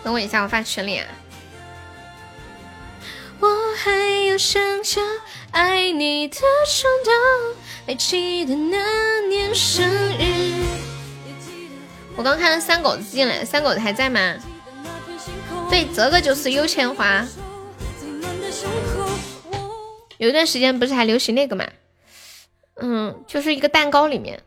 [0.03, 1.07] 等我一下，我发群里啊。
[3.39, 3.91] 我还
[4.29, 5.01] 有想着
[5.51, 7.13] 爱你的冲动，
[7.87, 9.87] 还记得那年生
[10.19, 10.65] 日。
[12.17, 14.37] 我刚看到三狗子进来，三狗子还在吗？
[15.69, 17.27] 对，泽哥就是有钱花。
[20.17, 21.67] 有一段时间不是还流行那个吗？
[22.77, 24.43] 嗯，就是一个蛋糕里面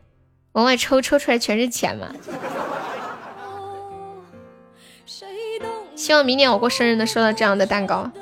[0.52, 2.12] 往外抽，抽出来全是钱嘛。
[5.96, 8.10] 希望明年我过生日能收到这样的蛋糕。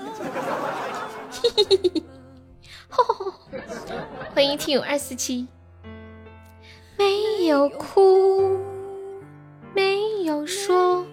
[4.34, 5.46] 欢迎听友二四七，
[6.96, 8.58] 没有哭，
[9.74, 11.06] 没有说，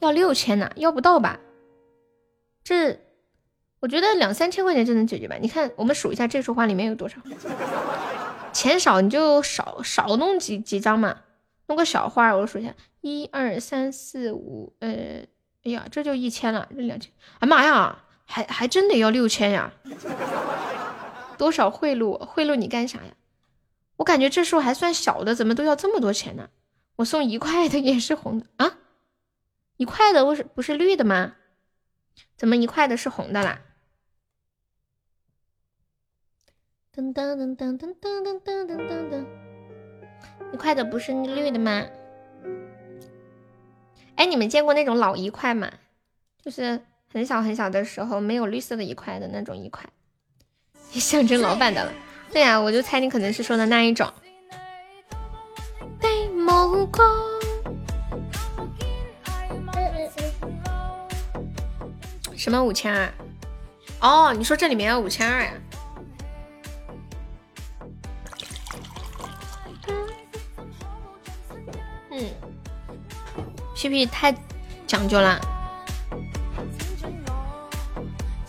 [0.00, 1.40] 要六千呢，要不到吧？
[2.62, 2.98] 这
[3.84, 5.36] 我觉得两三千块钱就能解决吧？
[5.38, 7.18] 你看，我们数一下这束花里面有多少
[8.50, 11.18] 钱少，你就少少弄几几张嘛，
[11.66, 12.34] 弄个小花。
[12.34, 15.26] 我数一下，一二三四五，呃，
[15.64, 19.70] 哎呀，这就一千了，这两千，哎妈呀，还还真得要六千呀！
[21.36, 22.16] 多少贿赂？
[22.24, 23.12] 贿赂你干啥呀？
[23.96, 26.48] 我感觉这束还算小的，怎么都要这么多钱呢？
[26.96, 28.78] 我送一块的也是红的啊，
[29.76, 31.34] 一块的不是不是绿的吗？
[32.38, 33.60] 怎么一块的是红的啦？
[36.96, 39.26] 噔噔噔噔噔噔噔噔噔噔，
[40.52, 41.84] 一块的不是绿的吗？
[44.14, 45.68] 哎，你们见过那种老一块吗？
[46.40, 46.80] 就是
[47.12, 49.84] 很小很小的时候没有绿色的一块的那种一块，
[50.92, 51.92] 象征老板的了。
[52.30, 54.08] 对呀，我就猜你可能是说的那一种。
[62.36, 63.12] 什么五千二？
[64.00, 65.52] 哦，你说这里面要五千二呀？
[73.84, 74.34] 屁屁太
[74.86, 75.38] 讲究了。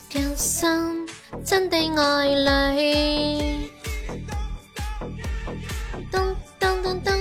[0.08, 1.06] 天生
[1.44, 3.70] 真的爱你。
[6.10, 7.20] 噔噔噔噔。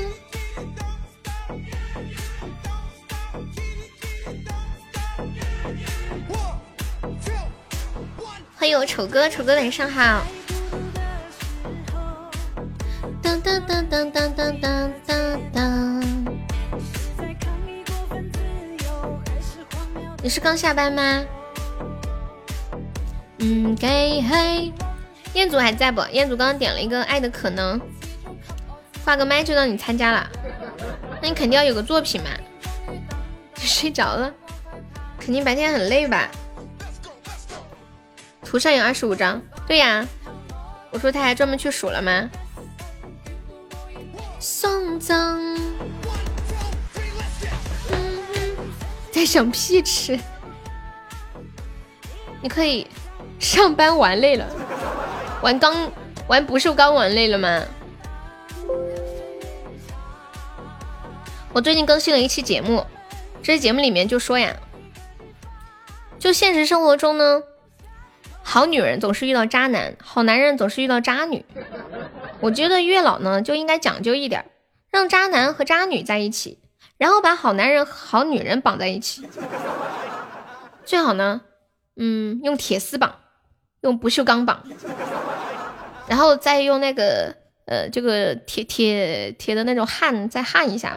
[8.54, 10.22] 欢迎我丑哥，丑哥晚上好。
[13.20, 16.33] 当当当当当当当当当。
[20.24, 21.22] 你是刚下班吗？
[23.40, 24.72] 嗯，给嘿。
[25.34, 26.00] 彦祖还在不？
[26.12, 27.78] 彦祖刚刚点了一个爱的可能，
[29.04, 30.26] 挂个麦就让你参加了。
[31.20, 32.30] 那你肯定要有个作品嘛。
[33.56, 34.32] 你 睡着了，
[35.20, 36.30] 肯定白天很累吧？
[38.42, 40.06] 图上有二十五张，对呀，
[40.90, 42.30] 我说他还专门去数了吗？
[44.40, 45.38] 送葬，
[49.14, 50.18] 在想屁吃？
[52.42, 52.84] 你可以
[53.38, 54.44] 上班玩累了，
[55.40, 55.92] 玩刚
[56.26, 57.62] 玩不锈钢玩累了吗？
[61.52, 62.84] 我最近更新了一期节目，
[63.40, 64.56] 这期节目里面就说呀，
[66.18, 67.40] 就现实生活中呢。
[68.42, 71.44] 好女人总是遇到渣男，好男人总是遇到渣女。
[72.40, 74.50] 我觉得月老呢就应该讲究一点，
[74.90, 76.58] 让渣男和渣女在一起，
[77.04, 79.28] 然后把好男人、好女人绑在一起。
[80.86, 81.42] 最好呢，
[81.96, 83.16] 嗯，用铁丝绑，
[83.82, 84.62] 用不锈钢绑，
[86.06, 87.36] 然后再用那个
[87.66, 90.96] 呃这个铁铁铁的那种焊再焊一下。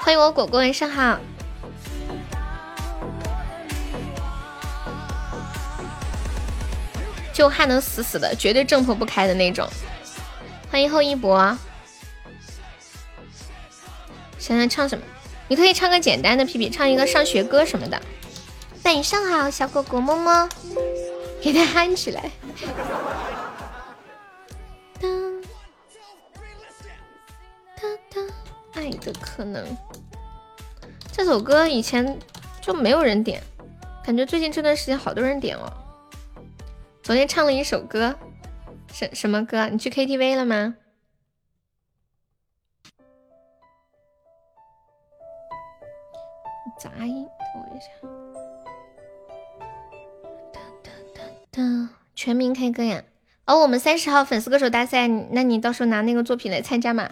[0.00, 1.18] 欢迎我果果，晚上好。
[7.32, 9.66] 就焊能死死的，绝对挣脱不开的那种。
[10.70, 11.56] 欢迎后一博，
[14.42, 15.04] 想想唱什么？
[15.46, 18.02] 你可以唱个简单的，屁屁唱一个上学歌什么的。
[18.82, 20.48] 晚上好，小果果，么么，
[21.40, 22.28] 给他憨起来。
[25.00, 25.40] 当
[27.80, 28.28] 当当，
[28.74, 29.64] 爱的可能。
[31.12, 32.18] 这首歌以前
[32.60, 33.40] 就没有人点，
[34.04, 35.72] 感觉最近这段时间好多人点了。
[37.00, 38.12] 昨天唱了一首歌，
[38.92, 39.68] 什什么歌？
[39.68, 40.74] 你去 KTV 了吗？
[46.82, 47.86] 杂音，等我一下。
[50.52, 51.20] 哒哒哒
[51.52, 53.04] 哒，全民 K 歌呀！
[53.44, 57.08] 哦，我们三十号粉丝歌手大赛，那你到时候拿那个作品来参加嘛？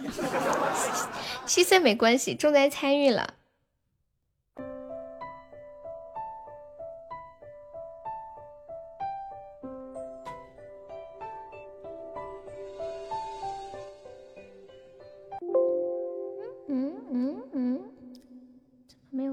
[1.45, 3.35] 七岁没关系，重在参与了。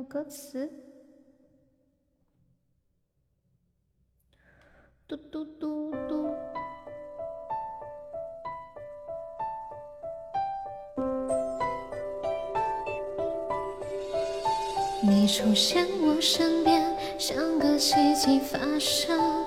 [0.08, 0.70] 歌词。
[5.06, 6.34] 嘟嘟嘟嘟。
[15.02, 19.44] 你出现我身边，像个奇迹发生。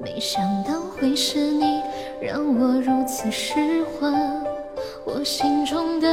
[0.00, 1.82] 没想到会是你，
[2.22, 4.14] 让我如此失魂。
[5.04, 6.08] 我心中的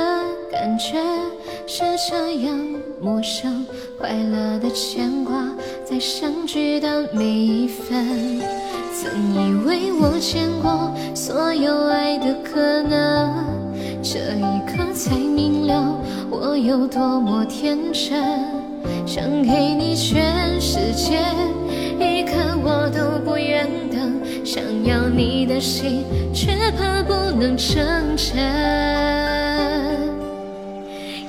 [0.50, 1.00] 感觉
[1.68, 2.85] 是这样。
[3.02, 3.66] 陌生
[4.00, 5.34] 快乐的牵挂，
[5.84, 8.40] 在相聚的每一分。
[8.94, 13.46] 曾以为我见过所有爱的可能，
[14.02, 16.00] 这一刻才明了
[16.30, 18.24] 我有多么天真，
[19.06, 21.20] 想给你全世界，
[22.00, 22.32] 一刻
[22.64, 26.04] 我都不愿等，想要你的心，
[26.34, 27.86] 却怕不能成
[28.16, 28.36] 真。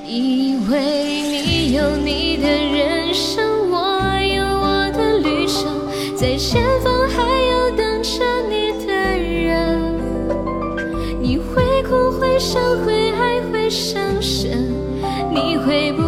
[0.09, 1.36] 以为你
[1.77, 5.69] 有你的人生，我有我的旅程，
[6.15, 9.93] 在前方还有等着你的人。
[11.21, 14.73] 你会哭会笑会爱会伤神，
[15.31, 16.01] 你会不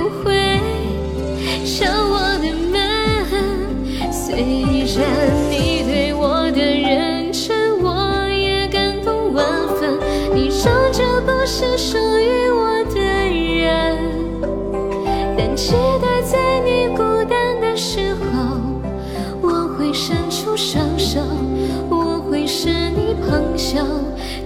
[23.20, 23.84] 朋友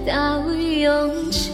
[0.06, 1.52] 到永久。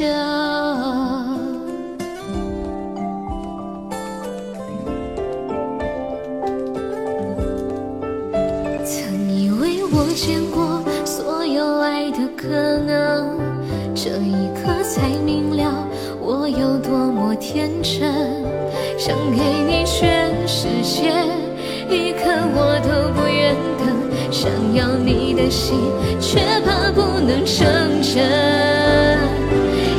[8.85, 8.93] 曾
[9.31, 12.49] 以为我见过所有爱的可
[12.87, 13.39] 能，
[13.95, 15.87] 这一刻才明了
[16.21, 18.13] 我有多么天真，
[18.99, 21.13] 想给你全世界，
[21.89, 22.25] 一刻
[22.55, 23.20] 我都不，
[24.41, 25.79] 想要你的心，
[26.19, 28.17] 却怕不能成真。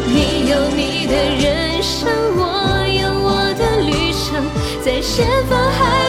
[0.07, 2.41] 你有你的人生，我
[2.89, 4.43] 有我的旅程，
[4.83, 6.00] 在前方还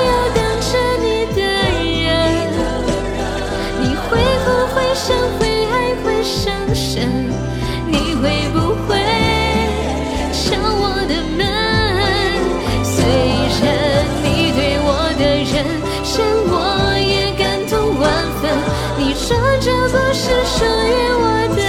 [19.89, 20.67] 不是属于
[21.13, 21.25] 我
[21.57, 21.61] 的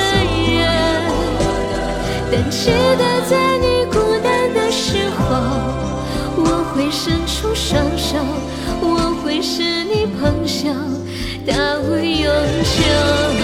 [0.53, 0.61] 人，
[2.31, 5.21] 但记得在你孤单的时候，
[6.37, 8.17] 我会伸出双手，
[8.81, 10.21] 我会是你朋
[10.65, 10.73] 友
[11.45, 11.53] 到
[11.97, 12.23] 永
[12.63, 13.42] 久。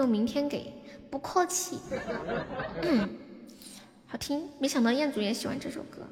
[0.00, 0.72] 用明天给，
[1.10, 1.78] 不客气。
[4.06, 6.08] 好听，没想到彦祖也喜欢这首歌，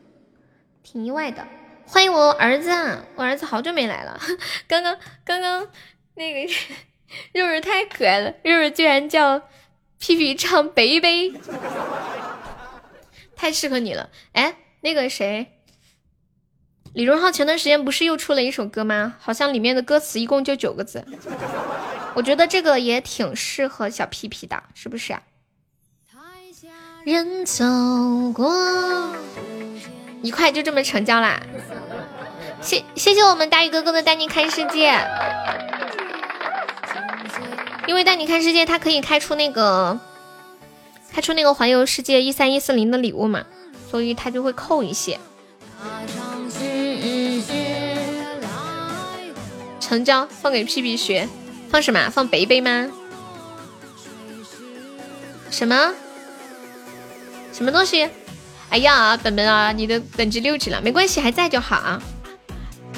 [0.82, 1.47] 挺意外的。
[1.86, 2.70] 欢迎我儿子，
[3.16, 4.20] 我儿子好久没来了。
[4.69, 5.69] 刚刚刚刚
[6.15, 6.52] 那个
[7.32, 9.43] 肉肉太可爱了，肉肉居然叫
[9.98, 11.32] 屁屁唱北北，
[13.35, 14.10] 太适合你了。
[14.32, 15.47] 哎，那个谁，
[16.93, 19.16] 李荣浩前段时间不是又出了一首歌吗？
[19.19, 21.02] 好像里面的歌词一共就九个字，
[22.19, 25.23] 我觉得这个也挺适合小屁屁的，是不是啊？
[27.05, 27.65] 人走
[28.35, 28.53] 过，
[30.20, 31.40] 一块就这么成交啦！
[32.61, 34.99] 谢谢谢我们大宇哥哥的带你看世界，
[37.86, 40.01] 因为带你看世界，它可以开出那个
[41.12, 43.45] 开出那个环游世界一三一四零的礼物嘛，
[43.89, 45.20] 所以它就会扣一些。
[49.78, 51.28] 成交，放给屁屁学，
[51.70, 52.11] 放什么？
[52.11, 52.89] 放北北吗？
[55.51, 55.95] 什么？
[57.53, 58.09] 什么东西？
[58.70, 62.03] 哎呀，本本啊，你的等级六级了，没关系，还在就好啊，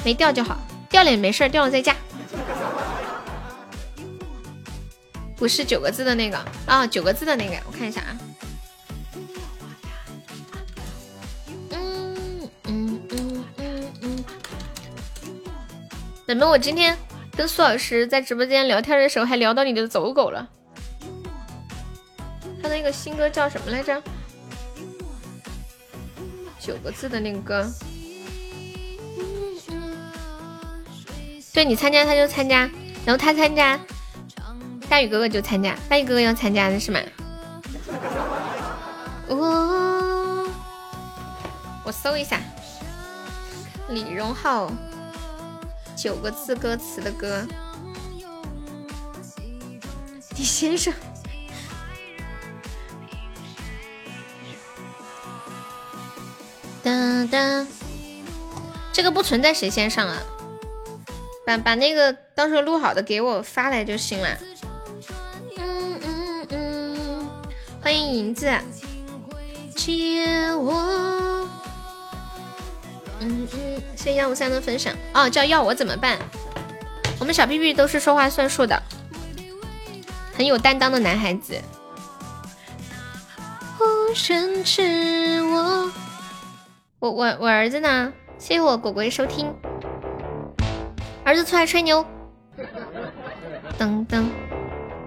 [0.03, 1.95] 没掉就好，掉了也没事，掉了再加。
[5.37, 8.17] 不是九个字的那个啊，九个字的那个，我看一下啊。
[11.71, 14.23] 嗯嗯嗯嗯嗯。
[16.27, 16.95] 怎么我今天
[17.35, 20.47] 跟苏老师在直播间聊天的时候，还聊到你的走狗了？
[22.61, 24.01] 他的那个新歌叫什么来着？
[26.59, 27.67] 九个字的那个歌。
[31.53, 32.69] 对你参加他就参加，
[33.05, 33.79] 然后他参加。
[34.87, 36.99] 大宇哥哥就参加，大宇哥哥要参加的是吗？
[39.27, 40.47] 我
[41.85, 42.39] 我搜一下，
[43.89, 44.69] 李荣浩
[46.01, 47.45] 九个字歌词的歌，
[50.35, 50.91] 你先生，
[56.81, 57.67] 哒哒，
[58.91, 60.17] 这个不存在谁先上啊？
[61.45, 64.35] 把把那个到时候录好的给我发来就行了。
[67.79, 68.51] 欢迎银子，
[69.75, 70.25] 借
[70.55, 71.47] 我。
[73.21, 74.93] 嗯嗯，谢谢幺五三的分享。
[75.13, 76.17] 哦，叫要我怎么办？
[77.19, 78.81] 我们小屁屁都是说话算数的，
[80.33, 81.55] 很有担当的男孩子。
[83.79, 83.85] 我
[86.99, 88.11] 我我我儿子呢？
[88.39, 89.53] 谢谢我果果的收听。
[91.23, 92.03] 儿子出来吹牛。
[93.77, 94.25] 噔噔，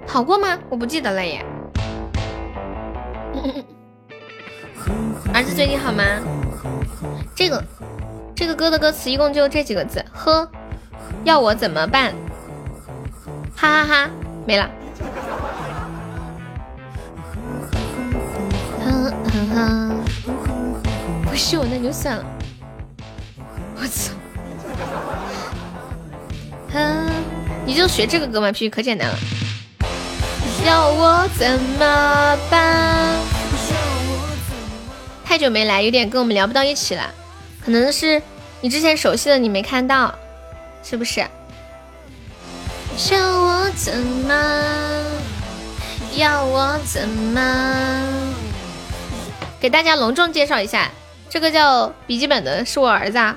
[0.07, 0.57] 好过吗？
[0.69, 1.45] 我不记得了耶。
[5.35, 6.05] 儿子最近好吗？
[7.35, 7.63] 这个
[8.35, 10.49] 这个歌的歌词一共就这几个字，呵，
[11.25, 12.13] 要我怎么办？
[13.57, 14.11] 哈哈哈，
[14.47, 14.69] 没了。
[21.25, 22.25] 不是我那就算了。
[23.77, 24.13] 我操！
[27.67, 29.15] 你就学这个歌嘛，屁可简单了。
[30.67, 33.15] 要我怎么办？
[35.25, 37.03] 太久没来，有点跟我们聊不到一起了。
[37.65, 38.21] 可能是
[38.61, 40.15] 你之前熟悉的你没看到，
[40.83, 41.25] 是不是？
[42.97, 44.35] 叫我怎么？
[46.17, 48.35] 要我怎么？
[49.59, 50.91] 给大家隆重介绍一下，
[51.31, 53.35] 这个叫笔记本的是我儿子，啊，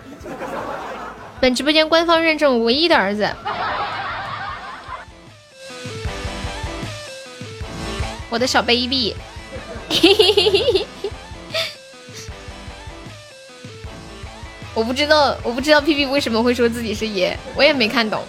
[1.39, 3.33] 本直播间官方认证唯一的儿子。
[8.29, 9.15] 我的小 baby，
[14.77, 18.23] 我不知道，我不知道屁屁为什么会说自己是爷，我也没看懂。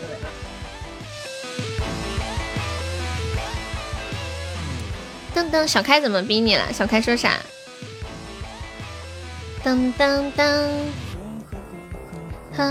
[5.34, 6.72] 噔噔，小开怎么逼你了？
[6.72, 7.34] 小开说啥？
[9.62, 10.70] 噔噔噔，
[12.56, 12.64] 哈，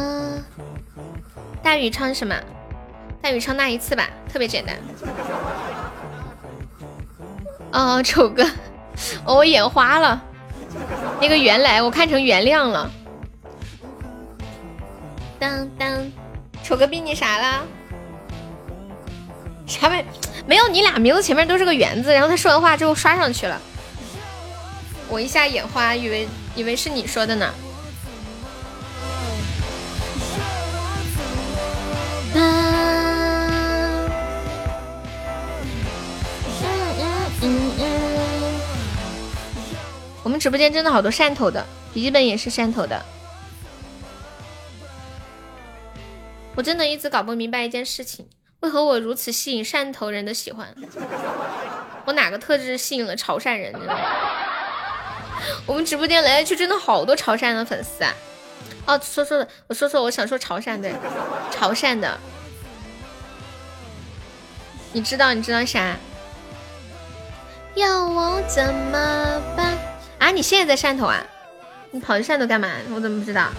[1.62, 2.36] 大宇唱什么？
[3.22, 4.76] 大宇唱那一次吧，特别简单。
[7.74, 8.44] 哦，丑哥，
[9.24, 10.20] 我眼花了，
[11.22, 12.92] 那个原来我看成原谅了。
[15.40, 16.12] 当当，
[16.64, 17.66] 丑哥逼你啥了？
[19.66, 20.06] 啥没
[20.46, 20.68] 没有？
[20.68, 23.62] 你俩名字前面都是个圆字，然后他说完话之后刷上去了，
[25.10, 27.54] 我一下眼花，以为以为是你说的呢。
[40.24, 43.02] 我们直播间真的好多汕头的，笔记本也是汕头的。
[46.58, 48.28] 我真的一直搞不明白一件事情，
[48.62, 50.68] 为何我如此吸引汕头人的喜欢？
[52.04, 53.80] 我哪个特质吸引了潮汕人呢？
[55.68, 58.12] 我们直播间来来去真的好多潮汕的粉丝啊！
[58.88, 60.92] 哦，说说的，我说说，我想说潮汕的，
[61.52, 62.18] 潮汕的。
[64.94, 65.96] 你知道你知道啥？
[67.76, 69.78] 要我怎么办？
[70.18, 70.32] 啊！
[70.32, 71.24] 你现在在汕头啊？
[71.92, 72.72] 你跑去汕头干嘛？
[72.96, 73.52] 我怎么不知道？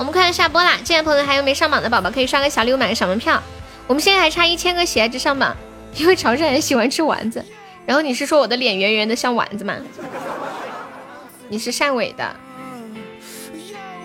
[0.00, 0.78] 我们快要下播啦！
[0.82, 3.38] 进来朋友还有没上榜的宝宝，可以刷个小礼物，买个小门票。
[3.86, 5.54] 我们现在还差一千个喜爱值上榜，
[5.94, 7.44] 因为潮汕人喜欢吃丸子。
[7.84, 9.76] 然后你是说我的脸圆圆的像丸子吗？
[11.50, 12.34] 你是汕尾的。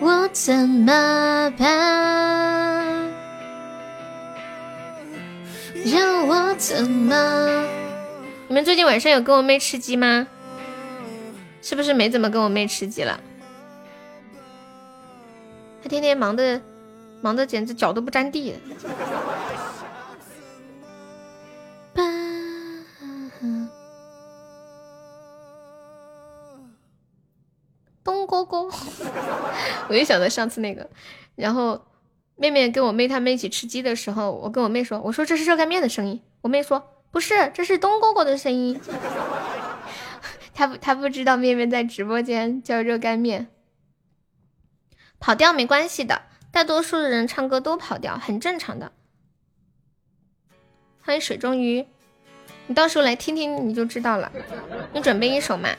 [0.01, 3.09] 我怎么办？
[5.85, 7.65] 让我怎么？
[8.49, 10.27] 你们最近晚上有跟我妹吃鸡吗？
[11.61, 13.17] 是不是没怎么跟我妹吃鸡了？
[15.85, 16.59] 她天天忙的，
[17.21, 18.55] 忙的简直脚都不沾地。
[28.03, 28.67] 东哥哥，
[29.87, 30.89] 我就想到上次那个，
[31.35, 31.79] 然后
[32.35, 38.81] 妹妹跟我妹他们一起吃鸡的时候，我跟我妹说：“我说这是热干面的声音。”我妹说：“不是，这是东哥哥的声音。
[40.55, 43.49] ”他不，他不知道妹妹在直播间叫热干面。
[45.19, 46.21] 跑调没关系的，
[46.51, 48.91] 大多数的人唱歌都跑调，很正常的。
[51.01, 51.85] 欢迎水中鱼，
[52.67, 54.31] 你到时候来听听你就知道了。
[54.93, 55.69] 你准备一首嘛？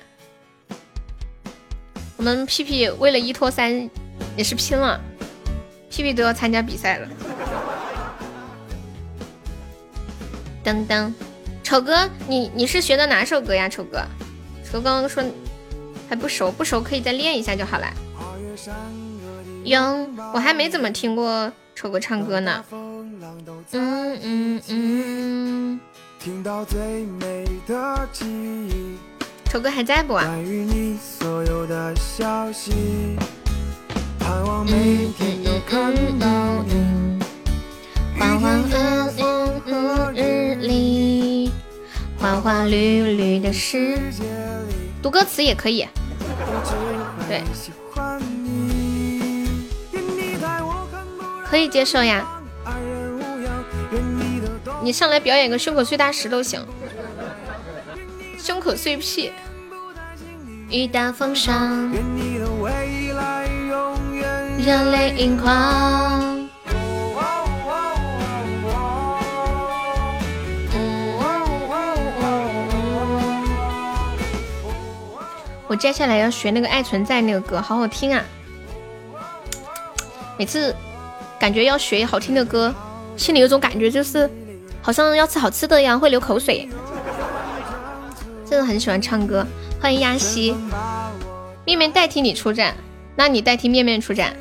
[2.17, 3.89] 我们屁屁为了一拖三
[4.37, 5.01] 也是拼了，
[5.91, 7.09] 屁屁都要参加比赛了。
[10.65, 11.13] 噔噔，
[11.63, 13.69] 丑哥，你你是学的哪首歌呀？
[13.69, 14.05] 丑哥，
[14.65, 15.23] 丑刚刚说
[16.09, 17.87] 还不熟，不熟可以再练一下就好了。
[19.66, 22.64] 哟，我还没怎么听过丑哥唱歌呢。
[22.70, 25.80] 嗯嗯嗯。
[29.44, 30.14] 丑哥还在不？
[30.14, 30.98] 嗯
[35.68, 37.20] 嗯嗯。
[38.18, 41.51] 花花嗯嗯嗯日里，
[42.18, 44.74] 花花绿绿的世界里。
[45.02, 45.84] 读歌词也可以。
[47.28, 47.43] 对。
[51.57, 52.23] 可以接受呀，
[54.83, 56.62] 你上来表演个胸口碎大石都行，
[58.39, 59.33] 胸口碎屁。
[60.69, 61.91] 雨打风霜，
[64.59, 66.47] 热泪盈眶。
[75.66, 78.23] 我接下来要学那个《爱存在》那个歌，好好听啊！
[80.37, 80.77] 每次。
[81.39, 82.75] 感觉要学好听的歌，
[83.17, 84.29] 心里有种感觉，就是
[84.83, 86.69] 好像要吃好吃的一样，会流口水。
[88.49, 89.47] 真的很喜欢唱歌，
[89.81, 90.57] 欢迎亚西，
[91.65, 92.75] 面面代替你出战，
[93.17, 94.37] 那你代替面面出战。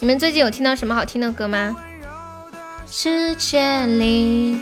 [0.00, 1.76] 你们最近有听到什么好听的歌吗？
[2.90, 4.58] 世界里，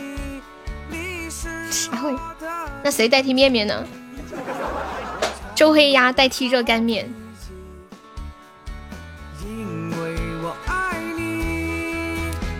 [2.83, 3.83] 那谁代替面面呢？
[5.55, 7.11] 周黑鸭代替热干面。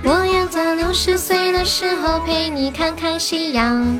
[0.07, 3.99] 我要在六十岁的时候陪你看看夕阳。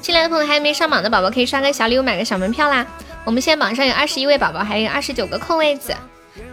[0.00, 2.86] 进来的朋友还没上榜的宝宝可以刷个小礼物，买个小门票啦。
[3.24, 5.92] 我们现在榜上有二十一位宝宝，还有二十九个空位子，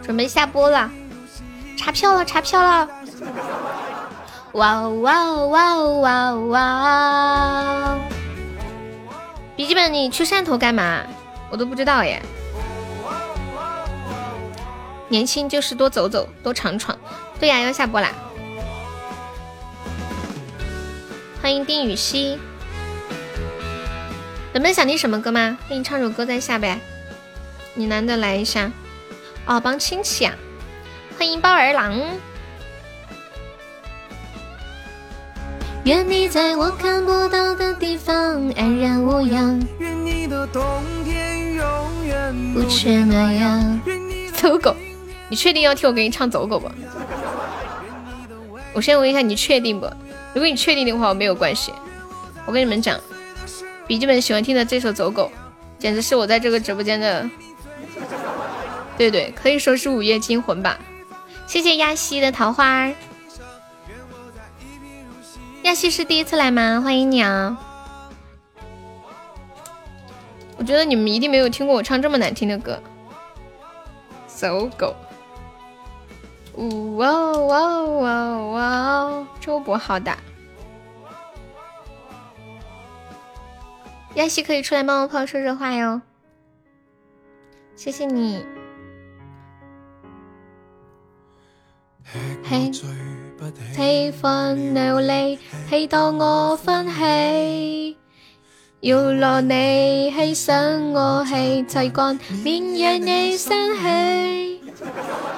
[0.02, 0.90] 准备下播了，
[1.78, 2.88] 查票了，查票了。
[4.54, 7.98] 哇哇哇哇哇！
[9.54, 11.02] 笔记本，你去汕头干嘛？
[11.50, 12.20] 我都不知道耶。
[15.08, 16.98] 年轻就是多走走，多闯闯。
[17.38, 18.12] 对呀，要下播啦！
[21.42, 22.38] 欢迎丁禹兮。
[24.52, 25.58] 本本想听什么歌吗？
[25.68, 26.78] 给你唱首歌再下呗。
[27.74, 28.72] 你难得来一下。
[29.44, 30.34] 哦，帮亲戚啊！
[31.18, 32.00] 欢迎包儿郎。
[35.84, 39.64] 愿你在我看不到的地方安然无恙。
[39.78, 40.62] 愿你的冬
[41.04, 43.80] 天永远不缺暖阳。
[44.34, 44.74] 走狗，
[45.28, 46.70] 你确定要听我给你唱走狗不？
[48.72, 49.86] 我先问一下，你确定不？
[50.34, 51.72] 如果你确定的话，我没有关系。
[52.44, 53.00] 我跟你们讲，
[53.86, 55.32] 笔记本喜欢听的这首《走狗》，
[55.80, 57.28] 简直是我在这个直播间的，
[58.96, 60.78] 对对，可以说是午夜惊魂吧。
[61.46, 62.90] 谢谢亚西的桃花。
[65.62, 66.80] 亚西是第一次来吗？
[66.84, 67.58] 欢迎你啊！
[70.58, 72.80] 我觉得你们一定没有听过我唱这么难听的歌，
[74.38, 74.94] 《走狗》。
[76.56, 79.26] 哇哇哇哇！
[79.40, 80.16] 周博好的，
[84.14, 86.00] 亚西可以出来冒冒泡说说话哟，
[87.76, 88.42] 谢谢你。
[92.48, 92.70] 嘿，
[93.74, 95.38] 气氛流离，
[95.68, 97.98] 气到我分气，
[98.80, 104.62] 要落你牺牲我气齐干，免让你生气。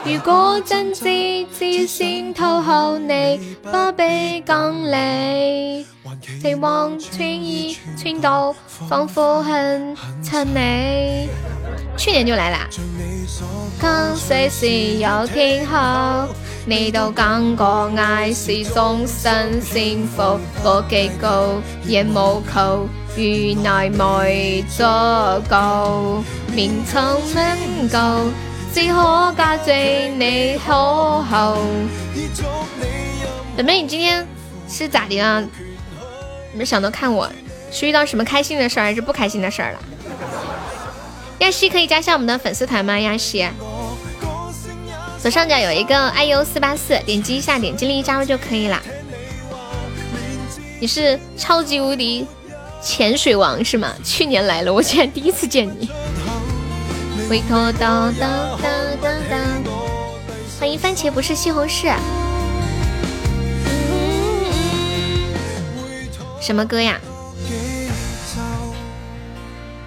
[0.05, 1.05] 如果真知
[1.57, 5.87] 知先讨好你，不必讲理。
[6.43, 8.55] 期望穿衣穿到
[8.89, 11.29] 仿佛很衬你。
[11.97, 12.69] 去年就来啦。
[13.81, 14.67] 刚随时
[14.99, 16.29] 有天后，
[16.67, 20.41] 你都讲过爱是终身幸福。
[20.65, 24.83] 我几高也冇求，原来没足
[25.49, 26.25] 够，
[26.55, 28.31] 勉强能够。
[28.73, 31.59] 只可加罪你好后。
[33.57, 34.27] 本妹，你今天
[34.69, 35.43] 是咋的啊？
[36.55, 37.29] 没想到看我
[37.73, 39.79] 是遇到什么开心的事儿还是不开心的事儿了？
[41.41, 42.99] 亚西可以加下我们的粉丝团吗？
[43.01, 43.49] 亚西，
[45.21, 48.81] 左上角有一个 iu 四八四，点击一下，点击立即加入就可以了。
[50.81, 52.27] 你是超级无敌
[52.83, 53.95] 潜水王是吗？
[54.05, 55.91] 去年来了，我竟然第一次见你。
[57.29, 58.65] 回头叨叨叨
[59.03, 59.71] 叨叨，
[60.59, 61.95] 欢迎番茄不是西红柿。
[66.41, 66.99] 什么歌呀？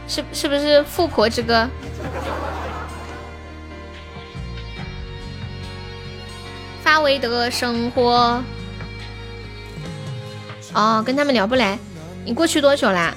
[0.08, 1.68] 是是不是富婆之歌？
[6.84, 8.44] 发威的生活。
[10.74, 11.80] 哦，跟他们聊不来。
[12.24, 13.16] 你过去多久啦？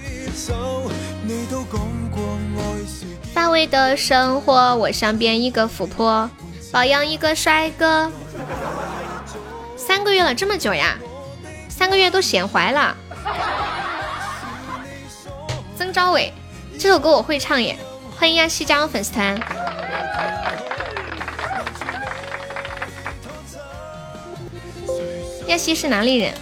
[3.44, 6.30] 发威的生活，我想变一个富婆，
[6.72, 8.10] 保养一个帅哥。
[9.76, 10.96] 三个月了，这么久呀？
[11.68, 12.96] 三个月都显怀了。
[15.76, 16.32] 曾昭伟，
[16.78, 17.76] 这首歌我会唱耶！
[18.16, 19.38] 欢迎亚西加入粉丝团。
[25.48, 26.32] 亚西是哪里人？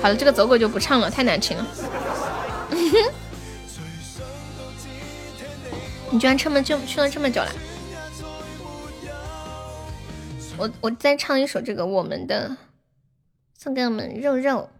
[0.00, 1.66] 好了，这个走狗就不唱了，太难听了。
[6.14, 7.50] 你居然这么就去了这么久了？
[10.56, 12.56] 我我再唱一首这个我们的，
[13.58, 14.70] 送给我们肉肉。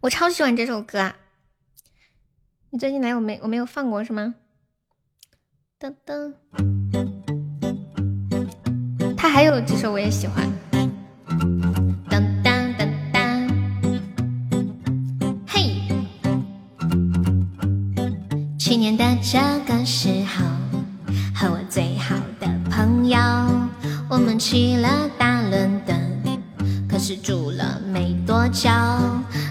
[0.00, 1.16] 我超喜欢这首歌啊！
[2.70, 4.36] 你最近来我没我没有放过是吗？
[5.78, 6.32] 噔噔，
[9.18, 10.50] 他还有几首我也喜欢。
[15.46, 15.86] 嘿
[18.58, 20.49] 去年的这个时候，
[21.80, 23.18] 最好的朋友，
[24.10, 25.98] 我们去了大伦敦，
[26.86, 28.68] 可是住了没多久，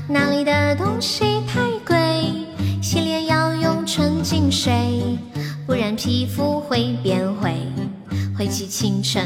[0.08, 2.46] 那里的东西太贵，
[2.84, 5.18] 洗脸要用纯净水，
[5.66, 7.66] 不然皮肤会变灰，
[8.38, 9.26] 灰起青春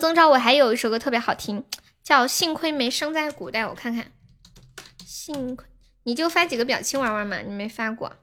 [0.00, 1.62] 曾昭伟还有一首歌特别好听，
[2.02, 3.64] 叫《幸亏没生在古代》。
[3.68, 4.10] 我看看，
[5.04, 5.66] 幸亏
[6.04, 8.16] 你就发几个表情玩玩嘛，你没发过。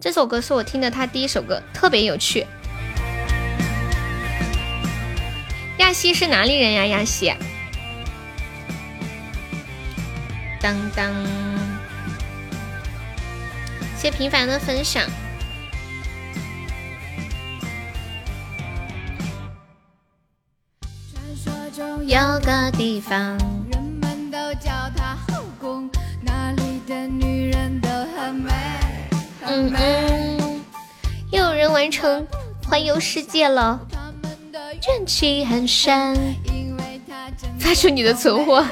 [0.00, 2.46] 这首歌是我听的他第一首歌，特别有趣。
[5.78, 6.86] 亚西是哪里人呀？
[6.86, 7.34] 亚西，
[10.60, 11.12] 当当。
[13.98, 15.04] 谢平凡的分享。
[22.16, 23.36] 有个地方，
[23.70, 25.86] 人们都叫它后宫，
[26.22, 28.50] 那里的女人都很美。
[29.44, 30.64] 嗯嗯，
[31.30, 32.26] 又有人完成
[32.66, 33.78] 环游世界了，
[34.88, 36.16] 怨气很深。
[37.60, 38.64] 发出你的存货。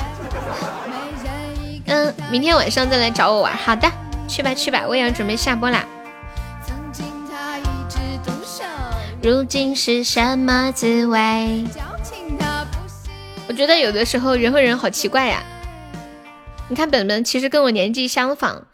[1.85, 3.55] 嗯，明天晚上再来找我玩。
[3.55, 3.87] 好的，
[4.27, 5.85] 去吧去吧，我也要准备下播啦。
[9.23, 11.67] 如今是什么滋味？
[13.55, 15.41] 我觉得有的时候人和人好奇怪呀。
[16.69, 18.65] 你看本本其实跟我年纪相仿，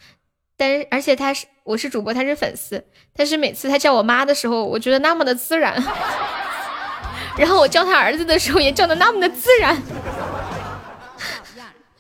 [0.57, 2.83] 但是而且他是我是主播，他是粉丝，
[3.15, 5.75] 但是每次他叫我妈的时候，我觉得那么的自然。
[7.37, 9.77] 然后我叫他儿子的时候也叫的那么的自然。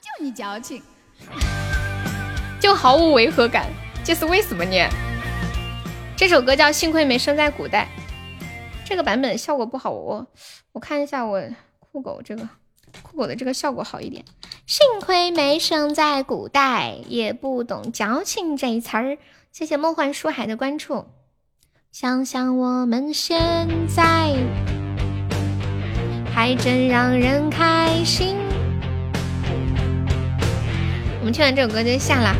[0.00, 0.82] 就你矫情，
[2.58, 3.66] 就毫无违和感，
[4.02, 4.88] 这是为什么呢？
[6.16, 7.86] 这首歌叫《幸亏没生在古代》，
[8.88, 10.26] 这个版本效果不好，我
[10.72, 11.42] 我看一下我
[11.78, 12.48] 酷狗这个。
[13.10, 14.24] 酷狗的这个效果好一点。
[14.66, 19.18] 幸亏没生在古代，也不懂矫情这一词儿。
[19.50, 21.06] 谢谢梦幻书海的关注。
[21.90, 24.32] 想想我们现在，
[26.32, 28.36] 还真让人开心。
[31.18, 32.36] 我们听完这首歌就下啦。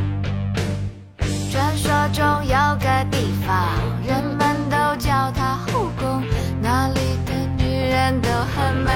[1.50, 3.76] 传说中有个地方，
[4.06, 6.22] 人们都叫它后宫，
[6.62, 8.92] 那里的女人都很美。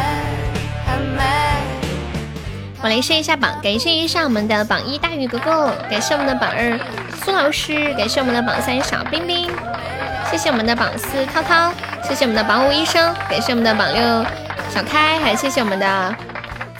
[2.84, 6.78] 我来试一下榜，感谢一下我们的榜一大鱼哥哥，感谢我们的榜二
[7.24, 9.50] 苏老师，感谢我们的榜三小冰冰，
[10.30, 11.72] 谢谢我们的榜四涛涛，
[12.06, 14.02] 谢谢我们的榜五医生，感谢我们的榜六
[14.68, 16.14] 小开，还谢谢我们的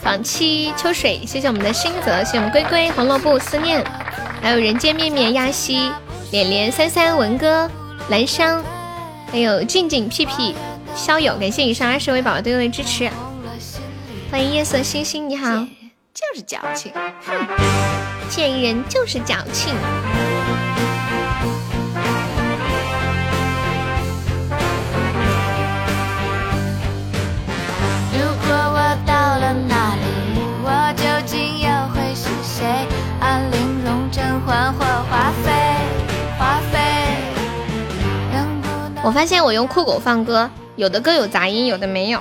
[0.03, 3.83] 榜七秋水，谢谢我们的星泽，谢谢我们龟龟红萝卜思念，
[4.43, 5.91] 还有人间面面亚西
[6.31, 7.67] 连连三三文哥
[8.11, 8.63] 兰香，
[9.33, 10.55] 还有静静屁屁
[10.95, 13.09] 逍友，感谢以上二十位宝宝对我的支持。
[14.31, 15.67] 欢迎夜色星星，你好，
[16.15, 16.93] 就是矫情，
[17.27, 17.35] 哼，
[18.31, 19.75] 贱人就是矫情。
[28.13, 30.07] 如果我到了那里，
[30.63, 32.65] 我究竟又会是谁？
[33.21, 35.51] 安陵容、甄嬛或华妃？
[36.39, 36.79] 华妃。
[39.03, 42.21] 我发现我用酷狗放歌，有的歌有杂音，有的没有。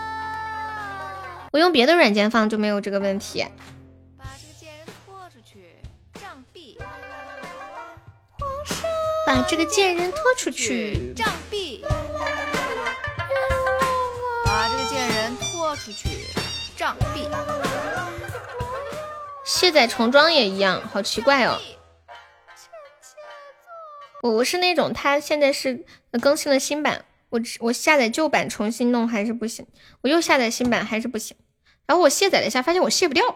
[1.51, 3.45] 我用别的软件放就没有这个问题。
[4.17, 5.75] 把这个贱人拖出去！
[6.13, 6.77] 杖毙！
[9.25, 11.13] 把这个贱人拖出去！
[11.13, 11.81] 杖毙！
[14.45, 16.09] 把这个贱人拖出去
[16.75, 17.29] 杖毙
[19.45, 21.59] 卸载重装也一样，好奇怪哦。
[24.23, 25.85] 我我是那种，他现在是
[26.21, 29.65] 更新了新版，我我下载旧版重新弄还是不行，
[30.01, 31.37] 我又下载新版还是不行。
[31.91, 33.35] 然后我卸载了一下，发现我卸不掉。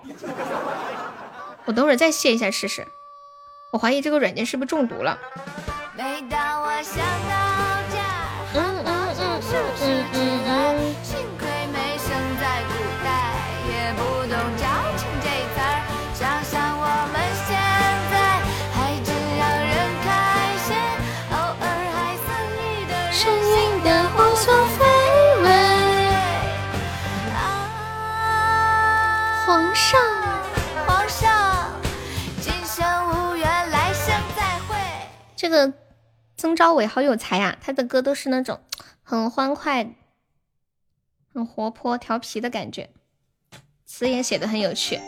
[1.66, 2.88] 我等会儿再卸一下试试。
[3.72, 5.20] 我怀疑这个软件是不是中毒了。
[5.98, 7.45] 嗯嗯
[35.46, 35.74] 这个
[36.36, 38.62] 曾昭伟好有才呀，他的歌都是那种
[39.04, 39.88] 很欢快、
[41.32, 42.90] 很活泼、调皮的感觉，
[43.86, 45.00] 词也写的很有趣。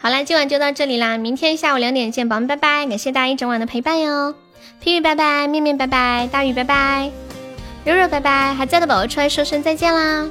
[0.00, 2.86] 好啦，今晚就到这里啦，明天下午两点见，宝宝们拜拜！
[2.86, 4.32] 感谢大家一整晚的陪伴哟，
[4.78, 7.10] 皮皮拜拜，面面拜拜，大雨拜拜，
[7.84, 10.30] 柔柔拜拜，还在的宝宝出来说声再见啦，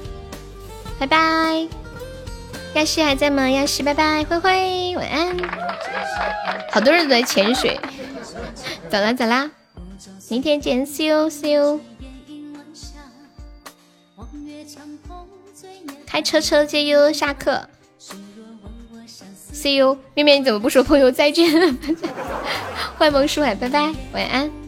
[0.97, 1.67] 拜拜。
[2.75, 3.49] 亚西还在吗？
[3.49, 5.37] 亚西，拜拜，灰灰，晚安。
[6.71, 7.77] 好多人都在潜水，
[8.89, 9.51] 走啦走啦，
[10.29, 11.79] 明天见，see you，see you。
[16.05, 17.67] 开车车接悠悠下课
[19.53, 19.97] ，see you。
[20.13, 21.77] 面面你怎么不说朋友再见？
[22.97, 24.64] 欢迎萌叔海，拜拜，晚安。